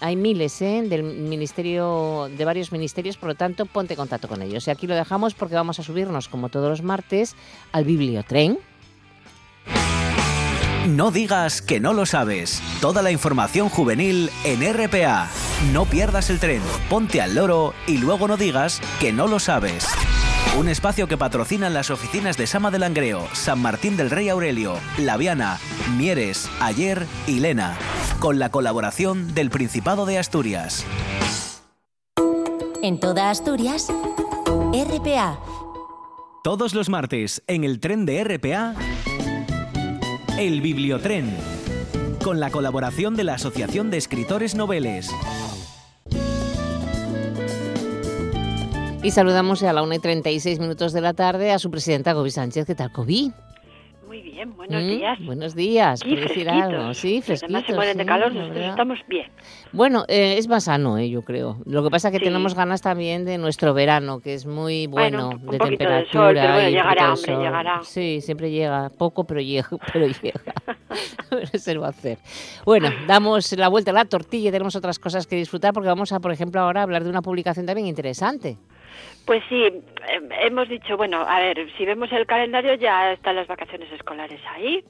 hay 0.00 0.16
miles 0.16 0.60
¿eh? 0.62 0.82
del 0.88 1.02
ministerio 1.02 2.28
de 2.36 2.44
varios 2.44 2.72
ministerios, 2.72 3.16
por 3.16 3.30
lo 3.30 3.34
tanto, 3.34 3.66
ponte 3.66 3.94
en 3.94 3.98
contacto 3.98 4.28
con 4.28 4.42
ellos. 4.42 4.66
Y 4.66 4.70
aquí 4.70 4.86
lo 4.86 4.94
dejamos 4.94 5.34
porque 5.34 5.54
vamos 5.54 5.78
a 5.78 5.82
subirnos, 5.82 6.28
como 6.28 6.48
todos 6.48 6.68
los 6.68 6.82
martes, 6.82 7.36
al 7.72 7.84
bibliotren. 7.84 8.58
No 10.86 11.10
digas 11.10 11.60
que 11.60 11.80
no 11.80 11.92
lo 11.92 12.06
sabes. 12.06 12.62
Toda 12.80 13.02
la 13.02 13.10
información 13.10 13.68
juvenil 13.68 14.30
en 14.44 14.62
RPA. 14.72 15.28
No 15.72 15.84
pierdas 15.84 16.30
el 16.30 16.38
tren, 16.38 16.62
ponte 16.88 17.20
al 17.20 17.34
loro 17.34 17.74
y 17.86 17.98
luego 17.98 18.26
no 18.26 18.38
digas 18.38 18.80
que 18.98 19.12
no 19.12 19.26
lo 19.26 19.38
sabes. 19.38 19.86
Un 20.58 20.68
espacio 20.68 21.06
que 21.06 21.16
patrocinan 21.16 21.72
las 21.72 21.88
oficinas 21.88 22.36
de 22.36 22.48
Sama 22.48 22.72
del 22.72 22.80
Langreo, 22.80 23.28
San 23.32 23.62
Martín 23.62 23.96
del 23.96 24.10
Rey 24.10 24.28
Aurelio, 24.28 24.74
Laviana, 24.98 25.60
Mieres, 25.96 26.50
Ayer 26.60 27.06
y 27.28 27.38
Lena, 27.38 27.78
con 28.18 28.40
la 28.40 28.50
colaboración 28.50 29.34
del 29.34 29.50
Principado 29.50 30.04
de 30.04 30.18
Asturias. 30.18 30.84
En 32.82 32.98
toda 32.98 33.30
Asturias, 33.30 33.86
RPA. 34.72 35.38
Todos 36.42 36.74
los 36.74 36.88
martes, 36.88 37.40
en 37.46 37.62
el 37.62 37.78
tren 37.78 38.04
de 38.04 38.24
RPA, 38.24 38.74
el 40.38 40.60
Bibliotren, 40.60 41.36
con 42.24 42.40
la 42.40 42.50
colaboración 42.50 43.14
de 43.14 43.22
la 43.22 43.34
Asociación 43.34 43.92
de 43.92 43.98
Escritores 43.98 44.56
Noveles. 44.56 45.08
Y 49.02 49.10
saludamos 49.12 49.62
a 49.62 49.72
la 49.72 49.82
1 49.82 49.94
y 49.94 49.98
36 50.00 50.58
minutos 50.58 50.92
de 50.92 51.00
la 51.00 51.14
tarde 51.14 51.52
a 51.52 51.58
su 51.58 51.70
presidenta 51.70 52.12
Gobi 52.12 52.30
Sánchez. 52.30 52.66
¿Qué 52.66 52.74
tal, 52.74 52.90
Gobi? 52.94 53.32
Muy 54.06 54.22
bien, 54.22 54.56
buenos 54.56 54.82
Mm, 54.82 54.88
días. 54.88 55.18
Buenos 55.26 55.54
días, 55.54 56.00
decir 56.00 56.48
algo. 56.48 56.94
Sí, 56.94 57.20
fresquitos. 57.20 57.66
se 57.66 57.74
mueren 57.74 57.98
de 57.98 58.06
calor, 58.06 58.32
nosotros 58.34 58.64
estamos 58.64 58.98
bien. 59.06 59.30
Bueno, 59.72 60.04
eh, 60.08 60.36
es 60.38 60.48
más 60.48 60.64
sano, 60.64 60.96
eh, 60.96 61.10
yo 61.10 61.22
creo. 61.22 61.58
Lo 61.66 61.84
que 61.84 61.90
pasa 61.90 62.08
es 62.08 62.12
que 62.12 62.18
Sí. 62.20 62.24
tenemos 62.24 62.54
ganas 62.54 62.80
también 62.80 63.26
de 63.26 63.36
nuestro 63.36 63.74
verano, 63.74 64.20
que 64.20 64.32
es 64.32 64.46
muy 64.46 64.86
bueno, 64.86 65.26
Bueno, 65.28 65.28
un 65.28 65.50
de 65.52 65.58
poquito 65.58 65.64
de 65.66 65.76
temperatura. 65.76 66.12
sol, 66.12 66.34
pero 66.34 66.52
bueno, 66.54 66.68
llegará, 66.70 67.12
hombre, 67.12 67.36
llegará. 67.36 67.80
Sí, 67.84 68.20
siempre 68.22 68.50
llega. 68.50 68.88
Poco, 68.96 69.24
pero 69.24 69.40
llega. 69.42 69.68
Pero 69.92 70.06
llega. 70.06 70.40
Se 71.58 71.74
lo 71.74 71.82
va 71.82 71.88
a 71.88 71.90
hacer. 71.90 72.18
Bueno, 72.64 72.88
damos 73.06 73.52
la 73.52 73.68
vuelta 73.68 73.90
a 73.90 73.94
la 73.94 74.06
tortilla 74.06 74.48
y 74.48 74.52
tenemos 74.52 74.74
otras 74.74 74.98
cosas 74.98 75.26
que 75.26 75.36
disfrutar 75.36 75.74
porque 75.74 75.88
vamos 75.88 76.12
a, 76.12 76.18
por 76.20 76.32
ejemplo, 76.32 76.62
ahora 76.62 76.82
hablar 76.82 77.04
de 77.04 77.10
una 77.10 77.20
publicación 77.20 77.66
también 77.66 77.86
interesante. 77.88 78.56
Pues 79.26 79.42
sí, 79.48 79.64
eh, 79.64 79.82
hemos 80.40 80.68
dicho, 80.68 80.96
bueno, 80.96 81.20
a 81.26 81.40
ver, 81.40 81.70
si 81.76 81.84
vemos 81.84 82.10
el 82.12 82.26
calendario 82.26 82.74
ya 82.74 83.12
están 83.12 83.36
las 83.36 83.46
vacaciones 83.46 83.90
escolares 83.92 84.40
ahí, 84.54 84.82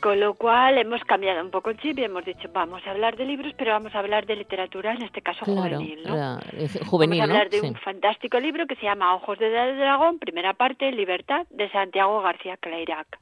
con 0.00 0.18
lo 0.18 0.32
cual 0.32 0.78
hemos 0.78 1.04
cambiado 1.04 1.44
un 1.44 1.50
poco 1.50 1.68
el 1.68 1.76
chip 1.78 1.98
y 1.98 2.04
hemos 2.04 2.24
dicho, 2.24 2.48
vamos 2.54 2.86
a 2.86 2.90
hablar 2.90 3.16
de 3.18 3.26
libros, 3.26 3.52
pero 3.58 3.72
vamos 3.72 3.94
a 3.94 3.98
hablar 3.98 4.24
de 4.24 4.36
literatura, 4.36 4.92
en 4.94 5.02
este 5.02 5.20
caso 5.20 5.44
Claro, 5.44 5.60
juvenil, 5.76 6.02
¿no? 6.06 6.16
la- 6.16 6.40
juvenil, 6.86 7.20
Vamos 7.20 7.36
a 7.36 7.38
hablar 7.38 7.46
¿no? 7.48 7.50
de 7.50 7.60
Sí. 7.60 7.66
un 7.66 7.74
fantástico 7.74 8.40
libro 8.40 8.66
que 8.66 8.76
se 8.76 8.82
llama 8.84 9.14
Ojos 9.14 9.38
de 9.38 9.50
Dragón, 9.50 10.18
primera 10.18 10.54
parte, 10.54 10.90
Libertad, 10.90 11.46
de 11.50 11.68
Santiago 11.70 12.22
García 12.22 12.56
Clairac. 12.56 13.18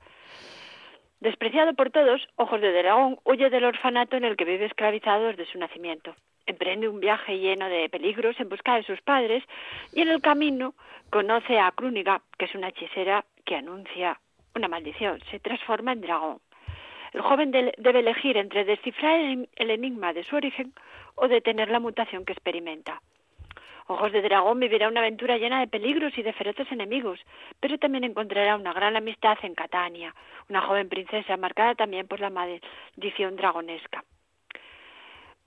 Despreciado 1.20 1.74
por 1.74 1.90
todos, 1.90 2.28
Ojos 2.36 2.60
de 2.60 2.72
Dragón 2.72 3.18
huye 3.24 3.50
del 3.50 3.64
orfanato 3.64 4.16
en 4.16 4.22
el 4.24 4.36
que 4.36 4.44
vive 4.44 4.66
esclavizado 4.66 5.24
desde 5.26 5.46
su 5.46 5.58
nacimiento. 5.58 6.14
Emprende 6.48 6.88
un 6.88 6.98
viaje 6.98 7.38
lleno 7.38 7.68
de 7.68 7.90
peligros 7.90 8.40
en 8.40 8.48
busca 8.48 8.76
de 8.76 8.82
sus 8.82 9.02
padres 9.02 9.44
y 9.92 10.00
en 10.00 10.08
el 10.08 10.22
camino 10.22 10.74
conoce 11.11 11.58
a 11.61 11.70
Krúniga, 11.72 12.22
que 12.38 12.46
es 12.46 12.54
una 12.54 12.68
hechicera 12.68 13.22
que 13.44 13.54
anuncia 13.56 14.18
una 14.54 14.66
maldición. 14.66 15.20
Se 15.30 15.40
transforma 15.40 15.92
en 15.92 16.00
dragón. 16.00 16.38
El 17.12 17.20
joven 17.20 17.50
de- 17.50 17.74
debe 17.76 17.98
elegir 18.00 18.38
entre 18.38 18.64
descifrar 18.64 19.20
el 19.20 19.70
enigma 19.70 20.14
de 20.14 20.24
su 20.24 20.37
origen 20.37 20.72
o 21.16 21.28
detener 21.28 21.68
la 21.68 21.80
mutación 21.80 22.24
que 22.24 22.32
experimenta. 22.32 23.02
Ojos 23.87 24.12
de 24.12 24.22
Dragón 24.22 24.58
vivirá 24.61 24.88
una 24.88 25.00
aventura 25.00 25.37
llena 25.38 25.61
de 25.61 25.66
peligros 25.66 26.16
y 26.16 26.22
de 26.22 26.32
feroces 26.34 26.70
enemigos, 26.72 27.20
pero 27.61 27.78
también 27.78 28.04
encontrará 28.04 28.56
una 28.56 28.72
gran 28.72 28.96
amistad 28.96 29.37
en 29.42 29.54
Catania, 29.54 30.14
una 30.48 30.62
joven 30.62 30.88
princesa 30.88 31.37
marcada 31.37 31.74
también 31.74 32.06
por 32.06 32.20
la 32.20 32.30
maldición 32.30 33.37
dragonesca. 33.37 34.02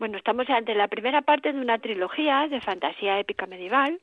Bueno, 0.02 0.18
estamos 0.18 0.50
ante 0.50 0.74
la 0.74 0.88
primera 0.88 1.22
parte 1.22 1.54
de 1.54 1.62
una 1.62 1.78
trilogía 1.78 2.48
de 2.48 2.60
fantasía 2.60 3.20
épica 3.20 3.46
medieval, 3.46 4.00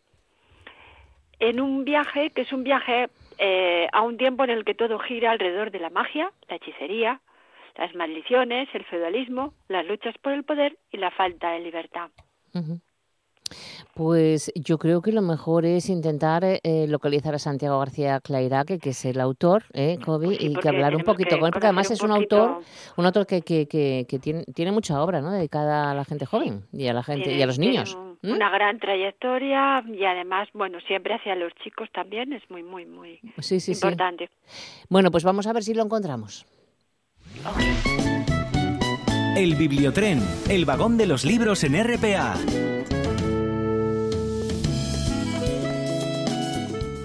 en 1.40 1.60
un 1.60 1.84
viaje 1.84 2.30
que 2.30 2.42
es 2.42 2.52
un 2.52 2.62
viaje 2.62 3.08
eh, 3.38 3.88
a 3.92 4.02
un 4.02 4.16
tiempo 4.16 4.44
en 4.44 4.50
el 4.50 4.64
que 4.64 4.76
todo 4.76 5.00
gira 5.00 5.32
alrededor 5.32 5.72
de 5.72 5.80
la 5.80 5.90
magia, 5.90 6.30
la 6.48 6.54
hechicería, 6.54 7.20
las 7.76 7.96
maldiciones, 7.96 8.68
el 8.74 8.84
feudalismo, 8.84 9.54
las 9.66 9.84
luchas 9.86 10.16
por 10.18 10.34
el 10.34 10.44
poder 10.44 10.78
y 10.92 10.98
la 10.98 11.10
falta 11.10 11.50
de 11.50 11.58
libertad. 11.58 12.10
Pues 13.94 14.52
yo 14.54 14.78
creo 14.78 15.02
que 15.02 15.12
lo 15.12 15.22
mejor 15.22 15.64
es 15.64 15.88
intentar 15.88 16.44
eh, 16.44 16.86
localizar 16.88 17.34
a 17.34 17.38
Santiago 17.38 17.78
García 17.78 18.20
Clairaque, 18.20 18.78
que 18.78 18.90
es 18.90 19.04
el 19.04 19.20
autor, 19.20 19.64
¿eh, 19.72 19.98
Kobe, 20.04 20.26
Pues 20.26 20.38
sí, 20.38 20.46
y 20.48 20.54
que 20.54 20.68
hablar 20.68 20.94
un 20.96 21.02
poquito 21.02 21.38
con 21.38 21.46
él, 21.46 21.52
porque 21.52 21.66
además 21.66 21.90
es 21.90 22.02
un 22.02 22.10
autor, 22.12 22.60
un 22.96 23.06
autor 23.06 23.26
que, 23.26 23.42
que, 23.42 23.66
que, 23.66 24.06
que 24.08 24.18
tiene, 24.18 24.44
tiene 24.54 24.72
mucha 24.72 25.02
obra, 25.02 25.20
¿no? 25.20 25.32
Dedicada 25.32 25.90
a 25.90 25.94
la 25.94 26.04
gente 26.04 26.26
joven 26.26 26.64
y 26.72 26.86
a 26.86 26.92
la 26.92 27.02
gente 27.02 27.34
y 27.34 27.42
a 27.42 27.46
los 27.46 27.58
niños. 27.58 27.96
Una 28.22 28.50
gran 28.50 28.80
trayectoria 28.80 29.84
y 29.86 30.04
además, 30.04 30.48
bueno, 30.52 30.78
siempre 30.86 31.14
hacia 31.14 31.36
los 31.36 31.52
chicos 31.62 31.88
también 31.92 32.32
es 32.32 32.42
muy, 32.50 32.62
muy, 32.64 32.84
muy 32.84 33.20
Sí, 33.38 33.60
sí, 33.60 33.74
sí. 33.74 33.86
importante. 33.86 34.28
Bueno, 34.88 35.10
pues 35.10 35.22
vamos 35.22 35.46
a 35.46 35.52
ver 35.52 35.62
si 35.62 35.72
lo 35.74 35.84
encontramos. 35.84 36.44
El 39.36 39.54
Bibliotren, 39.54 40.20
el 40.50 40.64
vagón 40.64 40.96
de 40.98 41.06
los 41.06 41.24
libros 41.24 41.62
en 41.62 41.74
RPA. 41.80 42.34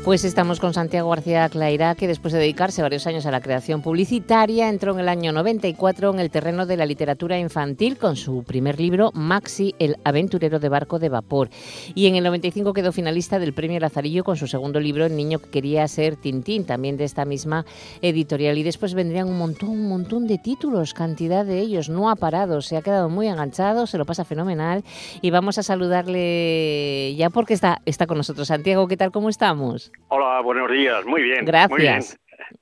Pues 0.03 0.25
estamos 0.25 0.59
con 0.59 0.73
Santiago 0.73 1.09
García 1.11 1.47
Clairá, 1.47 1.95
que 1.95 2.09
después 2.09 2.33
de 2.33 2.39
dedicarse 2.39 2.81
varios 2.81 3.07
años 3.07 3.25
a 3.25 3.31
la 3.31 3.39
creación 3.39 3.81
publicitaria, 3.81 4.67
entró 4.67 4.91
en 4.91 4.99
el 4.99 5.07
año 5.07 5.31
94 5.31 6.09
en 6.11 6.19
el 6.19 6.29
terreno 6.29 6.65
de 6.65 6.75
la 6.75 6.85
literatura 6.85 7.39
infantil 7.39 7.97
con 7.97 8.17
su 8.17 8.43
primer 8.43 8.81
libro, 8.81 9.11
Maxi, 9.13 9.73
el 9.79 9.95
aventurero 10.03 10.59
de 10.59 10.67
barco 10.67 10.99
de 10.99 11.07
vapor. 11.07 11.49
Y 11.95 12.07
en 12.07 12.17
el 12.17 12.25
95 12.25 12.73
quedó 12.73 12.91
finalista 12.91 13.39
del 13.39 13.53
Premio 13.53 13.79
Lazarillo 13.79 14.25
con 14.25 14.35
su 14.35 14.45
segundo 14.45 14.81
libro, 14.81 15.05
El 15.05 15.15
niño 15.15 15.39
que 15.39 15.49
quería 15.49 15.87
ser 15.87 16.17
Tintín, 16.17 16.65
también 16.65 16.97
de 16.97 17.05
esta 17.05 17.23
misma 17.23 17.65
editorial. 18.01 18.57
Y 18.57 18.63
después 18.63 18.95
vendrían 18.95 19.29
un 19.29 19.37
montón, 19.37 19.69
un 19.69 19.87
montón 19.87 20.27
de 20.27 20.37
títulos, 20.37 20.93
cantidad 20.93 21.45
de 21.45 21.59
ellos, 21.59 21.87
no 21.87 22.09
ha 22.09 22.17
parado, 22.17 22.61
se 22.61 22.75
ha 22.75 22.81
quedado 22.81 23.07
muy 23.07 23.29
enganchado, 23.29 23.87
se 23.87 23.97
lo 23.97 24.05
pasa 24.05 24.25
fenomenal. 24.25 24.83
Y 25.21 25.31
vamos 25.31 25.59
a 25.59 25.63
saludarle 25.63 27.15
ya 27.15 27.29
porque 27.29 27.53
está, 27.53 27.81
está 27.85 28.05
con 28.05 28.17
nosotros. 28.17 28.49
Santiago, 28.49 28.85
¿qué 28.89 28.97
tal? 28.97 29.09
¿Cómo 29.09 29.29
estamos? 29.29 29.92
Hola, 30.09 30.41
buenos 30.41 30.71
días. 30.71 31.05
Muy 31.05 31.21
bien. 31.23 31.45
Muy 31.69 31.81
bien. 31.81 31.95
Gracias. 31.95 32.19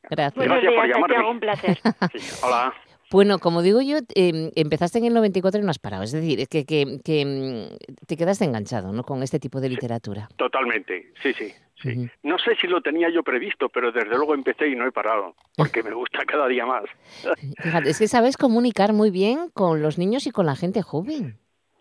Gracias. 0.09 0.35
Buenos 0.35 0.61
Gracias 0.61 0.73
por 0.73 0.85
días, 0.85 0.95
llamarme. 0.95 1.15
Santiago, 1.15 1.31
un 1.31 1.39
placer. 1.39 1.79
Sí, 2.19 2.45
Hola. 2.45 2.73
Bueno, 3.11 3.39
como 3.39 3.61
digo 3.61 3.81
yo, 3.81 3.97
eh, 4.15 4.51
empezaste 4.55 4.99
en 4.99 5.05
el 5.05 5.13
94 5.13 5.59
y 5.59 5.65
no 5.65 5.69
has 5.69 5.79
parado. 5.79 6.03
Es 6.03 6.13
decir, 6.13 6.39
es 6.39 6.47
que, 6.47 6.65
que, 6.65 6.99
que, 7.03 7.25
mm, 7.25 8.05
te 8.07 8.15
quedaste 8.15 8.45
enganchado 8.45 8.93
¿no? 8.93 9.03
con 9.03 9.21
este 9.21 9.37
tipo 9.37 9.59
de 9.59 9.67
literatura. 9.67 10.29
Totalmente. 10.37 11.11
Sí, 11.21 11.33
sí. 11.33 11.53
sí. 11.81 12.09
No 12.23 12.39
sé 12.39 12.55
si 12.55 12.67
lo 12.67 12.81
tenía 12.81 13.09
yo 13.09 13.21
previsto, 13.21 13.67
pero 13.67 13.91
desde 13.91 14.15
luego 14.15 14.33
empecé 14.33 14.69
y 14.69 14.75
no 14.75 14.87
he 14.87 14.93
parado, 14.93 15.35
porque 15.57 15.83
me 15.83 15.93
gusta 15.93 16.19
cada 16.25 16.47
día 16.47 16.65
más. 16.65 16.85
Fíjate, 17.61 17.89
es 17.89 17.99
que 17.99 18.07
sabes 18.07 18.37
comunicar 18.37 18.93
muy 18.93 19.11
bien 19.11 19.49
con 19.53 19.81
los 19.81 19.97
niños 19.97 20.25
y 20.25 20.31
con 20.31 20.45
la 20.45 20.55
gente 20.55 20.81
joven. 20.81 21.37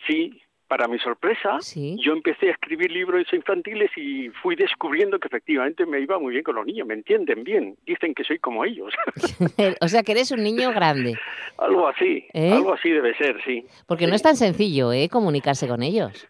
Sí, 0.08 0.42
para 0.70 0.86
mi 0.86 1.00
sorpresa, 1.00 1.58
Sí. 1.60 1.96
yo 2.00 2.12
empecé 2.12 2.46
a 2.48 2.52
escribir 2.52 2.92
libros 2.92 3.26
infantiles 3.32 3.90
y 3.96 4.28
fui 4.40 4.54
descubriendo 4.54 5.18
que 5.18 5.26
efectivamente 5.26 5.84
me 5.84 5.98
iba 5.98 6.16
muy 6.20 6.30
bien 6.30 6.44
con 6.44 6.54
los 6.54 6.64
niños, 6.64 6.86
me 6.86 6.94
entienden 6.94 7.42
bien, 7.42 7.74
dicen 7.84 8.14
que 8.14 8.22
soy 8.22 8.38
como 8.38 8.64
ellos. 8.64 8.94
o 9.80 9.88
sea, 9.88 10.04
que 10.04 10.12
eres 10.12 10.30
un 10.30 10.44
niño 10.44 10.70
grande. 10.72 11.18
algo 11.58 11.88
así, 11.88 12.24
¿Eh? 12.32 12.52
algo 12.52 12.72
así 12.72 12.88
debe 12.88 13.16
ser, 13.16 13.42
sí. 13.44 13.64
Porque 13.88 14.06
no 14.06 14.14
es 14.14 14.22
tan 14.22 14.36
sencillo, 14.36 14.92
¿eh? 14.92 15.08
Comunicarse 15.10 15.66
con 15.66 15.82
ellos. 15.82 16.28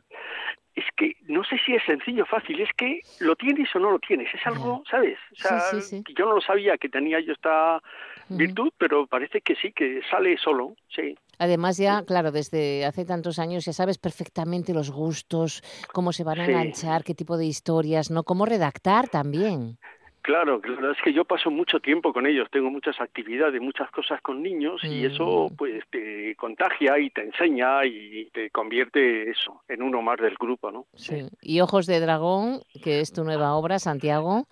es 0.74 0.84
que 0.96 1.16
no 1.28 1.44
sé 1.44 1.56
si 1.66 1.74
es 1.74 1.82
sencillo, 1.84 2.24
fácil, 2.24 2.58
es 2.62 2.70
que 2.78 3.00
lo 3.20 3.36
tienes 3.36 3.68
o 3.76 3.78
no 3.78 3.90
lo 3.90 3.98
tienes, 3.98 4.32
es 4.34 4.40
algo, 4.46 4.82
¿sabes? 4.90 5.18
O 5.32 5.36
sea, 5.36 5.60
Sí, 5.82 6.02
yo 6.16 6.24
no 6.24 6.36
lo 6.36 6.40
sabía 6.40 6.78
que 6.78 6.88
tenía 6.88 7.20
yo 7.20 7.34
esta 7.34 7.82
virtud, 8.30 8.72
pero 8.78 9.06
parece 9.06 9.42
que 9.42 9.54
sí, 9.56 9.72
que 9.72 10.00
sale 10.10 10.38
solo, 10.38 10.76
sí. 10.88 11.14
Además 11.40 11.78
ya, 11.78 12.04
claro, 12.04 12.30
desde 12.32 12.84
hace 12.84 13.06
tantos 13.06 13.38
años 13.38 13.64
ya 13.64 13.72
sabes 13.72 13.96
perfectamente 13.96 14.74
los 14.74 14.90
gustos, 14.90 15.62
cómo 15.92 16.12
se 16.12 16.22
van 16.22 16.38
a 16.38 16.44
Sí. 16.44 16.50
enganchar, 16.52 17.02
qué 17.02 17.14
tipo 17.14 17.38
de 17.38 17.46
historias, 17.46 18.10
¿no? 18.10 18.24
Cómo 18.24 18.44
redactar 18.44 19.08
también. 19.08 19.78
Claro, 20.22 20.60
claro, 20.60 20.92
es 20.92 20.98
que 21.02 21.14
yo 21.14 21.24
paso 21.24 21.50
mucho 21.50 21.80
tiempo 21.80 22.12
con 22.12 22.26
ellos, 22.26 22.46
tengo 22.52 22.70
muchas 22.70 23.00
actividades, 23.00 23.58
muchas 23.62 23.90
cosas 23.90 24.20
con 24.20 24.42
niños 24.42 24.82
y 24.84 25.06
eso 25.06 25.48
Mm. 25.50 25.56
pues 25.56 25.82
te 25.90 26.36
contagia 26.36 26.98
y 26.98 27.08
te 27.08 27.22
enseña 27.22 27.86
y 27.86 28.28
te 28.34 28.50
convierte 28.50 29.30
eso 29.30 29.62
en 29.66 29.82
uno 29.82 30.02
más 30.02 30.18
del 30.18 30.34
grupo, 30.38 30.70
¿no? 30.70 30.86
Sí. 30.94 31.26
Y 31.40 31.60
Ojos 31.62 31.86
de 31.86 32.00
Dragón, 32.00 32.60
que 32.82 33.00
es 33.00 33.12
tu 33.14 33.24
nueva 33.24 33.54
obra, 33.54 33.78
Santiago, 33.78 34.44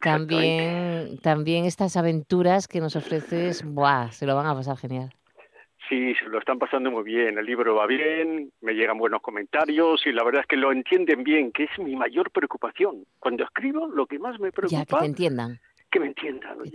también, 0.00 1.18
también 1.22 1.66
estas 1.66 1.96
aventuras 1.96 2.66
que 2.66 2.80
nos 2.80 2.96
ofreces, 2.96 3.62
¡buah! 3.64 4.10
Se 4.10 4.26
lo 4.26 4.34
van 4.34 4.46
a 4.46 4.54
pasar 4.54 4.76
genial. 4.76 5.12
Sí, 5.92 6.14
se 6.14 6.24
lo 6.24 6.38
están 6.38 6.58
pasando 6.58 6.90
muy 6.90 7.02
bien, 7.02 7.36
el 7.36 7.44
libro 7.44 7.74
va 7.74 7.86
bien, 7.86 8.50
me 8.62 8.72
llegan 8.72 8.96
buenos 8.96 9.20
comentarios 9.20 10.00
y 10.06 10.12
la 10.12 10.24
verdad 10.24 10.40
es 10.40 10.46
que 10.46 10.56
lo 10.56 10.72
entienden 10.72 11.22
bien, 11.22 11.52
que 11.52 11.64
es 11.64 11.78
mi 11.78 11.94
mayor 11.94 12.30
preocupación. 12.30 13.04
Cuando 13.18 13.44
escribo, 13.44 13.88
lo 13.88 14.06
que 14.06 14.18
más 14.18 14.40
me 14.40 14.46
Ya, 14.46 14.52
que 14.52 14.68
preocupa 14.68 15.00
te 15.00 15.04
entiendan. 15.04 15.60
Que 15.92 16.00
me 16.00 16.12
te 16.14 16.24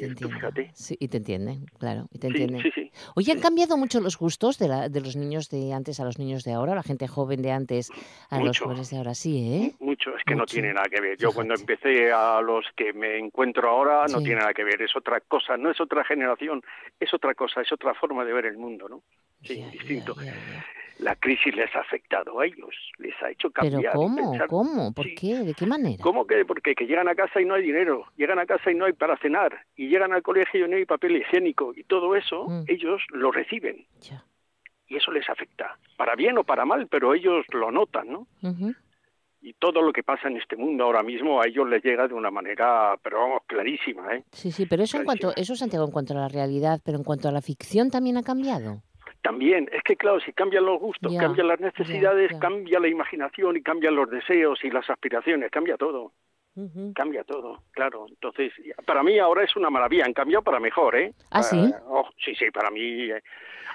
entiendan. 0.06 0.32
fíjate. 0.32 0.72
Sí, 0.74 0.96
y 1.00 1.08
te 1.08 1.18
entienden, 1.18 1.66
claro, 1.80 2.08
y 2.12 2.20
te 2.20 2.28
entienden. 2.28 2.62
sí, 2.62 2.70
sí. 2.74 2.92
Oye, 3.16 3.32
¿han 3.32 3.40
cambiado 3.40 3.76
mucho 3.76 4.00
los 4.00 4.18
gustos 4.18 4.60
de, 4.60 4.68
la, 4.68 4.90
de 4.90 5.02
los 5.02 5.16
niños 5.16 5.50
de 5.50 5.74
antes 5.74 6.00
a 6.00 6.06
los 6.06 6.20
niños 6.20 6.44
de 6.44 6.54
ahora? 6.54 6.76
La 6.76 6.84
gente 6.84 7.08
joven 7.08 7.42
de 7.42 7.52
antes 7.52 7.90
a 8.30 8.40
los 8.40 8.60
jóvenes 8.60 8.92
de 8.92 8.98
ahora, 8.98 9.16
sí, 9.16 9.38
¿eh? 9.40 9.76
Mucho, 9.80 10.16
es 10.16 10.24
que 10.24 10.36
no 10.36 10.46
tiene 10.46 10.72
nada 10.72 10.88
que 10.88 11.02
ver. 11.02 11.18
Yo 11.18 11.32
cuando 11.32 11.56
empecé 11.56 12.12
a 12.12 12.40
los 12.42 12.66
que 12.76 12.94
me 12.94 13.18
encuentro 13.18 13.70
ahora 13.70 14.06
no 14.08 14.22
tiene 14.22 14.40
nada 14.42 14.54
que 14.54 14.64
ver, 14.64 14.82
es 14.84 14.96
otra 14.96 15.20
cosa, 15.22 15.58
no 15.58 15.72
es 15.72 15.82
otra 15.82 16.06
generación, 16.06 16.62
es 17.00 17.12
otra 17.12 17.34
cosa, 17.34 17.62
es 17.62 17.72
otra 17.72 17.96
forma 17.96 18.24
de 18.24 18.34
ver 18.34 18.46
el 18.46 18.58
mundo, 18.58 18.88
¿no? 18.88 19.02
Sí, 19.42 19.60
ya, 19.60 19.70
distinto. 19.72 20.16
ya, 20.16 20.26
ya. 20.26 20.66
La 21.00 21.16
crisis 21.16 21.56
les 21.56 21.74
ha 21.76 21.82
afectado 21.82 22.40
a 22.40 22.46
ellos, 22.48 22.74
les 22.98 23.14
ha 23.22 23.30
hecho 23.30 23.52
Pero 23.52 23.70
cambiar. 23.72 23.94
y 23.94 23.96
¿cómo? 23.96 24.16
pensar. 24.16 24.48
¿Cómo? 24.48 24.94
¿Por 24.94 25.06
Sí. 25.06 25.16
qué? 25.16 25.36
¿De 25.44 25.54
qué 25.54 25.66
manera? 25.68 26.02
¿Cómo 26.04 26.26
que? 26.26 26.44
Porque 26.44 26.74
que 26.74 26.86
llegan 26.88 27.08
a 27.08 27.14
casa 27.16 27.40
y 27.40 27.46
no 27.46 27.54
hay 27.54 27.62
dinero, 27.62 28.06
llegan 28.18 28.40
a 28.40 28.46
casa 28.48 28.72
y 28.72 28.76
no 28.76 28.86
hay 28.86 28.94
para 28.94 29.16
cenar, 29.18 29.60
y 29.76 29.90
llegan 29.90 30.12
al 30.12 30.24
colegio 30.24 30.66
y 30.66 30.70
no 30.70 30.76
hay 30.76 30.86
papel 30.86 31.18
higiénico, 31.18 31.74
y 31.76 31.84
todo 31.84 32.16
eso 32.16 32.46
Mm. 32.48 32.64
ellos 32.68 33.02
lo 33.12 33.32
reciben, 33.32 33.86
Ya. 34.02 34.24
y 34.88 34.96
eso 34.96 35.12
les 35.12 35.30
afecta, 35.30 35.78
para 35.98 36.16
bien 36.16 36.38
o 36.40 36.44
para 36.44 36.66
mal, 36.66 36.88
pero 36.88 37.14
ellos 37.14 37.46
lo 37.54 37.72
notan, 37.72 38.08
¿no? 38.12 38.28
Y 39.40 39.54
todo 39.54 39.82
lo 39.84 39.94
que 39.94 40.02
pasa 40.04 40.28
en 40.28 40.38
este 40.38 40.56
mundo 40.58 40.84
ahora 40.84 41.04
mismo 41.04 41.40
a 41.42 41.48
ellos 41.48 41.70
les 41.70 41.84
llega 41.84 42.08
de 42.08 42.16
una 42.16 42.32
manera, 42.32 42.96
pero 43.04 43.20
vamos, 43.20 43.44
clarísima, 43.46 44.16
¿eh? 44.16 44.24
Sí, 44.32 44.52
sí, 44.52 44.66
pero 44.66 44.82
eso 44.84 44.98
en 44.98 45.06
cuanto, 45.06 45.32
eso 45.36 45.56
Santiago, 45.56 45.86
en 45.86 45.92
cuanto 45.92 46.14
a 46.14 46.22
la 46.22 46.28
realidad, 46.28 46.82
pero 46.84 46.98
en 46.98 47.04
cuanto 47.04 47.30
a 47.30 47.32
la 47.32 47.42
ficción 47.42 47.92
también 47.92 48.18
ha 48.18 48.24
cambiado. 48.24 48.82
También, 49.28 49.68
es 49.74 49.84
que 49.84 49.98
claro, 49.98 50.22
si 50.22 50.32
cambian 50.32 50.64
los 50.64 50.80
gustos, 50.80 51.14
cambian 51.20 51.50
las 51.50 51.60
necesidades, 51.60 52.32
cambia 52.40 52.80
la 52.80 52.88
imaginación 52.88 53.58
y 53.58 53.62
cambian 53.62 53.94
los 53.94 54.10
deseos 54.10 54.64
y 54.64 54.70
las 54.70 54.90
aspiraciones, 54.90 55.52
cambia 55.52 55.76
todo. 55.76 56.14
Cambia 56.96 57.26
todo, 57.26 57.62
claro. 57.72 58.06
Entonces, 58.08 58.54
para 58.86 59.04
mí 59.04 59.20
ahora 59.20 59.44
es 59.44 59.54
una 59.58 59.70
maravilla. 59.70 60.06
Han 60.06 60.14
cambiado 60.14 60.44
para 60.44 60.62
mejor, 60.62 60.96
¿eh? 60.96 61.14
¿Ah, 61.30 61.44
sí? 61.44 61.72
oh, 61.88 62.08
sí, 62.24 62.36
sí, 62.36 62.50
para 62.52 62.72
mí 62.72 63.12
eh, 63.12 63.22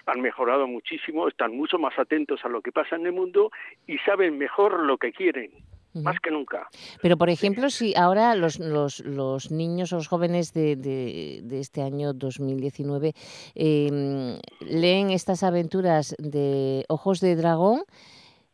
han 0.07 0.23
mejorado 0.23 0.67
muchísimo, 0.67 1.29
están 1.29 1.55
mucho 1.55 1.79
más 1.79 1.99
atentos 1.99 2.43
a 2.47 2.49
lo 2.49 2.63
que 2.63 2.73
pasa 2.73 2.97
en 2.97 3.05
el 3.05 3.13
mundo 3.13 3.51
y 3.87 3.99
saben 3.99 4.39
mejor 4.39 4.81
lo 4.81 4.97
que 4.97 5.13
quieren. 5.13 5.53
Más 5.95 6.21
que 6.21 6.31
nunca. 6.31 6.69
Pero, 7.03 7.19
por 7.19 7.29
ejemplo, 7.29 7.69
si 7.69 7.95
ahora 7.95 8.35
los, 8.35 8.59
los, 8.59 9.01
los 9.01 9.51
niños 9.51 9.93
o 9.93 9.97
los 9.97 10.09
jóvenes 10.09 10.53
de, 10.53 10.77
de, 10.77 11.41
de 11.43 11.61
este 11.61 11.83
año 11.83 12.13
2019 12.15 13.13
eh, 13.55 14.39
leen 14.61 15.11
estas 15.11 15.43
aventuras 15.43 16.15
de 16.19 16.85
Ojos 16.89 17.21
de 17.21 17.37
Dragón, 17.37 17.85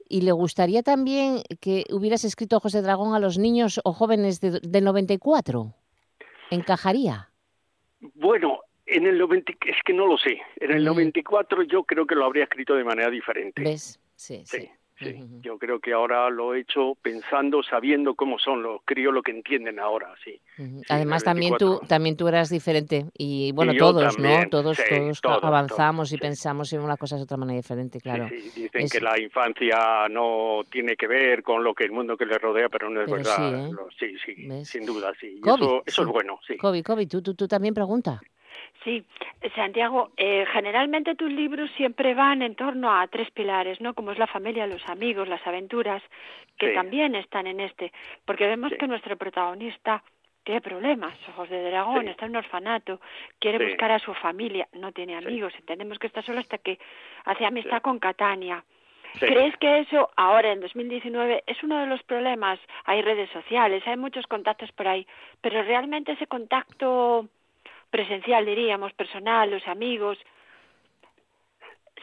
¿Y 0.08 0.22
le 0.22 0.32
gustaría 0.32 0.82
también 0.82 1.42
que 1.60 1.84
hubieras 1.90 2.24
escrito 2.24 2.56
Ojos 2.56 2.72
de 2.72 2.80
Dragón 2.80 3.14
a 3.14 3.18
los 3.18 3.38
niños 3.38 3.78
o 3.84 3.92
jóvenes 3.92 4.40
de, 4.40 4.58
del 4.62 4.84
94? 4.84 5.74
¿Encajaría? 6.50 7.28
Bueno, 8.14 8.60
en 8.86 9.06
el 9.06 9.18
90, 9.18 9.52
es 9.66 9.76
que 9.84 9.92
no 9.92 10.06
lo 10.06 10.16
sé. 10.16 10.40
En 10.56 10.70
el 10.70 10.84
94 10.84 11.62
yo 11.64 11.84
creo 11.84 12.06
que 12.06 12.14
lo 12.14 12.24
habría 12.24 12.44
escrito 12.44 12.74
de 12.74 12.84
manera 12.84 13.10
diferente. 13.10 13.62
¿Ves? 13.62 14.00
Sí, 14.16 14.42
sí. 14.46 14.60
sí. 14.60 14.70
Sí, 14.98 15.14
yo 15.42 15.58
creo 15.58 15.78
que 15.78 15.92
ahora 15.92 16.28
lo 16.28 16.54
he 16.54 16.60
hecho 16.60 16.96
pensando, 17.00 17.62
sabiendo 17.62 18.14
cómo 18.14 18.38
son 18.38 18.62
los 18.62 18.80
críos, 18.84 19.14
lo 19.14 19.22
que 19.22 19.30
entienden 19.30 19.78
ahora, 19.78 20.12
sí. 20.24 20.40
sí 20.56 20.80
Además 20.88 21.22
también 21.22 21.56
tú 21.56 21.80
también 21.86 22.16
tú 22.16 22.26
eras 22.26 22.50
diferente 22.50 23.06
y 23.16 23.52
bueno 23.52 23.72
y 23.72 23.76
todos, 23.76 24.16
también, 24.16 24.42
¿no? 24.42 24.48
Todos 24.48 24.76
sí, 24.76 24.82
todos 24.88 25.20
todo, 25.20 25.46
avanzamos 25.46 26.12
y 26.12 26.18
pensamos 26.18 26.72
en 26.72 26.80
una 26.80 26.96
cosa 26.96 27.16
de 27.16 27.22
otra 27.22 27.36
manera 27.36 27.58
diferente, 27.58 28.00
claro. 28.00 28.28
Sí, 28.28 28.62
dicen 28.62 28.82
es... 28.82 28.92
que 28.92 29.00
la 29.00 29.20
infancia 29.20 30.08
no 30.10 30.62
tiene 30.70 30.96
que 30.96 31.06
ver 31.06 31.42
con 31.42 31.62
lo 31.62 31.74
que 31.74 31.84
el 31.84 31.92
mundo 31.92 32.16
que 32.16 32.26
le 32.26 32.36
rodea, 32.36 32.68
pero 32.68 32.90
no 32.90 33.00
es 33.00 33.10
pero 33.10 33.16
verdad. 33.18 33.66
¿eh? 33.66 33.72
Lo, 33.72 33.88
sí, 33.98 34.16
sí, 34.24 34.46
¿Ves? 34.48 34.68
sin 34.68 34.84
duda, 34.84 35.12
sí. 35.20 35.38
Kobe, 35.40 35.64
eso, 35.64 35.82
eso 35.86 36.02
es 36.02 36.08
bueno, 36.08 36.40
sí. 36.46 36.56
Kobe, 36.56 36.82
Kobe, 36.82 37.06
tú, 37.06 37.22
tú, 37.22 37.34
tú 37.34 37.46
también 37.46 37.72
pregunta. 37.72 38.20
Sí, 38.84 39.04
Santiago, 39.56 40.10
eh, 40.16 40.46
generalmente 40.52 41.14
tus 41.16 41.30
libros 41.32 41.70
siempre 41.76 42.14
van 42.14 42.42
en 42.42 42.54
torno 42.54 42.94
a 42.94 43.06
tres 43.08 43.30
pilares, 43.32 43.80
¿no? 43.80 43.92
Como 43.94 44.12
es 44.12 44.18
la 44.18 44.26
familia, 44.28 44.66
los 44.66 44.86
amigos, 44.88 45.28
las 45.28 45.44
aventuras, 45.46 46.02
que 46.56 46.68
Sí. 46.68 46.74
también 46.74 47.14
están 47.16 47.46
en 47.46 47.60
este, 47.60 47.92
porque 48.24 48.46
vemos 48.46 48.70
Sí. 48.70 48.76
que 48.78 48.86
nuestro 48.86 49.16
protagonista 49.16 50.02
tiene 50.44 50.60
problemas, 50.60 51.12
ojos 51.28 51.50
de 51.50 51.62
dragón, 51.70 52.04
Sí. 52.04 52.10
está 52.10 52.24
en 52.26 52.30
un 52.30 52.36
orfanato, 52.36 53.00
quiere 53.38 53.66
buscar 53.66 53.90
a 53.90 53.98
su 53.98 54.14
familia, 54.14 54.66
no 54.72 54.92
tiene 54.92 55.16
amigos, 55.16 55.52
entendemos 55.58 55.98
que 55.98 56.06
está 56.06 56.22
solo 56.22 56.38
hasta 56.38 56.58
que 56.58 56.78
hace 57.24 57.44
amistad 57.44 57.82
con 57.82 57.98
Catania. 57.98 58.64
Sí. 59.14 59.26
¿Crees 59.26 59.56
que 59.56 59.78
eso 59.80 60.10
ahora 60.16 60.52
en 60.52 60.60
2019 60.60 61.42
es 61.46 61.62
uno 61.62 61.78
de 61.80 61.86
los 61.86 62.02
problemas? 62.04 62.58
Hay 62.84 63.02
redes 63.02 63.28
sociales, 63.30 63.82
hay 63.86 63.96
muchos 63.96 64.26
contactos 64.26 64.70
por 64.72 64.86
ahí, 64.86 65.06
pero 65.40 65.62
realmente 65.62 66.12
ese 66.12 66.26
contacto 66.26 67.26
presencial, 67.90 68.44
diríamos, 68.46 68.92
personal, 68.92 69.50
los 69.50 69.66
amigos, 69.66 70.18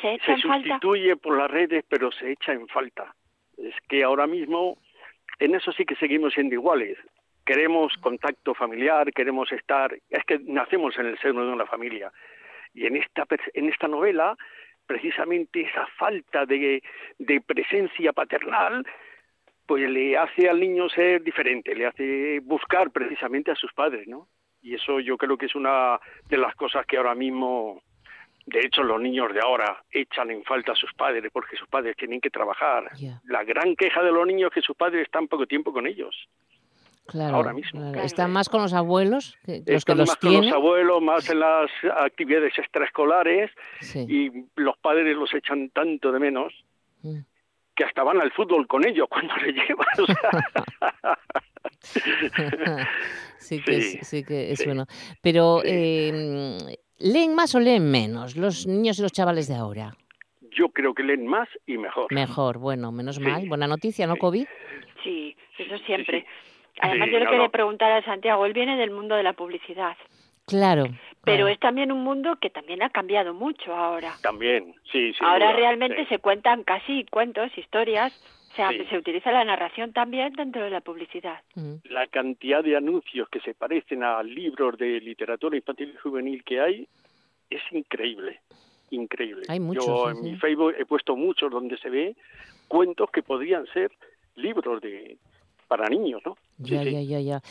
se 0.01 0.13
echa 0.13 0.25
se 0.25 0.31
en 0.33 0.41
falta. 0.41 0.67
sustituye 0.69 1.15
por 1.15 1.38
las 1.38 1.49
redes, 1.49 1.83
pero 1.88 2.11
se 2.11 2.31
echa 2.31 2.53
en 2.53 2.67
falta. 2.67 3.13
Es 3.57 3.75
que 3.88 4.03
ahora 4.03 4.27
mismo, 4.27 4.77
en 5.39 5.55
eso 5.55 5.71
sí 5.71 5.86
que 5.86 5.95
seguimos 5.95 6.33
siendo 6.33 6.55
iguales. 6.55 6.97
Queremos 7.45 7.93
contacto 7.97 8.53
familiar, 8.55 9.11
queremos 9.13 9.51
estar, 9.51 9.95
es 10.09 10.23
que 10.25 10.39
nacemos 10.39 10.97
en 10.97 11.05
el 11.05 11.17
seno 11.19 11.45
de 11.45 11.53
una 11.53 11.65
familia. 11.65 12.11
Y 12.73 12.88
en 12.88 12.97
esta, 12.97 13.25
en 13.53 13.69
esta 13.69 13.88
novela, 13.88 14.36
precisamente 14.86 15.61
esa 15.61 15.86
falta 15.97 16.45
de, 16.45 16.81
de 17.19 17.41
presencia 17.41 18.13
paternal, 18.13 18.86
pues 19.65 19.89
le 19.89 20.17
hace 20.17 20.49
al 20.49 20.59
niño 20.59 20.89
ser 20.89 21.23
diferente, 21.23 21.73
le 21.75 21.86
hace 21.86 22.39
buscar 22.41 22.91
precisamente 22.91 23.51
a 23.51 23.55
sus 23.55 23.73
padres, 23.73 24.07
¿no? 24.07 24.27
Y 24.66 24.74
eso 24.74 24.99
yo 24.99 25.16
creo 25.18 25.38
que 25.38 25.45
es 25.45 25.53
una 25.55 25.99
de 26.28 26.38
las 26.38 26.55
cosas 26.55 26.86
que 26.88 26.97
ahora 26.97 27.13
mismo 27.16 27.82
de 28.47 28.59
hecho, 28.59 28.84
los 28.84 29.01
niños 29.01 29.34
de 29.34 29.39
ahora 29.41 29.84
echan 29.89 30.30
en 30.30 30.43
falta 30.43 30.74
a 30.74 30.76
sus 30.76 30.93
padres 30.93 31.32
porque 31.34 31.55
sus 31.57 31.68
padres 31.68 31.95
tienen 31.97 32.22
que 32.22 32.30
trabajar. 32.30 32.84
La 33.24 33.43
gran 33.43 33.76
queja 33.76 34.03
de 34.03 34.11
los 34.11 34.28
niños 34.28 34.49
es 34.49 34.53
que 34.55 34.61
sus 34.61 34.76
padres 34.76 35.01
están 35.01 35.28
poco 35.28 35.47
tiempo 35.47 35.74
con 35.74 35.88
ellos. 35.88 36.16
Claro, 37.07 37.38
Ahora 37.38 37.53
mismo. 37.53 37.91
claro. 37.91 38.05
Están 38.05 38.32
más 38.32 38.47
con 38.49 38.61
los 38.61 38.74
abuelos, 38.74 39.36
que, 39.45 39.57
los 39.57 39.66
que 39.66 39.74
Están 39.76 39.97
los 39.97 40.09
más 40.09 40.18
con 40.18 40.34
los 40.45 40.51
abuelos, 40.51 41.01
más 41.01 41.28
en 41.32 41.39
las 41.39 41.72
actividades 41.97 42.55
extraescolares 42.57 43.49
Sí. 43.82 44.05
y 44.07 44.45
los 44.61 44.78
padres 44.78 45.16
los 45.16 45.34
echan 45.34 45.70
tanto 45.70 46.11
de 46.11 46.20
menos 46.20 46.53
Mm. 47.01 47.20
que 47.76 47.84
hasta 47.84 48.03
van 48.03 48.22
al 48.22 48.32
fútbol 48.32 48.68
con 48.68 48.88
ellos 48.88 49.07
cuando 49.09 49.36
les 49.43 49.55
llevan. 49.55 49.88
o 49.99 50.05
sea. 50.05 51.18
sí 53.38 53.61
que 53.61 53.81
Sí, 53.81 53.97
es, 53.99 54.07
sí 54.07 54.23
que 54.23 54.51
es 54.51 54.59
sí, 54.59 54.65
bueno. 54.65 54.86
Pero, 55.21 55.59
sí. 55.63 55.69
eh, 55.71 56.77
¿leen 56.99 57.36
más 57.36 57.53
o 57.55 57.59
leen 57.59 57.89
menos 57.89 58.36
los 58.36 58.65
niños 58.67 58.99
y 58.99 59.01
los 59.01 59.11
chavales 59.11 59.47
de 59.47 59.55
ahora? 59.55 59.95
Yo 60.51 60.69
creo 60.69 60.93
que 60.93 61.03
leen 61.03 61.27
más 61.27 61.49
y 61.67 61.77
mejor. 61.77 62.11
Mejor, 62.13 62.57
bueno, 62.59 62.91
menos 62.91 63.17
Sí, 63.17 63.21
mal. 63.21 63.47
Buena 63.47 63.67
noticia, 63.67 64.07
¿no, 64.07 64.13
sí. 64.13 64.19
Kobe? 64.19 64.47
Sí, 65.03 65.36
eso 65.57 65.77
siempre. 65.79 66.21
sí. 66.21 66.25
Además, 66.81 67.07
Sí, 67.07 67.13
yo 67.13 67.19
le 67.19 67.25
no, 67.25 67.31
quería 67.31 67.45
no. 67.45 67.51
preguntar 67.51 67.91
a 67.91 68.03
Santiago, 68.03 68.45
él 68.45 68.53
viene 68.53 68.75
del 68.77 68.91
mundo 68.91 69.15
de 69.15 69.23
la 69.23 69.33
publicidad, 69.33 69.95
Claro. 70.45 70.83
pero 71.23 71.38
claro. 71.38 71.47
es 71.47 71.59
también 71.59 71.91
un 71.91 72.03
mundo 72.03 72.38
que 72.41 72.49
también 72.49 72.83
ha 72.83 72.89
cambiado 72.89 73.33
mucho 73.33 73.73
ahora. 73.73 74.13
También, 74.21 74.75
sí, 74.91 75.13
sí. 75.13 75.19
ahora 75.21 75.53
realmente 75.53 76.05
se 76.07 76.19
cuentan 76.19 76.63
casi 76.63 77.05
cuentos, 77.05 77.49
historias, 77.57 78.13
o 78.56 78.58
sea, 78.58 78.70
Sí. 78.72 78.86
se 78.89 78.97
utiliza 78.97 79.32
la 79.34 79.43
narración 79.43 79.91
también 79.91 80.32
dentro 80.34 80.64
de 80.64 80.70
la 80.70 80.80
publicidad. 80.80 81.41
Mm. 81.56 81.74
la 81.89 82.08
cantidad 82.08 82.64
de 82.64 82.78
anuncios 82.78 83.28
que 83.30 83.41
se 83.41 83.53
parecen 83.53 84.01
a 84.03 84.24
libros 84.24 84.78
de 84.78 85.01
literatura 85.01 85.58
infantil 85.58 85.91
y 85.93 85.97
juvenil 85.97 86.41
que 86.45 86.62
hay 86.62 86.88
es 87.49 87.62
increíble, 87.72 88.39
increíble. 88.91 89.43
Hay 89.49 89.60
muchos, 89.60 89.86
Yo 89.86 90.06
sí, 90.06 90.18
en 90.18 90.24
sí. 90.24 90.32
mi 90.32 90.38
Facebook 90.38 90.74
he 90.80 90.86
puesto 90.86 91.16
muchos 91.18 91.51
donde 91.51 91.78
se 91.78 91.89
ve 91.89 92.16
cuentos 92.70 93.12
que 93.12 93.22
podrían 93.24 93.66
ser 93.68 93.91
libros 94.36 94.82
de 94.82 95.18
para 95.68 95.89
niños, 95.89 96.22
¿no? 96.26 96.36
Sí, 96.63 96.72
Ya, 96.74 96.84
sí. 96.84 96.91
ya, 96.91 97.01
ya, 97.01 97.20
ya. 97.20 97.41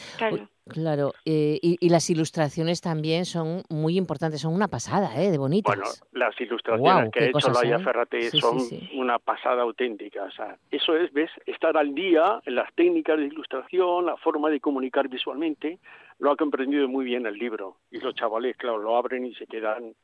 Claro. 0.66 1.12
Eh, 1.26 1.58
y, 1.60 1.76
y 1.78 1.88
las 1.90 2.08
ilustraciones 2.08 2.80
también 2.80 3.26
son 3.26 3.62
muy 3.68 3.98
importantes, 3.98 4.40
son 4.40 4.54
una 4.54 4.68
pasada, 4.68 5.20
¿eh? 5.22 5.30
De 5.30 5.36
bonitas. 5.36 5.76
Bueno, 5.76 5.90
las 6.12 6.40
ilustraciones 6.40 7.10
que 7.12 7.20
ha 7.24 7.26
hecho 7.26 7.50
Laia 7.50 7.76
hay. 7.76 7.84
Ferrate 7.84 8.22
Sí, 8.22 8.30
sí, 8.30 8.38
son 8.40 8.60
sí. 8.60 8.90
una 8.94 9.18
pasada 9.18 9.62
auténtica. 9.62 10.24
O 10.24 10.30
sea, 10.30 10.56
eso 10.70 10.96
es, 10.96 11.12
¿ves? 11.12 11.30
Estar 11.44 11.76
al 11.76 11.94
día 11.94 12.40
en 12.46 12.54
las 12.54 12.72
técnicas 12.74 13.18
de 13.18 13.26
ilustración, 13.26 14.06
la 14.06 14.16
forma 14.16 14.48
de 14.48 14.60
comunicar 14.60 15.08
visualmente, 15.08 15.78
lo 16.18 16.30
ha 16.30 16.36
comprendido 16.36 16.88
muy 16.88 17.04
bien 17.04 17.26
el 17.26 17.34
libro. 17.34 17.76
Y 17.90 17.98
los 17.98 18.14
chavales, 18.14 18.56
claro, 18.56 18.78
lo 18.78 18.96
abren 18.96 19.26
y 19.26 19.34
se 19.34 19.46
quedan 19.46 19.94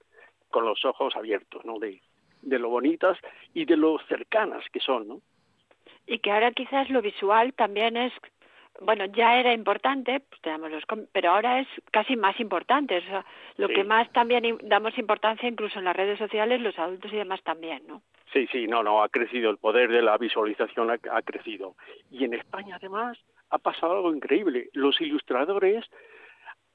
con 0.51 0.67
los 0.67 0.85
ojos 0.85 1.17
abiertos, 1.17 1.65
¿no? 1.65 1.79
De, 1.79 2.03
de 2.43 2.59
lo 2.59 2.69
bonitas 2.69 3.17
y 3.55 3.65
de 3.65 3.77
lo 3.79 3.97
cercanas 4.09 4.63
que 4.73 4.81
son, 4.81 5.09
¿no? 5.09 5.21
Y 6.11 6.19
que 6.19 6.33
ahora 6.33 6.51
quizás 6.51 6.91
lo 6.91 7.01
visual 7.03 7.53
también 7.55 7.97
es, 7.97 8.13
bueno, 8.81 9.05
ya 9.05 9.39
era 9.39 9.53
importante, 9.53 10.19
pues 10.19 10.41
tenemos 10.41 10.69
los 10.73 10.83
pero 11.13 11.31
ahora 11.31 11.61
es 11.61 11.69
casi 11.93 12.17
más 12.17 12.41
importante. 12.41 12.99
O 12.99 13.03
sea, 13.03 13.25
lo 13.57 13.69
Sí. 13.69 13.75
que 13.75 13.85
más 13.85 14.11
también 14.11 14.59
damos 14.65 14.99
importancia, 14.99 15.49
incluso 15.49 15.79
en 15.79 15.85
las 15.85 15.95
redes 15.95 16.19
sociales, 16.19 16.61
los 16.61 16.77
adultos 16.81 17.13
y 17.13 17.17
demás 17.17 17.41
también, 17.45 17.87
¿no? 17.87 18.03
Sí, 18.33 18.49
sí, 18.51 18.67
no, 18.67 18.83
no, 18.83 19.05
ha 19.05 19.09
crecido, 19.09 19.51
el 19.53 19.59
poder 19.59 19.89
de 19.89 20.03
la 20.03 20.19
visualización 20.19 20.91
ha, 20.91 20.99
ha 21.13 21.23
crecido. 21.23 21.77
Y 22.11 22.25
en 22.25 22.35
España, 22.35 22.75
además, 22.75 23.17
ha 23.51 23.59
pasado 23.59 23.93
algo 23.93 24.13
increíble. 24.13 24.69
Los 24.73 25.01
ilustradores 25.01 25.85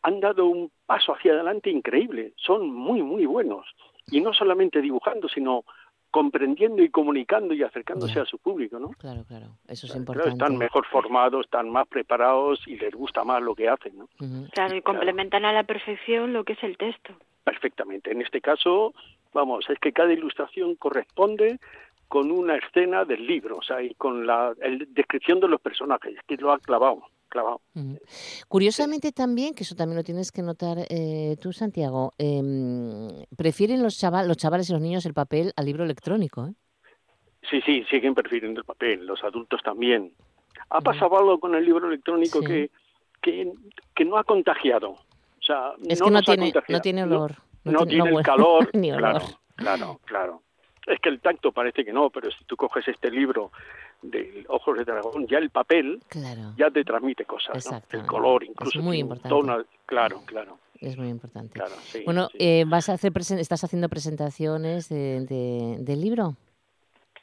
han 0.01 0.21
dado 0.21 0.45
un 0.45 0.71
paso 0.85 1.13
hacia 1.13 1.33
adelante 1.33 1.69
increíble. 1.69 2.31
Son 2.37 2.69
muy, 2.73 3.01
muy 3.01 3.25
buenos. 3.25 3.67
Y 4.11 4.21
no 4.21 4.33
solamente 4.33 4.79
dibujando, 4.79 5.27
sino 5.27 5.65
comprendiendo 6.15 6.81
y 6.81 6.87
comunicando 6.89 7.53
y 7.53 7.61
acercándose 7.61 8.21
a 8.21 8.25
su 8.25 8.37
público, 8.37 8.79
¿no? 8.79 8.91
Claro, 8.91 9.25
claro, 9.27 9.47
eso 9.67 9.85
es 9.85 9.91
Claro, 9.91 9.99
importante. 9.99 10.29
están 10.29 10.57
mejor 10.57 10.85
formados, 10.85 11.43
están 11.43 11.69
más 11.69 11.85
preparados 11.89 12.65
y 12.67 12.77
les 12.77 12.93
gusta 12.95 13.25
más 13.25 13.41
lo 13.41 13.53
que 13.53 13.67
hacen, 13.67 13.97
¿no? 13.97 14.05
Ujú. 14.21 14.47
Claro, 14.53 14.77
y 14.77 14.81
complementan 14.81 15.43
a 15.43 15.51
la 15.51 15.63
perfección 15.63 16.31
lo 16.31 16.45
que 16.45 16.53
es 16.53 16.63
el 16.63 16.77
texto. 16.77 17.13
Perfectamente. 17.43 18.13
En 18.13 18.21
este 18.21 18.39
caso, 18.39 18.93
vamos, 19.33 19.69
es 19.69 19.77
que 19.79 19.91
cada 19.91 20.13
ilustración 20.13 20.75
corresponde 20.75 21.59
con 22.07 22.31
una 22.31 22.55
escena 22.55 23.03
del 23.03 23.27
libro, 23.27 23.57
o 23.57 23.61
sea, 23.61 23.81
y 23.81 23.93
con 23.95 24.25
la 24.25 24.53
el- 24.61 24.87
descripción 24.93 25.41
de 25.41 25.49
los 25.49 25.59
personajes, 25.59 26.15
que 26.25 26.37
lo 26.37 26.53
ha 26.53 26.59
clavado, 26.59 27.03
clavado. 27.27 27.61
Curiosamente 28.47 29.11
también, 29.11 29.53
que 29.53 29.63
eso 29.63 29.75
también 29.75 29.97
lo 29.97 30.03
tienes 30.03 30.31
que 30.31 30.41
notar 30.41 30.77
eh, 30.89 31.35
tú, 31.41 31.51
Santiago, 31.53 32.13
em, 32.17 33.25
prefieren 33.37 33.83
los, 33.83 33.97
chaval, 33.97 34.27
los 34.27 34.37
chavales 34.37 34.69
y 34.69 34.73
los 34.73 34.81
niños 34.81 35.05
el 35.05 35.13
papel 35.13 35.53
al 35.55 35.65
libro 35.65 35.83
electrónico. 35.83 36.47
¿eh? 36.47 36.53
Sí, 37.49 37.61
sí, 37.65 37.83
siguen 37.89 38.15
prefiriendo 38.15 38.59
el 38.59 38.65
papel, 38.65 39.05
los 39.05 39.23
adultos 39.23 39.61
también. 39.63 40.13
Ha 40.69 40.81
pasado 40.81 41.17
algo 41.17 41.39
con 41.39 41.53
el 41.55 41.63
libro 41.63 41.87
electrónico 41.87 42.41
que, 42.41 42.71
que, 43.21 43.51
que, 43.93 44.05
no 44.05 44.17
ha 44.17 44.23
contagiado. 44.23 44.91
O 44.91 45.41
sea, 45.45 45.73
es 45.87 46.01
que 46.01 46.09
no 46.09 46.21
tiene, 46.21 46.53
no 46.67 46.81
tiene 46.81 47.03
olor. 47.03 47.35
No, 47.63 47.85
tiene, 47.85 48.09
el 48.09 48.23
calor. 48.23 48.69
Claro, 48.71 49.19
claro, 49.55 49.99
claro. 50.05 50.41
Es 50.85 50.99
que 50.99 51.09
el 51.09 51.19
tacto 51.19 51.51
parece 51.51 51.83
que 51.83 51.91
no, 51.91 52.09
pero 52.09 52.29
si 52.31 52.43
tú 52.45 52.55
coges 52.55 52.87
este 52.87 53.09
libro 53.09 53.51
de 54.01 54.45
Ojos 54.49 54.77
de 54.77 54.83
Dragón, 54.85 55.25
ya 55.27 55.39
el 55.39 55.49
papel 55.49 55.99
ya 56.57 56.69
te 56.69 56.83
transmite 56.83 57.25
cosas, 57.25 57.65
¿no? 57.71 57.81
El 57.89 58.05
color, 58.05 58.43
incluso. 58.43 58.77
Es 58.77 58.83
muy 58.83 58.99
importante. 58.99 59.35
claro, 59.85 60.21
claro. 60.25 60.59
Es 60.79 60.97
muy 60.97 61.07
importante. 61.07 61.59
bueno, 62.05 62.29
Eh, 62.37 62.65
¿vas 62.67 62.89
a 62.89 62.93
hacer 62.93 63.11
¿estás 63.17 63.63
haciendo 63.63 63.89
presentaciones 63.89 64.89
de, 64.89 65.77
del 65.79 66.01
libro? 66.01 66.35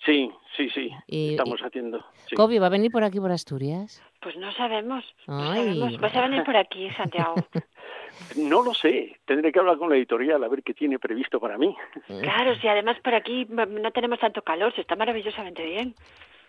Sí, 0.04 0.30
sí, 0.56 0.68
sí. 0.70 0.90
Estamos 1.06 1.60
haciendo. 1.60 2.04
Sí. 2.26 2.34
¿Kobe 2.34 2.58
va 2.58 2.66
a 2.66 2.70
venir 2.70 2.90
por 2.90 3.04
aquí, 3.04 3.20
por 3.20 3.30
Asturias? 3.30 4.02
Pues 4.20 4.36
no 4.36 4.52
sabemos. 4.54 5.04
¿Vas 5.26 6.16
a 6.16 6.22
venir 6.22 6.42
por 6.44 6.56
aquí, 6.56 6.90
Santiago? 6.96 7.34
No 8.36 8.62
lo 8.62 8.74
sé, 8.74 9.16
tendré 9.24 9.52
que 9.52 9.58
hablar 9.58 9.78
con 9.78 9.88
la 9.88 9.96
editorial 9.96 10.42
a 10.42 10.48
ver 10.48 10.62
qué 10.62 10.74
tiene 10.74 10.98
previsto 10.98 11.40
para 11.40 11.58
mí. 11.58 11.76
Claro, 12.06 12.54
si 12.56 12.68
además 12.68 12.98
por 13.02 13.14
aquí 13.14 13.46
no 13.48 13.90
tenemos 13.90 14.20
tanto 14.20 14.42
calor, 14.42 14.74
se 14.74 14.82
está 14.82 14.96
maravillosamente 14.96 15.64
bien. 15.64 15.94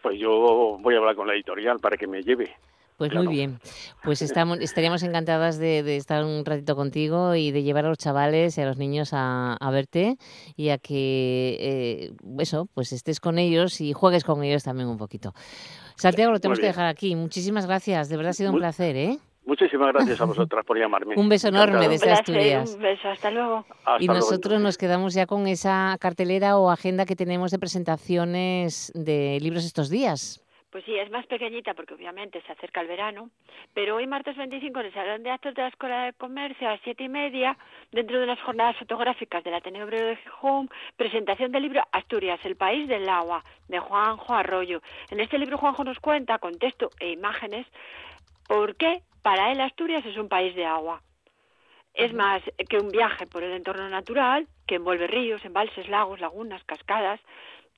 Pues 0.02 0.20
yo 0.20 0.78
voy 0.80 0.96
a 0.96 0.98
hablar 0.98 1.16
con 1.16 1.28
la 1.28 1.34
editorial 1.34 1.80
para 1.80 1.98
que 1.98 2.08
me 2.08 2.22
lleve. 2.22 2.56
Pues 2.98 3.12
muy 3.14 3.28
bien, 3.28 3.60
pues 4.04 4.22
estamos, 4.22 4.60
estaríamos 4.60 5.02
encantadas 5.02 5.58
de, 5.58 5.96
estar 5.96 6.24
un 6.24 6.46
ratito 6.46 6.76
contigo 6.76 7.34
y 7.34 7.52
de 7.52 7.64
llevar 7.64 7.86
a 7.86 7.90
los 7.90 7.98
chavales 7.98 8.58
y 8.58 8.62
a 8.62 8.66
los 8.66 8.78
niños 8.78 9.10
a, 9.14 9.58
verte 9.72 10.18
y 10.56 10.70
a 10.70 10.78
que 10.78 11.58
eh, 11.60 12.12
eso, 12.38 12.68
pues 12.74 12.94
estés 12.94 13.20
con 13.20 13.40
ellos 13.40 13.82
y 13.82 13.94
juegues 13.94 14.24
con 14.24 14.44
ellos 14.44 14.64
también 14.64 14.90
un 14.90 14.98
poquito. 14.98 15.34
Santiago, 15.96 16.32
lo 16.32 16.40
tenemos 16.40 16.60
que 16.60 16.68
dejar 16.68 16.86
aquí. 16.86 17.16
Muchísimas 17.16 17.66
gracias, 17.66 18.10
de 18.10 18.18
verdad 18.18 18.30
ha 18.30 18.34
sido 18.34 18.52
un 18.52 18.60
placer, 18.60 18.96
¿eh? 18.96 19.18
Muchísimas 19.46 19.94
gracias 19.94 20.22
a 20.22 20.26
vosotras 20.34 20.66
por 20.66 20.78
llamarme. 20.78 21.16
un 21.16 21.30
beso 21.30 21.50
enorme 21.50 21.88
desde 21.90 22.12
Asturias. 22.12 22.76
Un 22.76 22.82
beso, 22.82 23.10
hasta 23.10 23.32
luego. 23.32 23.66
y 24.00 24.08
nosotros 24.08 24.62
nos 24.62 24.78
quedamos 24.78 25.14
ya 25.14 25.26
con 25.26 25.48
esa 25.48 25.98
cartelera 26.00 26.58
o 26.58 26.70
agenda 26.70 27.06
que 27.06 27.16
tenemos 27.16 27.52
de 27.52 27.60
presentaciones 27.60 28.92
de 28.96 29.40
libros 29.42 29.66
estos 29.66 29.90
días. 29.90 30.44
Pues 30.74 30.86
sí, 30.86 30.98
es 30.98 31.12
más 31.12 31.28
pequeñita 31.28 31.76
porque 31.76 31.94
obviamente 31.94 32.42
se 32.42 32.52
acerca 32.52 32.82
el 32.82 32.88
verano, 32.88 33.30
pero 33.76 33.98
hoy 33.98 34.08
martes 34.08 34.36
25 34.36 34.80
en 34.80 34.86
el 34.88 34.94
Salón 34.94 35.22
de 35.22 35.30
Actos 35.30 35.54
de 35.54 35.62
la 35.62 35.68
Escuela 35.68 36.06
de 36.06 36.14
Comercio 36.14 36.68
a 36.68 36.72
las 36.72 36.82
siete 36.82 37.04
y 37.04 37.10
media, 37.10 37.56
dentro 37.92 38.18
de 38.18 38.24
unas 38.24 38.42
jornadas 38.42 38.76
fotográficas 38.78 39.44
del 39.44 39.54
Ateneo 39.54 39.86
Obrero 39.86 40.08
de 40.08 40.16
Gijón, 40.16 40.72
presentación 40.98 41.52
del 41.52 41.62
libro 41.62 41.84
Asturias, 41.92 42.40
el 42.44 42.56
país 42.56 42.88
del 42.88 43.08
agua, 43.08 43.44
de 43.68 43.78
Juanjo 43.78 44.34
Arroyo. 44.34 44.82
En 45.12 45.20
este 45.20 45.38
libro 45.38 45.60
Juanjo 45.60 45.84
nos 45.84 46.00
cuenta, 46.00 46.40
con 46.40 46.58
texto 46.58 46.90
e 47.00 47.12
imágenes, 47.12 47.68
por 48.48 48.76
qué 48.76 49.04
para 49.24 49.52
él 49.52 49.62
Asturias 49.62 50.06
es 50.06 50.18
un 50.18 50.30
país 50.30 50.54
de 50.54 50.66
agua. 50.66 51.02
Es 51.94 52.14
más 52.14 52.44
que 52.70 52.78
un 52.78 52.90
viaje 52.90 53.26
por 53.26 53.44
el 53.44 53.54
entorno 53.54 53.90
natural, 53.90 54.48
que 54.68 54.76
envuelve 54.76 55.08
ríos, 55.08 55.44
embalses, 55.46 55.88
lagos, 55.90 56.20
lagunas, 56.20 56.64
cascadas, 56.66 57.20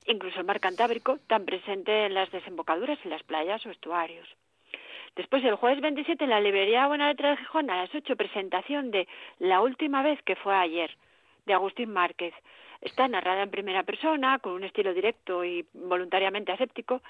incluso 0.06 0.40
el 0.40 0.46
mar 0.46 0.60
Cantábrico, 0.60 1.18
tan 1.28 1.44
presente 1.44 2.06
en 2.06 2.14
las 2.14 2.30
desembocaduras 2.30 2.98
y 3.04 3.08
las 3.08 3.22
playas 3.22 3.64
o 3.64 3.70
estuarios. 3.70 4.28
Después, 5.14 5.44
el 5.44 5.54
jueves 5.54 5.80
27, 5.80 6.24
en 6.24 6.30
la 6.30 6.40
librería 6.40 6.86
Buena 6.88 7.08
Letra 7.08 7.30
de 7.30 7.36
Gijón, 7.38 7.70
a 7.70 7.76
las 7.76 7.94
8, 7.94 8.16
presentación 8.16 8.90
de 8.90 9.08
La 9.38 9.60
última 9.60 10.02
vez 10.02 10.20
que 10.22 10.36
fue 10.36 10.54
ayer, 10.54 10.94
de 11.46 11.54
Agustín 11.54 11.90
Márquez. 11.90 12.34
Está 12.80 13.08
narrada 13.08 13.42
en 13.42 13.50
primera 13.50 13.82
persona, 13.84 14.38
con 14.40 14.52
un 14.52 14.64
estilo 14.64 14.92
directo 14.92 15.44
y 15.44 15.64
voluntariamente 15.72 16.52
aséptico, 16.52 17.00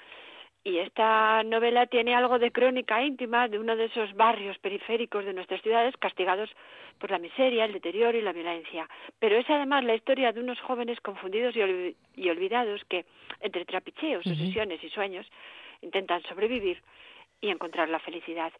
y 0.63 0.79
esta 0.79 1.43
novela 1.43 1.85
tiene 1.87 2.13
algo 2.13 2.39
de 2.39 2.51
crónica 2.51 3.01
íntima 3.01 3.47
de 3.47 3.59
uno 3.59 3.75
de 3.75 3.85
esos 3.85 4.13
barrios 4.15 4.57
periféricos 4.57 5.23
de 5.23 5.33
nuestras 5.33 5.61
ciudades 5.61 5.95
castigados 5.97 6.49
por 6.99 7.11
la 7.11 7.19
miseria, 7.19 7.65
el 7.65 7.73
deterioro 7.73 8.17
y 8.17 8.21
la 8.21 8.33
violencia. 8.33 8.89
Pero 9.19 9.37
es 9.37 9.49
además 9.49 9.83
la 9.83 9.95
historia 9.95 10.33
de 10.33 10.41
unos 10.41 10.59
jóvenes 10.59 10.99
confundidos 11.01 11.55
y, 11.55 12.29
olvidados 12.29 12.83
que, 12.85 13.05
entre 13.41 13.65
trapicheos, 13.65 14.25
obsesiones 14.25 14.83
y 14.83 14.89
sueños, 14.89 15.25
intentan 15.81 16.21
sobrevivir 16.23 16.81
y 17.41 17.49
encontrar 17.49 17.89
la 17.89 17.99
felicidad. 17.99 18.51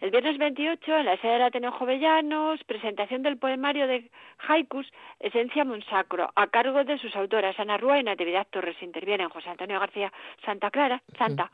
El 0.00 0.10
viernes 0.10 0.36
28, 0.36 0.96
en 0.96 1.06
la 1.06 1.16
sede 1.18 1.32
del 1.32 1.42
Ateneo 1.42 1.72
Jovellanos, 1.72 2.62
presentación 2.64 3.22
del 3.22 3.38
poemario 3.38 3.86
de 3.86 4.10
Haikus, 4.46 4.86
Esencia 5.20 5.64
Monsacro, 5.64 6.30
a 6.34 6.46
cargo 6.48 6.84
de 6.84 6.98
sus 6.98 7.16
autoras 7.16 7.58
Ana 7.58 7.78
Rúa 7.78 7.98
y 7.98 8.02
Natividad 8.02 8.46
Torres. 8.50 8.76
Intervienen 8.82 9.30
José 9.30 9.48
Antonio 9.48 9.80
García 9.80 10.12
Santa 10.44 10.70
Clara, 10.70 11.02
Santa, 11.16 11.50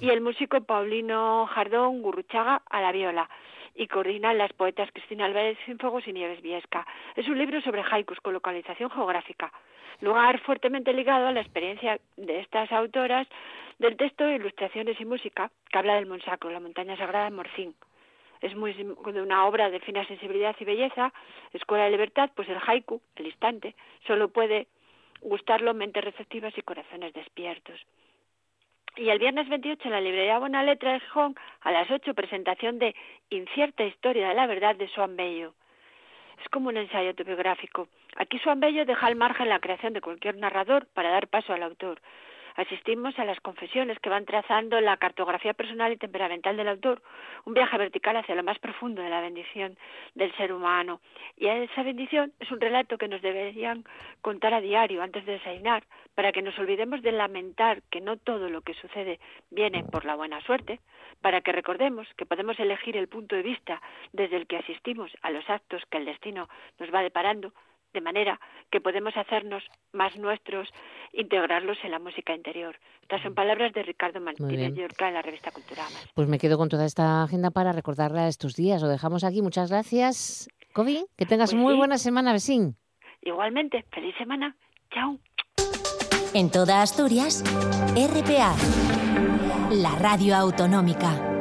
y 0.00 0.10
el 0.10 0.20
músico 0.20 0.60
Paulino 0.60 1.46
Jardón 1.46 2.02
Gurruchaga 2.02 2.62
a 2.68 2.80
la 2.82 2.92
viola 2.92 3.28
y 3.78 3.86
coordinan 3.86 4.36
las 4.36 4.52
poetas 4.52 4.90
Cristina 4.92 5.24
Álvarez 5.24 5.56
Fuegos 5.78 6.06
y 6.08 6.12
Nieves 6.12 6.42
Viesca. 6.42 6.84
Es 7.14 7.28
un 7.28 7.38
libro 7.38 7.60
sobre 7.60 7.84
haikus 7.88 8.18
con 8.20 8.34
localización 8.34 8.90
geográfica, 8.90 9.52
lugar 10.00 10.40
fuertemente 10.40 10.92
ligado 10.92 11.28
a 11.28 11.32
la 11.32 11.40
experiencia 11.40 12.00
de 12.16 12.40
estas 12.40 12.72
autoras 12.72 13.28
del 13.78 13.96
texto, 13.96 14.28
ilustraciones 14.28 15.00
y 15.00 15.04
música 15.04 15.52
que 15.70 15.78
habla 15.78 15.94
del 15.94 16.06
Monsacro, 16.06 16.50
la 16.50 16.58
montaña 16.58 16.96
sagrada 16.96 17.26
de 17.26 17.36
Morcín. 17.36 17.74
Es 18.40 18.56
muy 18.56 18.74
una 19.04 19.46
obra 19.46 19.70
de 19.70 19.78
fina 19.78 20.04
sensibilidad 20.06 20.56
y 20.58 20.64
belleza, 20.64 21.12
Escuela 21.52 21.84
de 21.84 21.90
Libertad, 21.90 22.30
pues 22.34 22.48
el 22.48 22.58
haiku, 22.66 23.00
el 23.14 23.26
instante, 23.26 23.76
solo 24.08 24.28
puede 24.28 24.66
gustarlo 25.20 25.72
mentes 25.72 26.04
receptivas 26.04 26.56
y 26.58 26.62
corazones 26.62 27.12
despiertos. 27.12 27.80
Y 28.98 29.10
el 29.10 29.20
viernes 29.20 29.48
28 29.48 29.80
en 29.84 29.92
la 29.92 30.00
librería 30.00 30.40
Buena 30.40 30.64
Letra 30.64 30.92
de 30.92 30.98
Gijón, 30.98 31.36
a 31.60 31.70
las 31.70 31.88
8, 31.88 32.14
presentación 32.14 32.80
de 32.80 32.96
Incierta 33.30 33.84
Historia 33.84 34.28
de 34.28 34.34
la 34.34 34.48
Verdad 34.48 34.74
de 34.74 34.88
Suan 34.88 35.14
Bello. 35.14 35.54
Es 36.42 36.48
como 36.48 36.68
un 36.68 36.76
ensayo 36.76 37.10
autobiográfico. 37.10 37.86
Aquí 38.16 38.40
Suan 38.40 38.58
Bello 38.58 38.84
deja 38.84 39.06
al 39.06 39.14
margen 39.14 39.50
la 39.50 39.60
creación 39.60 39.92
de 39.92 40.00
cualquier 40.00 40.36
narrador 40.36 40.88
para 40.94 41.10
dar 41.10 41.28
paso 41.28 41.52
al 41.52 41.62
autor 41.62 42.00
asistimos 42.58 43.16
a 43.18 43.24
las 43.24 43.40
confesiones 43.40 44.00
que 44.00 44.10
van 44.10 44.24
trazando 44.24 44.80
la 44.80 44.96
cartografía 44.96 45.54
personal 45.54 45.92
y 45.92 45.96
temperamental 45.96 46.56
del 46.56 46.68
autor, 46.68 47.00
un 47.44 47.54
viaje 47.54 47.78
vertical 47.78 48.16
hacia 48.16 48.34
lo 48.34 48.42
más 48.42 48.58
profundo 48.58 49.00
de 49.00 49.08
la 49.08 49.20
bendición 49.20 49.78
del 50.16 50.34
ser 50.36 50.52
humano. 50.52 51.00
Y 51.36 51.46
esa 51.46 51.84
bendición 51.84 52.32
es 52.40 52.50
un 52.50 52.60
relato 52.60 52.98
que 52.98 53.06
nos 53.06 53.22
deberían 53.22 53.84
contar 54.22 54.54
a 54.54 54.60
diario 54.60 55.02
antes 55.02 55.24
de 55.24 55.34
desayunar, 55.34 55.84
para 56.16 56.32
que 56.32 56.42
nos 56.42 56.58
olvidemos 56.58 57.00
de 57.02 57.12
lamentar 57.12 57.80
que 57.90 58.00
no 58.00 58.16
todo 58.16 58.50
lo 58.50 58.62
que 58.62 58.74
sucede 58.74 59.20
viene 59.50 59.84
por 59.84 60.04
la 60.04 60.16
buena 60.16 60.40
suerte, 60.40 60.80
para 61.22 61.40
que 61.42 61.52
recordemos 61.52 62.08
que 62.16 62.26
podemos 62.26 62.58
elegir 62.58 62.96
el 62.96 63.06
punto 63.06 63.36
de 63.36 63.42
vista 63.42 63.80
desde 64.12 64.36
el 64.36 64.48
que 64.48 64.56
asistimos 64.56 65.12
a 65.22 65.30
los 65.30 65.48
actos 65.48 65.84
que 65.90 65.98
el 65.98 66.06
destino 66.06 66.48
nos 66.80 66.92
va 66.92 67.02
deparando, 67.02 67.52
de 67.92 68.00
manera 68.00 68.40
que 68.70 68.80
podemos 68.80 69.16
hacernos 69.16 69.62
más 69.92 70.16
nuestros, 70.16 70.68
integrarlos 71.12 71.78
en 71.82 71.90
la 71.90 71.98
música 71.98 72.34
interior. 72.34 72.76
Estas 73.02 73.22
son 73.22 73.34
palabras 73.34 73.72
de 73.72 73.82
Ricardo 73.82 74.20
Martínez 74.20 74.74
Yorca 74.74 75.08
en 75.08 75.14
la 75.14 75.22
revista 75.22 75.50
Cultura 75.50 75.84
Pues 76.14 76.28
me 76.28 76.38
quedo 76.38 76.58
con 76.58 76.68
toda 76.68 76.84
esta 76.84 77.22
agenda 77.22 77.50
para 77.50 77.72
recordarla 77.72 78.28
estos 78.28 78.54
días. 78.54 78.82
Lo 78.82 78.88
dejamos 78.88 79.24
aquí. 79.24 79.42
Muchas 79.42 79.70
gracias, 79.70 80.48
Kobe. 80.72 81.06
Que 81.16 81.26
tengas 81.26 81.52
pues 81.52 81.62
muy 81.62 81.74
buena 81.74 81.98
semana, 81.98 82.32
vecín. 82.32 82.76
Igualmente. 83.22 83.84
Feliz 83.90 84.14
semana. 84.16 84.54
Chao. 84.90 85.18
En 86.34 86.50
toda 86.50 86.82
Asturias, 86.82 87.42
RPA, 87.96 88.54
la 89.70 89.96
radio 89.98 90.36
autonómica. 90.36 91.37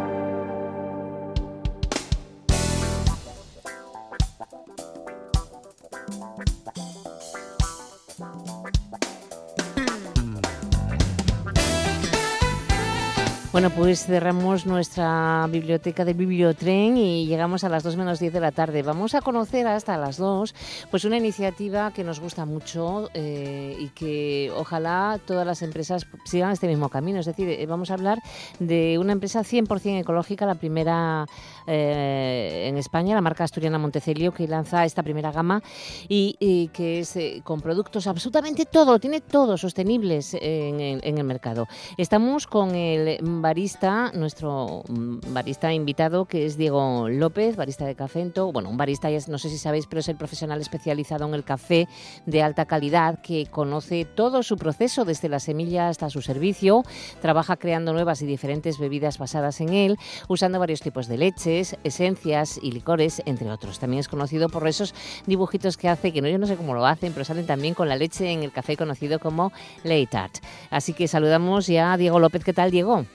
Bueno, 13.57 13.71
pues 13.71 14.05
cerramos 14.05 14.67
nuestra 14.67 15.47
biblioteca 15.49 16.05
de 16.05 16.13
Bibliotren 16.13 16.95
y 16.95 17.25
llegamos 17.25 17.63
a 17.63 17.69
las 17.69 17.81
2 17.81 17.97
menos 17.97 18.19
10 18.19 18.31
de 18.31 18.39
la 18.39 18.51
tarde. 18.51 18.83
Vamos 18.83 19.15
a 19.15 19.21
conocer 19.21 19.65
hasta 19.65 19.97
las 19.97 20.17
2 20.17 20.53
pues 20.91 21.05
una 21.05 21.17
iniciativa 21.17 21.89
que 21.89 22.03
nos 22.03 22.19
gusta 22.19 22.45
mucho 22.45 23.09
eh, 23.15 23.75
y 23.79 23.87
que 23.87 24.51
ojalá 24.55 25.19
todas 25.25 25.43
las 25.43 25.63
empresas 25.63 26.05
sigan 26.23 26.51
este 26.51 26.67
mismo 26.67 26.89
camino. 26.89 27.19
Es 27.19 27.25
decir, 27.25 27.49
eh, 27.49 27.65
vamos 27.65 27.89
a 27.89 27.95
hablar 27.95 28.19
de 28.59 28.99
una 28.99 29.13
empresa 29.13 29.39
100% 29.39 30.01
ecológica, 30.01 30.45
la 30.45 30.53
primera 30.53 31.25
eh, 31.65 32.67
en 32.69 32.77
España, 32.77 33.15
la 33.15 33.21
marca 33.21 33.43
asturiana 33.43 33.79
Montecelio, 33.79 34.35
que 34.35 34.47
lanza 34.47 34.85
esta 34.85 35.01
primera 35.01 35.31
gama 35.31 35.63
y, 36.07 36.69
que 36.73 36.99
es 36.99 37.17
con 37.43 37.61
productos 37.61 38.05
absolutamente 38.05 38.65
todo, 38.65 38.99
tiene 38.99 39.19
todo 39.19 39.57
sostenibles 39.57 40.35
en, 40.35 40.79
en 40.79 41.17
el 41.17 41.23
mercado. 41.23 41.67
Estamos 41.97 42.45
con 42.45 42.75
el 42.75 43.17
barista, 43.47 44.11
nuestro 44.13 44.83
mm, 44.89 45.33
barista 45.33 45.71
invitado, 45.71 46.25
que 46.25 46.45
es 46.45 46.57
Diego 46.57 47.07
López, 47.07 47.55
barista 47.55 47.85
de 47.85 47.95
Cafento. 47.95 48.51
Bueno, 48.51 48.69
un 48.69 48.75
barista, 48.75 49.07
no 49.29 49.37
sé 49.37 49.49
si 49.49 49.57
sabéis, 49.57 49.87
pero 49.87 50.01
es 50.01 50.09
el 50.09 50.17
profesional 50.17 50.59
especializado 50.59 51.25
en 51.25 51.33
el 51.33 51.45
café 51.45 51.87
de 52.25 52.43
alta 52.43 52.65
calidad 52.65 53.21
que 53.21 53.45
conoce 53.45 54.03
todo 54.03 54.43
su 54.43 54.57
proceso, 54.57 55.05
desde 55.05 55.29
la 55.29 55.39
semilla 55.39 55.87
hasta 55.87 56.09
su 56.09 56.21
servicio. 56.21 56.83
Trabaja 57.21 57.55
creando 57.55 57.93
nuevas 57.93 58.21
y 58.21 58.25
diferentes 58.25 58.79
bebidas 58.79 59.17
basadas 59.17 59.61
en 59.61 59.69
él, 59.69 59.97
usando 60.27 60.59
varios 60.59 60.81
tipos 60.81 61.07
de 61.07 61.17
leches, 61.17 61.77
esencias 61.85 62.59
y 62.61 62.73
licores, 62.73 63.21
entre 63.25 63.49
otros. 63.49 63.79
También 63.79 64.01
es 64.01 64.09
conocido 64.09 64.49
por 64.49 64.67
esos 64.67 64.93
dibujitos 65.25 65.77
que 65.77 65.87
hace, 65.87 66.11
que 66.11 66.21
no, 66.21 66.27
yo 66.27 66.37
no 66.37 66.47
sé 66.47 66.57
cómo 66.57 66.73
lo 66.73 66.85
hacen, 66.85 67.13
pero 67.13 67.23
salen 67.23 67.45
también 67.45 67.75
con 67.75 67.87
la 67.87 67.95
leche 67.95 68.29
en 68.29 68.43
el 68.43 68.51
café 68.51 68.75
conocido 68.75 69.19
como 69.19 69.53
Late 69.85 70.17
Art. 70.17 70.35
Así 70.69 70.91
que 70.91 71.07
saludamos 71.07 71.67
ya 71.67 71.93
a 71.93 71.97
Diego 71.97 72.19
López. 72.19 72.43
¿Qué 72.43 72.51
tal, 72.51 72.71
Diego? 72.71 73.05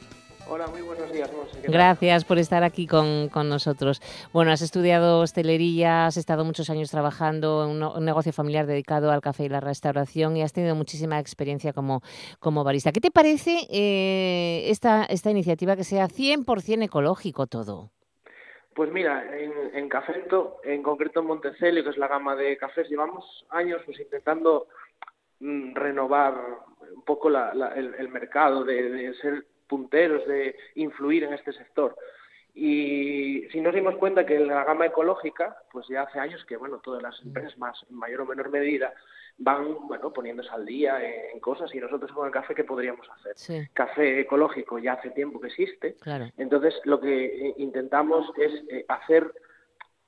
Hola, 0.55 0.67
muy 0.67 0.83
buenos 0.83 1.11
días. 1.11 1.31
Gracias 1.67 2.27
por 2.27 2.37
estar 2.37 2.63
aquí 2.63 2.87
con, 2.87 3.31
nosotros. 3.49 4.03
Bueno, 4.35 4.53
has 4.53 4.61
estudiado 4.61 5.21
hostelería, 5.21 6.05
has 6.05 6.19
estado 6.19 6.45
muchos 6.45 6.69
años 6.69 6.91
trabajando 6.91 7.65
en 7.65 7.83
un, 7.83 8.05
negocio 8.05 8.35
familiar 8.35 8.67
dedicado 8.67 9.11
al 9.11 9.23
café 9.23 9.45
y 9.45 9.49
la 9.49 9.61
restauración 9.61 10.37
y 10.37 10.43
has 10.43 10.53
tenido 10.53 10.75
muchísima 10.75 11.19
experiencia 11.19 11.73
como, 11.73 12.03
como 12.39 12.65
barista. 12.65 12.93
¿Qué 12.93 13.01
te 13.01 13.11
parece 13.11 13.61
eh, 13.71 14.69
esta, 14.69 15.07
esta 15.07 15.31
iniciativa 15.31 15.75
que 15.75 15.85
sea 15.85 16.07
100% 16.07 16.83
ecológico 16.85 17.47
todo? 17.47 17.89
Pues 18.75 18.93
mira, 18.93 19.35
en, 19.35 19.53
en 19.75 19.89
Cafento, 19.89 20.59
en 20.65 20.83
concreto 20.83 21.21
en 21.21 21.29
Montecelio, 21.29 21.83
que 21.83 21.89
es 21.89 21.97
la 21.97 22.09
gama 22.09 22.37
de 22.37 22.59
cafés, 22.59 22.91
llevamos 22.91 23.47
años 23.49 23.81
pues 23.87 23.99
intentando 23.99 24.67
mm, 25.41 25.75
renovar 25.75 26.35
un 26.95 27.03
poco 27.05 27.29
el, 27.29 28.09
mercado, 28.11 28.65
de, 28.65 29.15
ser 29.15 29.47
punteros, 29.73 30.27
de 30.27 30.55
influir 30.75 31.25
en 31.25 31.33
este 31.33 31.51
sector. 31.55 31.97
Y 32.55 33.49
si 33.51 33.63
nos 33.63 33.75
dimos 33.75 33.97
cuenta 33.97 34.27
que 34.27 34.37
en 34.37 34.47
la 34.47 34.65
gama 34.65 34.85
ecológica, 34.85 35.57
pues 35.73 35.87
ya 35.89 36.03
hace 36.03 36.19
años 36.19 36.45
que, 36.45 36.59
bueno, 36.59 36.79
todas 36.85 37.03
las 37.03 37.19
empresas 37.23 37.57
más, 37.57 37.83
en 37.89 37.97
mayor 37.97 38.21
o 38.21 38.27
menor 38.27 38.51
medida, 38.51 38.93
van, 39.39 39.89
bueno, 39.89 40.13
poniéndose 40.13 40.51
al 40.51 40.67
día 40.67 41.03
en, 41.03 41.41
cosas 41.41 41.75
y 41.75 41.81
nosotros 41.81 42.13
con 42.13 42.27
el 42.27 42.33
café, 42.33 42.55
¿qué 42.55 42.65
podríamos 42.65 43.09
hacer? 43.09 43.71
Café 43.73 44.21
ecológico 44.21 44.79
ya 44.79 44.93
hace 44.93 45.09
tiempo 45.11 45.41
que 45.41 45.49
existe. 45.49 45.97
Entonces, 46.37 46.75
lo 46.85 47.01
que 47.01 47.25
eh, 47.25 47.55
intentamos 47.57 48.31
es 48.37 48.53
eh, 48.69 48.85
hacer 48.89 49.33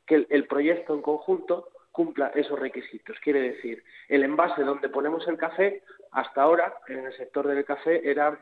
que 0.05 0.27
el 0.29 0.47
proyecto 0.47 0.93
en 0.95 1.01
conjunto 1.01 1.71
cumpla 1.91 2.31
esos 2.35 2.59
requisitos. 2.59 3.17
Quiere 3.21 3.41
decir, 3.41 3.83
el 4.09 4.25
envase 4.25 4.63
donde 4.65 4.91
ponemos 4.91 5.27
el 5.29 5.39
café 5.39 5.83
hasta 6.11 6.43
ahora, 6.43 6.75
en 6.89 7.07
el 7.07 7.17
sector 7.17 7.47
del 7.49 7.65
café, 7.65 8.11
era 8.11 8.39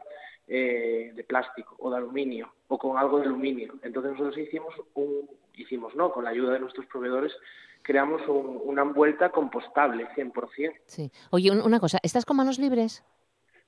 eh, 0.49 1.12
de 1.14 1.24
plástico 1.24 1.76
o 1.78 1.90
de 1.90 1.97
aluminio 1.97 2.53
o 2.68 2.78
con 2.78 2.97
algo 2.99 3.18
de 3.18 3.26
aluminio. 3.26 3.74
Entonces 3.82 4.12
nosotros 4.12 4.38
hicimos 4.38 4.74
un, 4.95 5.28
hicimos 5.55 5.95
no, 5.95 6.12
con 6.12 6.24
la 6.24 6.30
ayuda 6.30 6.55
de 6.55 6.61
nuestros 6.61 6.86
proveedores 6.86 7.32
creamos 7.82 8.22
una 8.28 8.82
envuelta 8.82 9.30
compostable 9.30 10.09
100%. 10.14 10.72
Sí. 10.86 11.11
Oye, 11.30 11.51
una 11.51 11.80
cosa, 11.80 11.99
¿estás 12.03 12.24
con 12.24 12.36
manos 12.36 12.59
libres? 12.59 13.05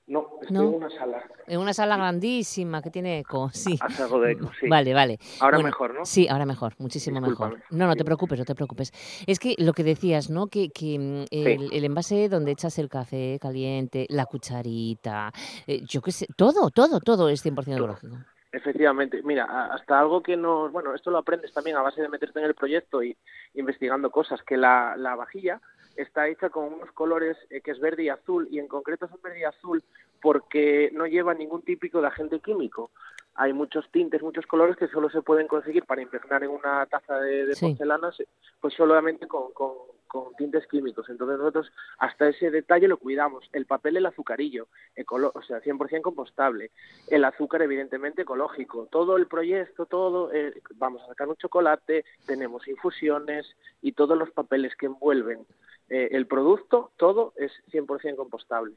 No, 0.06 0.38
estoy 0.42 0.56
en 0.56 0.74
una 0.74 0.90
sala. 0.90 1.22
En 1.46 1.60
una 1.60 1.72
sala 1.72 1.96
grandísima 1.96 2.82
que 2.82 2.90
tiene 2.90 3.20
eco, 3.20 3.48
sí. 3.52 3.78
Hace 3.80 4.02
algo 4.02 4.20
de 4.20 4.32
eco, 4.32 4.50
sí. 4.60 4.68
Vale, 4.68 4.92
vale. 4.92 5.18
Ahora 5.40 5.58
mejor, 5.60 5.94
¿no? 5.94 6.04
Sí, 6.04 6.28
ahora 6.28 6.44
mejor, 6.44 6.74
muchísimo 6.78 7.20
mejor. 7.20 7.62
No, 7.70 7.86
no 7.86 7.96
te 7.96 8.04
preocupes, 8.04 8.38
no 8.38 8.44
te 8.44 8.54
preocupes. 8.54 8.92
Es 9.26 9.38
que 9.38 9.54
lo 9.58 9.72
que 9.72 9.82
decías, 9.82 10.28
¿no? 10.28 10.48
Que, 10.48 10.68
que 10.70 10.98
mm, 10.98 11.24
el, 11.30 11.84
envase 11.84 12.28
donde 12.28 12.52
echas 12.52 12.78
el 12.78 12.88
café 12.88 13.38
caliente, 13.40 14.06
la 14.10 14.26
cucharita, 14.26 15.32
eh, 15.66 15.80
yo 15.86 16.02
qué 16.02 16.12
sé, 16.12 16.26
todo, 16.36 16.70
todo, 16.70 17.00
todo 17.00 17.28
es 17.30 17.44
100% 17.44 17.76
ecológico. 17.76 18.16
Efectivamente, 18.52 19.20
mira, 19.24 19.46
hasta 19.72 19.98
algo 19.98 20.22
que 20.22 20.36
nos, 20.36 20.70
bueno, 20.70 20.94
esto 20.94 21.10
lo 21.10 21.18
aprendes 21.18 21.52
también 21.52 21.76
a 21.76 21.82
base 21.82 22.00
de 22.00 22.08
meterte 22.08 22.38
en 22.38 22.44
el 22.44 22.54
proyecto 22.54 23.02
y 23.02 23.16
investigando 23.54 24.10
cosas, 24.10 24.42
que 24.44 24.56
la, 24.56 24.94
la 24.96 25.16
vajilla 25.16 25.60
está 25.96 26.28
hecha 26.28 26.50
con 26.50 26.72
unos 26.74 26.92
colores 26.92 27.36
eh, 27.50 27.60
que 27.60 27.70
es 27.70 27.80
verde 27.80 28.04
y 28.04 28.08
azul, 28.08 28.48
y 28.50 28.58
en 28.58 28.68
concreto 28.68 29.06
es 29.06 29.22
verde 29.22 29.40
y 29.40 29.44
azul 29.44 29.82
porque 30.24 30.88
no 30.94 31.06
lleva 31.06 31.34
ningún 31.34 31.60
típico 31.60 32.00
de 32.00 32.06
agente 32.06 32.40
químico. 32.40 32.90
Hay 33.34 33.52
muchos 33.52 33.90
tintes, 33.90 34.22
muchos 34.22 34.46
colores 34.46 34.74
que 34.74 34.88
solo 34.88 35.10
se 35.10 35.20
pueden 35.20 35.48
conseguir 35.48 35.84
para 35.84 36.00
impregnar 36.00 36.44
en 36.44 36.48
una 36.48 36.86
taza 36.86 37.18
de, 37.18 37.54
porcelana, 37.60 38.10
pues 38.58 38.72
solamente 38.72 39.26
con, 39.26 39.52
con, 39.52 40.34
tintes 40.38 40.66
químicos. 40.68 41.10
Entonces 41.10 41.36
nosotros 41.36 41.70
hasta 41.98 42.28
ese 42.28 42.50
detalle 42.50 42.88
lo 42.88 42.96
cuidamos. 42.96 43.50
El 43.52 43.66
papel, 43.66 43.98
el 43.98 44.06
azucarillo, 44.06 44.68
o 45.08 45.42
sea, 45.42 45.60
100% 45.60 46.00
compostable. 46.00 46.70
El 47.08 47.24
azúcar, 47.24 47.60
evidentemente, 47.60 48.22
ecológico. 48.22 48.88
Todo 48.90 49.18
el 49.18 49.26
proyecto, 49.26 49.84
todo, 49.84 50.32
eh, 50.32 50.54
vamos 50.76 51.02
a 51.02 51.08
sacar 51.08 51.28
un 51.28 51.36
chocolate, 51.36 52.06
tenemos 52.24 52.66
infusiones 52.66 53.56
y 53.82 53.92
todos 53.92 54.16
los 54.16 54.30
papeles 54.30 54.74
que 54.76 54.86
envuelven 54.86 55.44
eh, 55.88 56.08
el 56.12 56.26
producto, 56.26 56.92
todo 56.96 57.32
es 57.36 57.52
100% 57.72 58.16
compostable. 58.16 58.74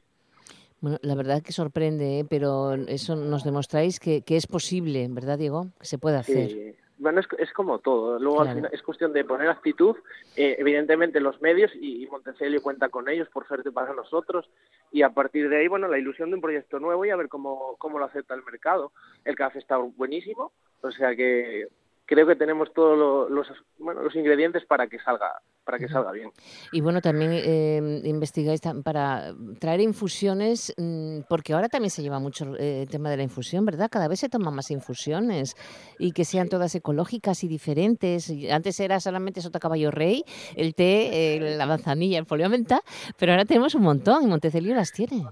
Bueno, 0.80 0.98
la 1.02 1.14
verdad 1.16 1.42
que 1.42 1.52
sorprende, 1.52 2.20
¿eh? 2.20 2.26
pero 2.28 2.74
eso 2.74 3.16
nos 3.16 3.42
demostráis 3.42 3.98
que, 3.98 4.22
es 4.26 4.46
posible, 4.46 5.06
¿verdad, 5.10 5.38
Diego? 5.38 5.68
Que 5.78 5.86
se 5.86 5.98
puede 5.98 6.18
hacer. 6.18 6.76
Bueno, 6.98 7.20
es, 7.20 7.52
como 7.52 7.78
todo. 7.78 8.18
Luego 8.18 8.42
al 8.42 8.54
final 8.54 8.70
es 8.72 8.82
cuestión 8.82 9.12
de 9.12 9.24
poner 9.24 9.48
actitud. 9.48 9.96
Eh, 10.36 10.56
evidentemente 10.58 11.20
los 11.20 11.40
medios 11.40 11.70
y, 11.74 12.02
y 12.02 12.06
Montecelio 12.08 12.60
cuenta 12.60 12.88
con 12.88 13.08
ellos 13.08 13.28
por 13.28 13.46
suerte 13.46 13.70
para 13.70 13.92
nosotros. 13.92 14.50
Y 14.90 15.02
a 15.02 15.10
partir 15.10 15.48
de 15.48 15.58
ahí, 15.58 15.68
bueno, 15.68 15.86
la 15.86 15.98
ilusión 15.98 16.30
de 16.30 16.36
un 16.36 16.40
proyecto 16.40 16.80
nuevo 16.80 17.04
y 17.04 17.10
a 17.10 17.16
ver 17.16 17.28
cómo, 17.28 17.76
cómo 17.78 18.00
lo 18.00 18.04
acepta 18.04 18.34
el 18.34 18.44
mercado. 18.44 18.92
El 19.24 19.36
café 19.36 19.60
está 19.60 19.76
buenísimo, 19.76 20.52
o 20.80 20.90
sea 20.90 21.14
que 21.14 21.68
creo 22.08 22.26
que 22.26 22.36
tenemos 22.36 22.72
todos 22.72 23.30
los, 23.30 23.46
bueno, 23.78 24.02
los 24.02 24.16
ingredientes 24.16 24.64
para 24.64 24.88
que 24.88 24.98
salga 24.98 25.40
para 25.64 25.78
que 25.78 25.86
salga 25.86 26.12
bien. 26.12 26.30
Y 26.72 26.80
bueno, 26.80 27.02
también 27.02 27.30
eh, 27.34 28.00
investigáis 28.04 28.62
para 28.82 29.34
traer 29.60 29.82
infusiones, 29.82 30.72
mm, 30.78 31.20
porque 31.28 31.52
ahora 31.52 31.68
también 31.68 31.90
se 31.90 32.00
lleva 32.00 32.18
mucho 32.18 32.56
eh, 32.56 32.84
el 32.84 32.88
tema 32.88 33.10
de 33.10 33.18
la 33.18 33.22
infusión, 33.22 33.66
¿verdad? 33.66 33.90
Cada 33.90 34.08
vez 34.08 34.20
se 34.20 34.30
toman 34.30 34.54
más 34.54 34.70
infusiones 34.70 35.56
y 35.98 36.12
que 36.12 36.24
sean 36.24 36.48
todas 36.48 36.74
ecológicas 36.74 37.44
y 37.44 37.48
diferentes. 37.48 38.32
Antes 38.50 38.80
era 38.80 38.98
solamente 38.98 39.42
sota 39.42 39.60
caballo 39.60 39.90
rey, 39.90 40.24
el 40.56 40.74
té, 40.74 41.38
la 41.58 41.66
manzanilla, 41.66 42.18
el 42.18 42.24
folio 42.24 42.48
menta, 42.48 42.80
pero 43.18 43.32
ahora 43.32 43.44
tenemos 43.44 43.74
un 43.74 43.82
montón 43.82 44.22
y 44.22 44.26
Montecelio 44.26 44.74
las 44.74 44.90
tiene. 44.90 45.26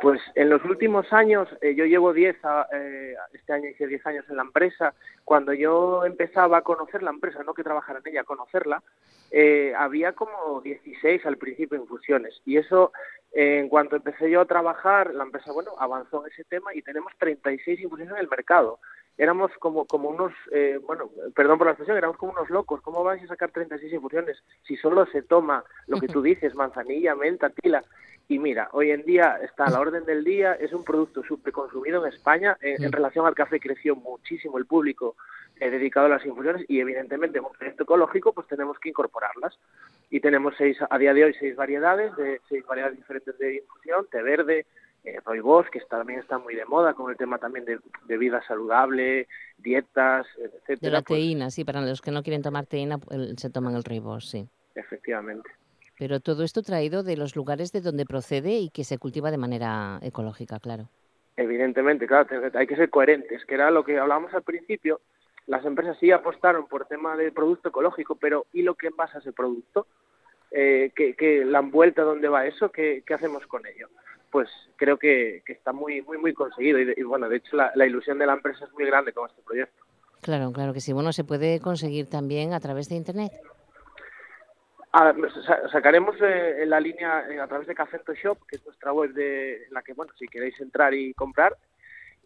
Pues 0.00 0.20
en 0.34 0.48
los 0.48 0.64
últimos 0.64 1.12
años, 1.12 1.48
eh, 1.60 1.74
yo 1.74 1.84
llevo 1.84 2.12
10, 2.12 2.36
eh, 2.72 3.14
este 3.32 3.52
año 3.52 3.68
hice 3.68 3.86
10 3.86 4.06
años 4.06 4.24
en 4.28 4.36
la 4.36 4.42
empresa, 4.42 4.94
cuando 5.24 5.52
yo 5.52 6.04
empezaba 6.04 6.58
a 6.58 6.62
conocer 6.62 7.02
la 7.02 7.10
empresa, 7.10 7.42
no 7.42 7.54
que 7.54 7.64
trabajara 7.64 8.00
en 8.04 8.12
ella, 8.12 8.20
a 8.20 8.24
conocerla, 8.24 8.82
eh, 9.30 9.72
había 9.76 10.12
como 10.12 10.60
16 10.60 11.24
al 11.26 11.36
principio 11.36 11.78
infusiones. 11.78 12.40
Y 12.44 12.56
eso, 12.56 12.92
en 13.32 13.68
cuanto 13.68 13.96
empecé 13.96 14.30
yo 14.30 14.40
a 14.40 14.46
trabajar, 14.46 15.14
la 15.14 15.24
empresa, 15.24 15.52
bueno, 15.52 15.72
avanzó 15.78 16.24
en 16.24 16.32
ese 16.32 16.44
tema 16.44 16.74
y 16.74 16.82
tenemos 16.82 17.12
36 17.18 17.80
infusiones 17.80 18.14
en 18.14 18.20
el 18.20 18.28
mercado 18.28 18.80
éramos 19.18 19.50
como, 19.58 19.84
como 19.84 20.08
unos, 20.08 20.32
eh, 20.52 20.78
bueno, 20.86 21.10
perdón 21.34 21.58
por 21.58 21.66
la 21.66 21.72
expresión, 21.72 21.98
éramos 21.98 22.16
como 22.16 22.32
unos 22.32 22.48
locos. 22.48 22.80
¿Cómo 22.80 23.02
vais 23.02 23.22
a 23.24 23.26
sacar 23.26 23.50
36 23.50 23.92
infusiones 23.92 24.42
si 24.62 24.76
solo 24.76 25.04
se 25.06 25.22
toma 25.22 25.64
lo 25.88 25.98
que 25.98 26.06
tú 26.06 26.22
dices, 26.22 26.54
manzanilla, 26.54 27.16
menta, 27.16 27.50
tila? 27.50 27.84
Y 28.28 28.38
mira, 28.38 28.68
hoy 28.72 28.90
en 28.90 29.04
día 29.04 29.38
está 29.42 29.64
a 29.64 29.70
la 29.70 29.80
orden 29.80 30.04
del 30.04 30.22
día, 30.22 30.52
es 30.52 30.72
un 30.72 30.84
producto 30.84 31.22
súper 31.24 31.52
consumido 31.52 32.04
en 32.04 32.12
España. 32.12 32.58
En, 32.60 32.92
relación 32.92 33.26
al 33.26 33.34
café 33.34 33.58
creció 33.58 33.96
muchísimo 33.96 34.58
el 34.58 34.66
público 34.66 35.16
eh, 35.58 35.70
dedicado 35.70 36.06
a 36.06 36.10
las 36.10 36.26
infusiones 36.26 36.64
y 36.68 36.78
evidentemente 36.78 37.38
en 37.38 37.46
un 37.46 37.52
proyecto 37.52 37.84
ecológico 37.84 38.34
pues 38.34 38.46
tenemos 38.46 38.78
que 38.78 38.90
incorporarlas. 38.90 39.58
Y 40.10 40.20
tenemos 40.20 40.54
seis, 40.58 40.76
a 40.88 40.98
día 40.98 41.14
de 41.14 41.24
hoy 41.24 41.34
seis 41.40 41.56
variedades, 41.56 42.14
de 42.16 42.40
seis 42.50 42.64
variedades 42.66 42.98
diferentes 42.98 43.36
de 43.38 43.56
infusión, 43.56 44.06
té 44.10 44.22
verde, 44.22 44.66
eh, 45.14 45.20
Roy 45.24 45.40
que 45.70 45.80
también 45.88 46.20
está 46.20 46.38
muy 46.38 46.54
de 46.54 46.64
moda 46.64 46.94
con 46.94 47.10
el 47.10 47.16
tema 47.16 47.38
también 47.38 47.64
de, 47.64 48.16
vida 48.18 48.42
saludable, 48.46 49.26
dietas, 49.56 50.26
etcétera. 50.38 50.78
De 50.80 50.90
la 50.90 51.02
pues 51.02 51.18
teína, 51.18 51.50
sí, 51.50 51.64
para 51.64 51.80
los 51.80 52.00
que 52.00 52.10
no 52.10 52.22
quieren 52.22 52.42
tomar 52.42 52.66
teína 52.66 52.98
se 53.36 53.50
toman 53.50 53.74
el 53.74 53.84
Roybos, 53.84 54.28
sí. 54.28 54.48
Efectivamente. 54.74 55.50
Pero 55.98 56.20
todo 56.20 56.44
esto 56.44 56.62
traído 56.62 57.02
de 57.02 57.16
los 57.16 57.34
lugares 57.34 57.72
de 57.72 57.80
donde 57.80 58.06
procede 58.06 58.58
y 58.58 58.70
que 58.70 58.84
se 58.84 58.98
cultiva 58.98 59.30
de 59.30 59.38
manera 59.38 59.98
ecológica, 60.02 60.60
claro. 60.60 60.88
Evidentemente, 61.36 62.06
claro, 62.06 62.28
hay 62.54 62.66
que 62.66 62.76
ser 62.76 62.90
coherentes, 62.90 63.44
que 63.44 63.54
era 63.54 63.70
lo 63.70 63.84
que 63.84 63.98
hablábamos 63.98 64.32
al 64.34 64.42
principio. 64.42 65.00
Las 65.46 65.64
empresas 65.64 65.96
sí 65.98 66.10
apostaron 66.10 66.68
por 66.68 66.86
tema 66.86 67.16
de 67.16 67.32
producto 67.32 67.70
ecológico, 67.70 68.16
pero 68.16 68.46
¿y 68.52 68.62
lo 68.62 68.74
que 68.74 68.88
envasa 68.88 69.18
ese 69.18 69.32
producto? 69.32 69.86
Eh, 70.50 70.92
que, 70.94 71.44
la 71.44 71.58
envuelta, 71.58 72.02
¿dónde 72.02 72.28
va 72.28 72.46
eso? 72.46 72.70
¿Qué, 72.70 73.02
¿Qué 73.06 73.14
hacemos 73.14 73.46
con 73.46 73.66
ello? 73.66 73.88
Pues 74.30 74.48
creo 74.76 74.98
que, 74.98 75.42
está 75.46 75.72
muy, 75.72 76.02
muy, 76.02 76.18
muy 76.18 76.34
conseguido. 76.34 76.78
Y, 76.78 77.02
bueno, 77.02 77.28
de 77.28 77.36
hecho 77.36 77.56
la, 77.56 77.86
ilusión 77.86 78.18
de 78.18 78.26
la 78.26 78.34
empresa 78.34 78.64
es 78.64 78.72
muy 78.72 78.86
grande 78.86 79.12
con 79.12 79.28
este 79.28 79.42
proyecto. 79.42 79.84
Claro, 80.20 80.52
claro 80.52 80.72
que 80.72 80.80
sí. 80.80 80.92
Bueno, 80.92 81.12
¿se 81.12 81.24
puede 81.24 81.60
conseguir 81.60 82.08
también 82.08 82.52
a 82.52 82.60
través 82.60 82.88
de 82.88 82.96
Internet? 82.96 83.32
Ah, 84.92 85.14
sacaremos 85.70 86.16
eh, 86.20 86.64
la 86.66 86.80
línea 86.80 87.24
eh, 87.28 87.40
a 87.40 87.46
través 87.46 87.68
de 87.68 87.74
Cafento 87.74 88.14
Shop, 88.14 88.38
que 88.48 88.56
es 88.56 88.64
nuestra 88.64 88.92
web 88.92 89.12
de, 89.12 89.64
en 89.64 89.74
la 89.74 89.82
que, 89.82 89.92
bueno, 89.92 90.12
si 90.18 90.26
queréis 90.26 90.58
entrar 90.60 90.94
y 90.94 91.12
comprar. 91.14 91.56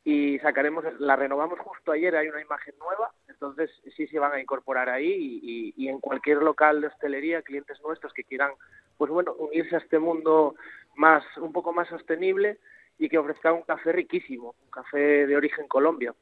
y 0.04 0.38
sacaremos, 0.38 0.84
la 0.98 1.16
renovamos 1.16 1.58
justo 1.58 1.92
ayer, 1.92 2.16
hay 2.16 2.28
una 2.28 2.40
imagen 2.40 2.74
nueva, 2.78 3.12
entonces 3.28 3.70
sí 3.96 4.06
se 4.06 4.18
van 4.18 4.32
a 4.32 4.40
incorporar 4.40 4.88
ahí 4.88 5.40
y, 5.42 5.74
y, 5.76 5.88
en 5.88 6.00
cualquier 6.00 6.38
local 6.38 6.80
de 6.80 6.88
hostelería, 6.88 7.42
clientes 7.42 7.80
nuestros 7.82 8.12
que 8.12 8.24
quieran, 8.24 8.52
pues 8.96 9.10
bueno, 9.10 9.34
unirse 9.34 9.76
a 9.76 9.78
este 9.78 9.98
mundo 9.98 10.54
más, 10.96 11.24
un 11.38 11.52
poco 11.52 11.72
más 11.72 11.88
sostenible 11.88 12.58
y 12.98 13.08
que 13.08 13.18
ofrezca 13.18 13.52
un 13.52 13.62
café 13.62 13.92
riquísimo, 13.92 14.54
un 14.64 14.70
café 14.70 15.26
de 15.26 15.36
origen 15.36 15.66
Colombia. 15.68 16.14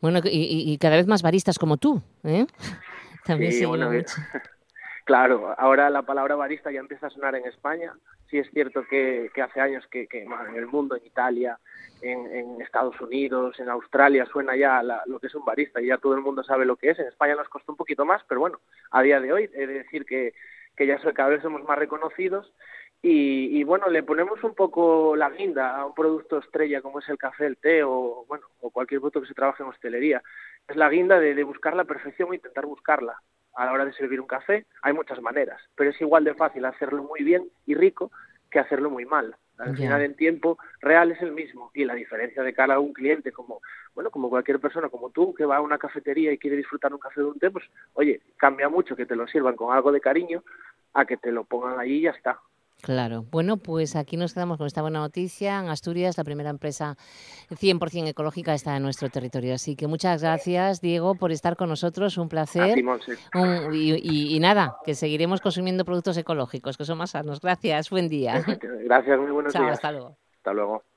Bueno, 0.00 0.20
y, 0.24 0.72
y, 0.72 0.78
cada 0.78 0.96
vez 0.96 1.06
más 1.06 1.22
baristas 1.22 1.58
como 1.58 1.76
tú, 1.76 2.02
¿eh? 2.24 2.46
También 3.24 3.52
sí, 3.52 3.64
bueno, 3.64 3.90
Claro, 5.06 5.54
ahora 5.56 5.88
la 5.88 6.02
palabra 6.02 6.34
barista 6.34 6.72
ya 6.72 6.80
empieza 6.80 7.06
a 7.06 7.10
sonar 7.10 7.36
en 7.36 7.46
España. 7.46 7.94
Sí 8.28 8.38
es 8.38 8.50
cierto 8.50 8.84
que, 8.90 9.30
hace 9.40 9.60
años 9.60 9.86
que, 9.88 10.08
que 10.08 10.24
en 10.24 10.56
el 10.56 10.66
mundo, 10.66 10.96
en 10.96 11.06
Italia, 11.06 11.60
en, 12.02 12.60
Estados 12.60 13.00
Unidos, 13.00 13.56
en 13.60 13.68
Australia, 13.68 14.26
suena 14.26 14.56
ya 14.56 14.82
lo 14.82 15.20
que 15.20 15.28
es 15.28 15.34
un 15.36 15.44
barista 15.44 15.80
y 15.80 15.86
ya 15.86 15.98
todo 15.98 16.14
el 16.14 16.22
mundo 16.22 16.42
sabe 16.42 16.66
lo 16.66 16.74
que 16.74 16.90
es. 16.90 16.98
En 16.98 17.06
España 17.06 17.36
nos 17.36 17.48
costó 17.48 17.70
un 17.70 17.76
poquito 17.76 18.04
más, 18.04 18.20
pero 18.28 18.40
bueno, 18.40 18.58
a 18.90 19.00
día 19.02 19.20
de 19.20 19.32
hoy 19.32 19.48
he 19.54 19.68
de 19.68 19.74
decir 19.74 20.04
que, 20.06 20.34
que 20.76 20.88
ya 20.88 20.98
cada 21.14 21.28
vez 21.28 21.40
somos 21.40 21.62
más 21.62 21.78
reconocidos 21.78 22.52
y, 23.02 23.62
bueno, 23.62 23.88
le 23.88 24.02
ponemos 24.02 24.42
un 24.42 24.54
poco 24.54 25.14
la 25.14 25.30
guinda 25.30 25.76
a 25.76 25.86
un 25.86 25.94
producto 25.94 26.38
estrella 26.38 26.82
como 26.82 26.98
es 26.98 27.08
el 27.08 27.18
café, 27.18 27.46
el 27.46 27.56
té 27.56 27.84
o, 27.84 28.24
bueno, 28.26 28.46
o 28.60 28.70
cualquier 28.70 29.00
producto 29.00 29.20
que 29.20 29.28
se 29.28 29.34
trabaje 29.34 29.62
en 29.62 29.68
hostelería. 29.68 30.22
Es 30.66 30.74
la 30.74 30.88
guinda 30.88 31.20
de, 31.20 31.34
de 31.34 31.44
buscar 31.44 31.76
la 31.76 31.84
perfección 31.84 32.30
o 32.30 32.34
intentar 32.34 32.66
buscarla 32.66 33.20
a 33.56 33.64
la 33.64 33.72
hora 33.72 33.84
de 33.84 33.92
servir 33.94 34.20
un 34.20 34.26
café 34.26 34.66
hay 34.82 34.92
muchas 34.92 35.20
maneras, 35.20 35.60
pero 35.74 35.90
es 35.90 36.00
igual 36.00 36.24
de 36.24 36.34
fácil 36.34 36.64
hacerlo 36.64 37.02
muy 37.02 37.24
bien 37.24 37.48
y 37.64 37.74
rico 37.74 38.12
que 38.50 38.58
hacerlo 38.58 38.90
muy 38.90 39.06
mal. 39.06 39.34
Al 39.58 39.74
final 39.74 40.02
en 40.02 40.14
tiempo 40.14 40.58
real 40.80 41.12
es 41.12 41.22
el 41.22 41.32
mismo 41.32 41.70
y 41.72 41.86
la 41.86 41.94
diferencia 41.94 42.42
de 42.42 42.52
cara 42.52 42.74
a 42.74 42.78
un 42.78 42.92
cliente 42.92 43.32
como 43.32 43.62
bueno 43.94 44.10
como 44.10 44.28
cualquier 44.28 44.60
persona 44.60 44.90
como 44.90 45.08
tú 45.08 45.32
que 45.32 45.46
va 45.46 45.56
a 45.56 45.62
una 45.62 45.78
cafetería 45.78 46.30
y 46.30 46.36
quiere 46.36 46.58
disfrutar 46.58 46.92
un 46.92 47.00
café 47.00 47.22
de 47.22 47.28
un 47.28 47.38
té 47.38 47.50
pues 47.50 47.64
oye 47.94 48.20
cambia 48.36 48.68
mucho 48.68 48.94
que 48.94 49.06
te 49.06 49.16
lo 49.16 49.26
sirvan 49.26 49.56
con 49.56 49.74
algo 49.74 49.92
de 49.92 50.02
cariño 50.02 50.44
a 50.92 51.06
que 51.06 51.16
te 51.16 51.32
lo 51.32 51.44
pongan 51.44 51.80
ahí 51.80 51.92
y 51.92 52.00
ya 52.02 52.10
está. 52.10 52.38
Claro. 52.86 53.24
Bueno, 53.32 53.56
pues 53.56 53.96
aquí 53.96 54.16
nos 54.16 54.32
quedamos 54.32 54.58
con 54.58 54.68
esta 54.68 54.80
buena 54.80 55.00
noticia. 55.00 55.58
En 55.58 55.68
Asturias, 55.68 56.16
la 56.16 56.22
primera 56.22 56.50
empresa 56.50 56.96
100% 57.50 58.06
ecológica 58.06 58.54
está 58.54 58.76
en 58.76 58.84
nuestro 58.84 59.08
territorio. 59.08 59.54
Así 59.54 59.74
que 59.74 59.88
muchas 59.88 60.22
gracias, 60.22 60.80
Diego, 60.80 61.16
por 61.16 61.32
estar 61.32 61.56
con 61.56 61.68
nosotros. 61.68 62.16
Un 62.16 62.28
placer. 62.28 62.78
y, 63.72 64.38
nada, 64.38 64.76
que 64.84 64.94
seguiremos 64.94 65.40
consumiendo 65.40 65.84
productos 65.84 66.16
ecológicos, 66.16 66.76
que 66.76 66.84
son 66.84 66.98
más 66.98 67.10
sanos. 67.10 67.40
Gracias. 67.40 67.90
Buen 67.90 68.08
día. 68.08 68.44
Gracias, 68.84 69.18
muy 69.18 69.32
buenos 69.32 69.52
días. 69.52 69.72
Hasta 69.72 69.90
luego. 69.90 70.16
Hasta 70.36 70.52
luego. 70.52 70.95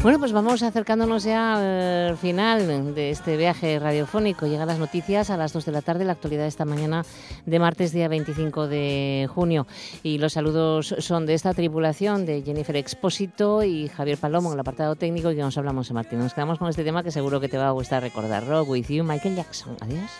Bueno, 0.00 0.20
pues 0.20 0.32
vamos 0.32 0.62
acercándonos 0.62 1.24
ya 1.24 2.06
al 2.06 2.16
final 2.16 2.94
de 2.94 3.10
este 3.10 3.36
viaje 3.36 3.80
radiofónico. 3.80 4.46
Llegan 4.46 4.68
las 4.68 4.78
noticias 4.78 5.28
a 5.28 5.36
las 5.36 5.52
2 5.52 5.64
de 5.64 5.72
la 5.72 5.82
tarde, 5.82 6.04
la 6.04 6.12
actualidad 6.12 6.46
esta 6.46 6.64
mañana 6.64 7.04
de 7.46 7.58
martes, 7.58 7.90
día 7.92 8.06
25 8.06 8.68
de 8.68 9.28
junio. 9.34 9.66
Y 10.04 10.18
los 10.18 10.34
saludos 10.34 10.94
son 10.98 11.26
de 11.26 11.34
esta 11.34 11.52
tripulación 11.52 12.26
de 12.26 12.42
Jennifer 12.42 12.76
Expósito 12.76 13.64
y 13.64 13.88
Javier 13.88 14.18
Palomo 14.18 14.50
en 14.50 14.54
el 14.54 14.60
apartado 14.60 14.94
técnico 14.94 15.30
que 15.30 15.36
nos 15.36 15.58
hablamos 15.58 15.90
en 15.90 15.94
Martín. 15.94 16.20
Nos 16.20 16.32
quedamos 16.32 16.60
con 16.60 16.68
este 16.68 16.84
tema 16.84 17.02
que 17.02 17.10
seguro 17.10 17.40
que 17.40 17.48
te 17.48 17.58
va 17.58 17.66
a 17.66 17.72
gustar 17.72 18.00
recordar. 18.02 18.46
Rock 18.46 18.68
with 18.68 18.86
you, 18.86 19.02
Michael 19.02 19.34
Jackson. 19.34 19.76
Adiós. 19.80 20.10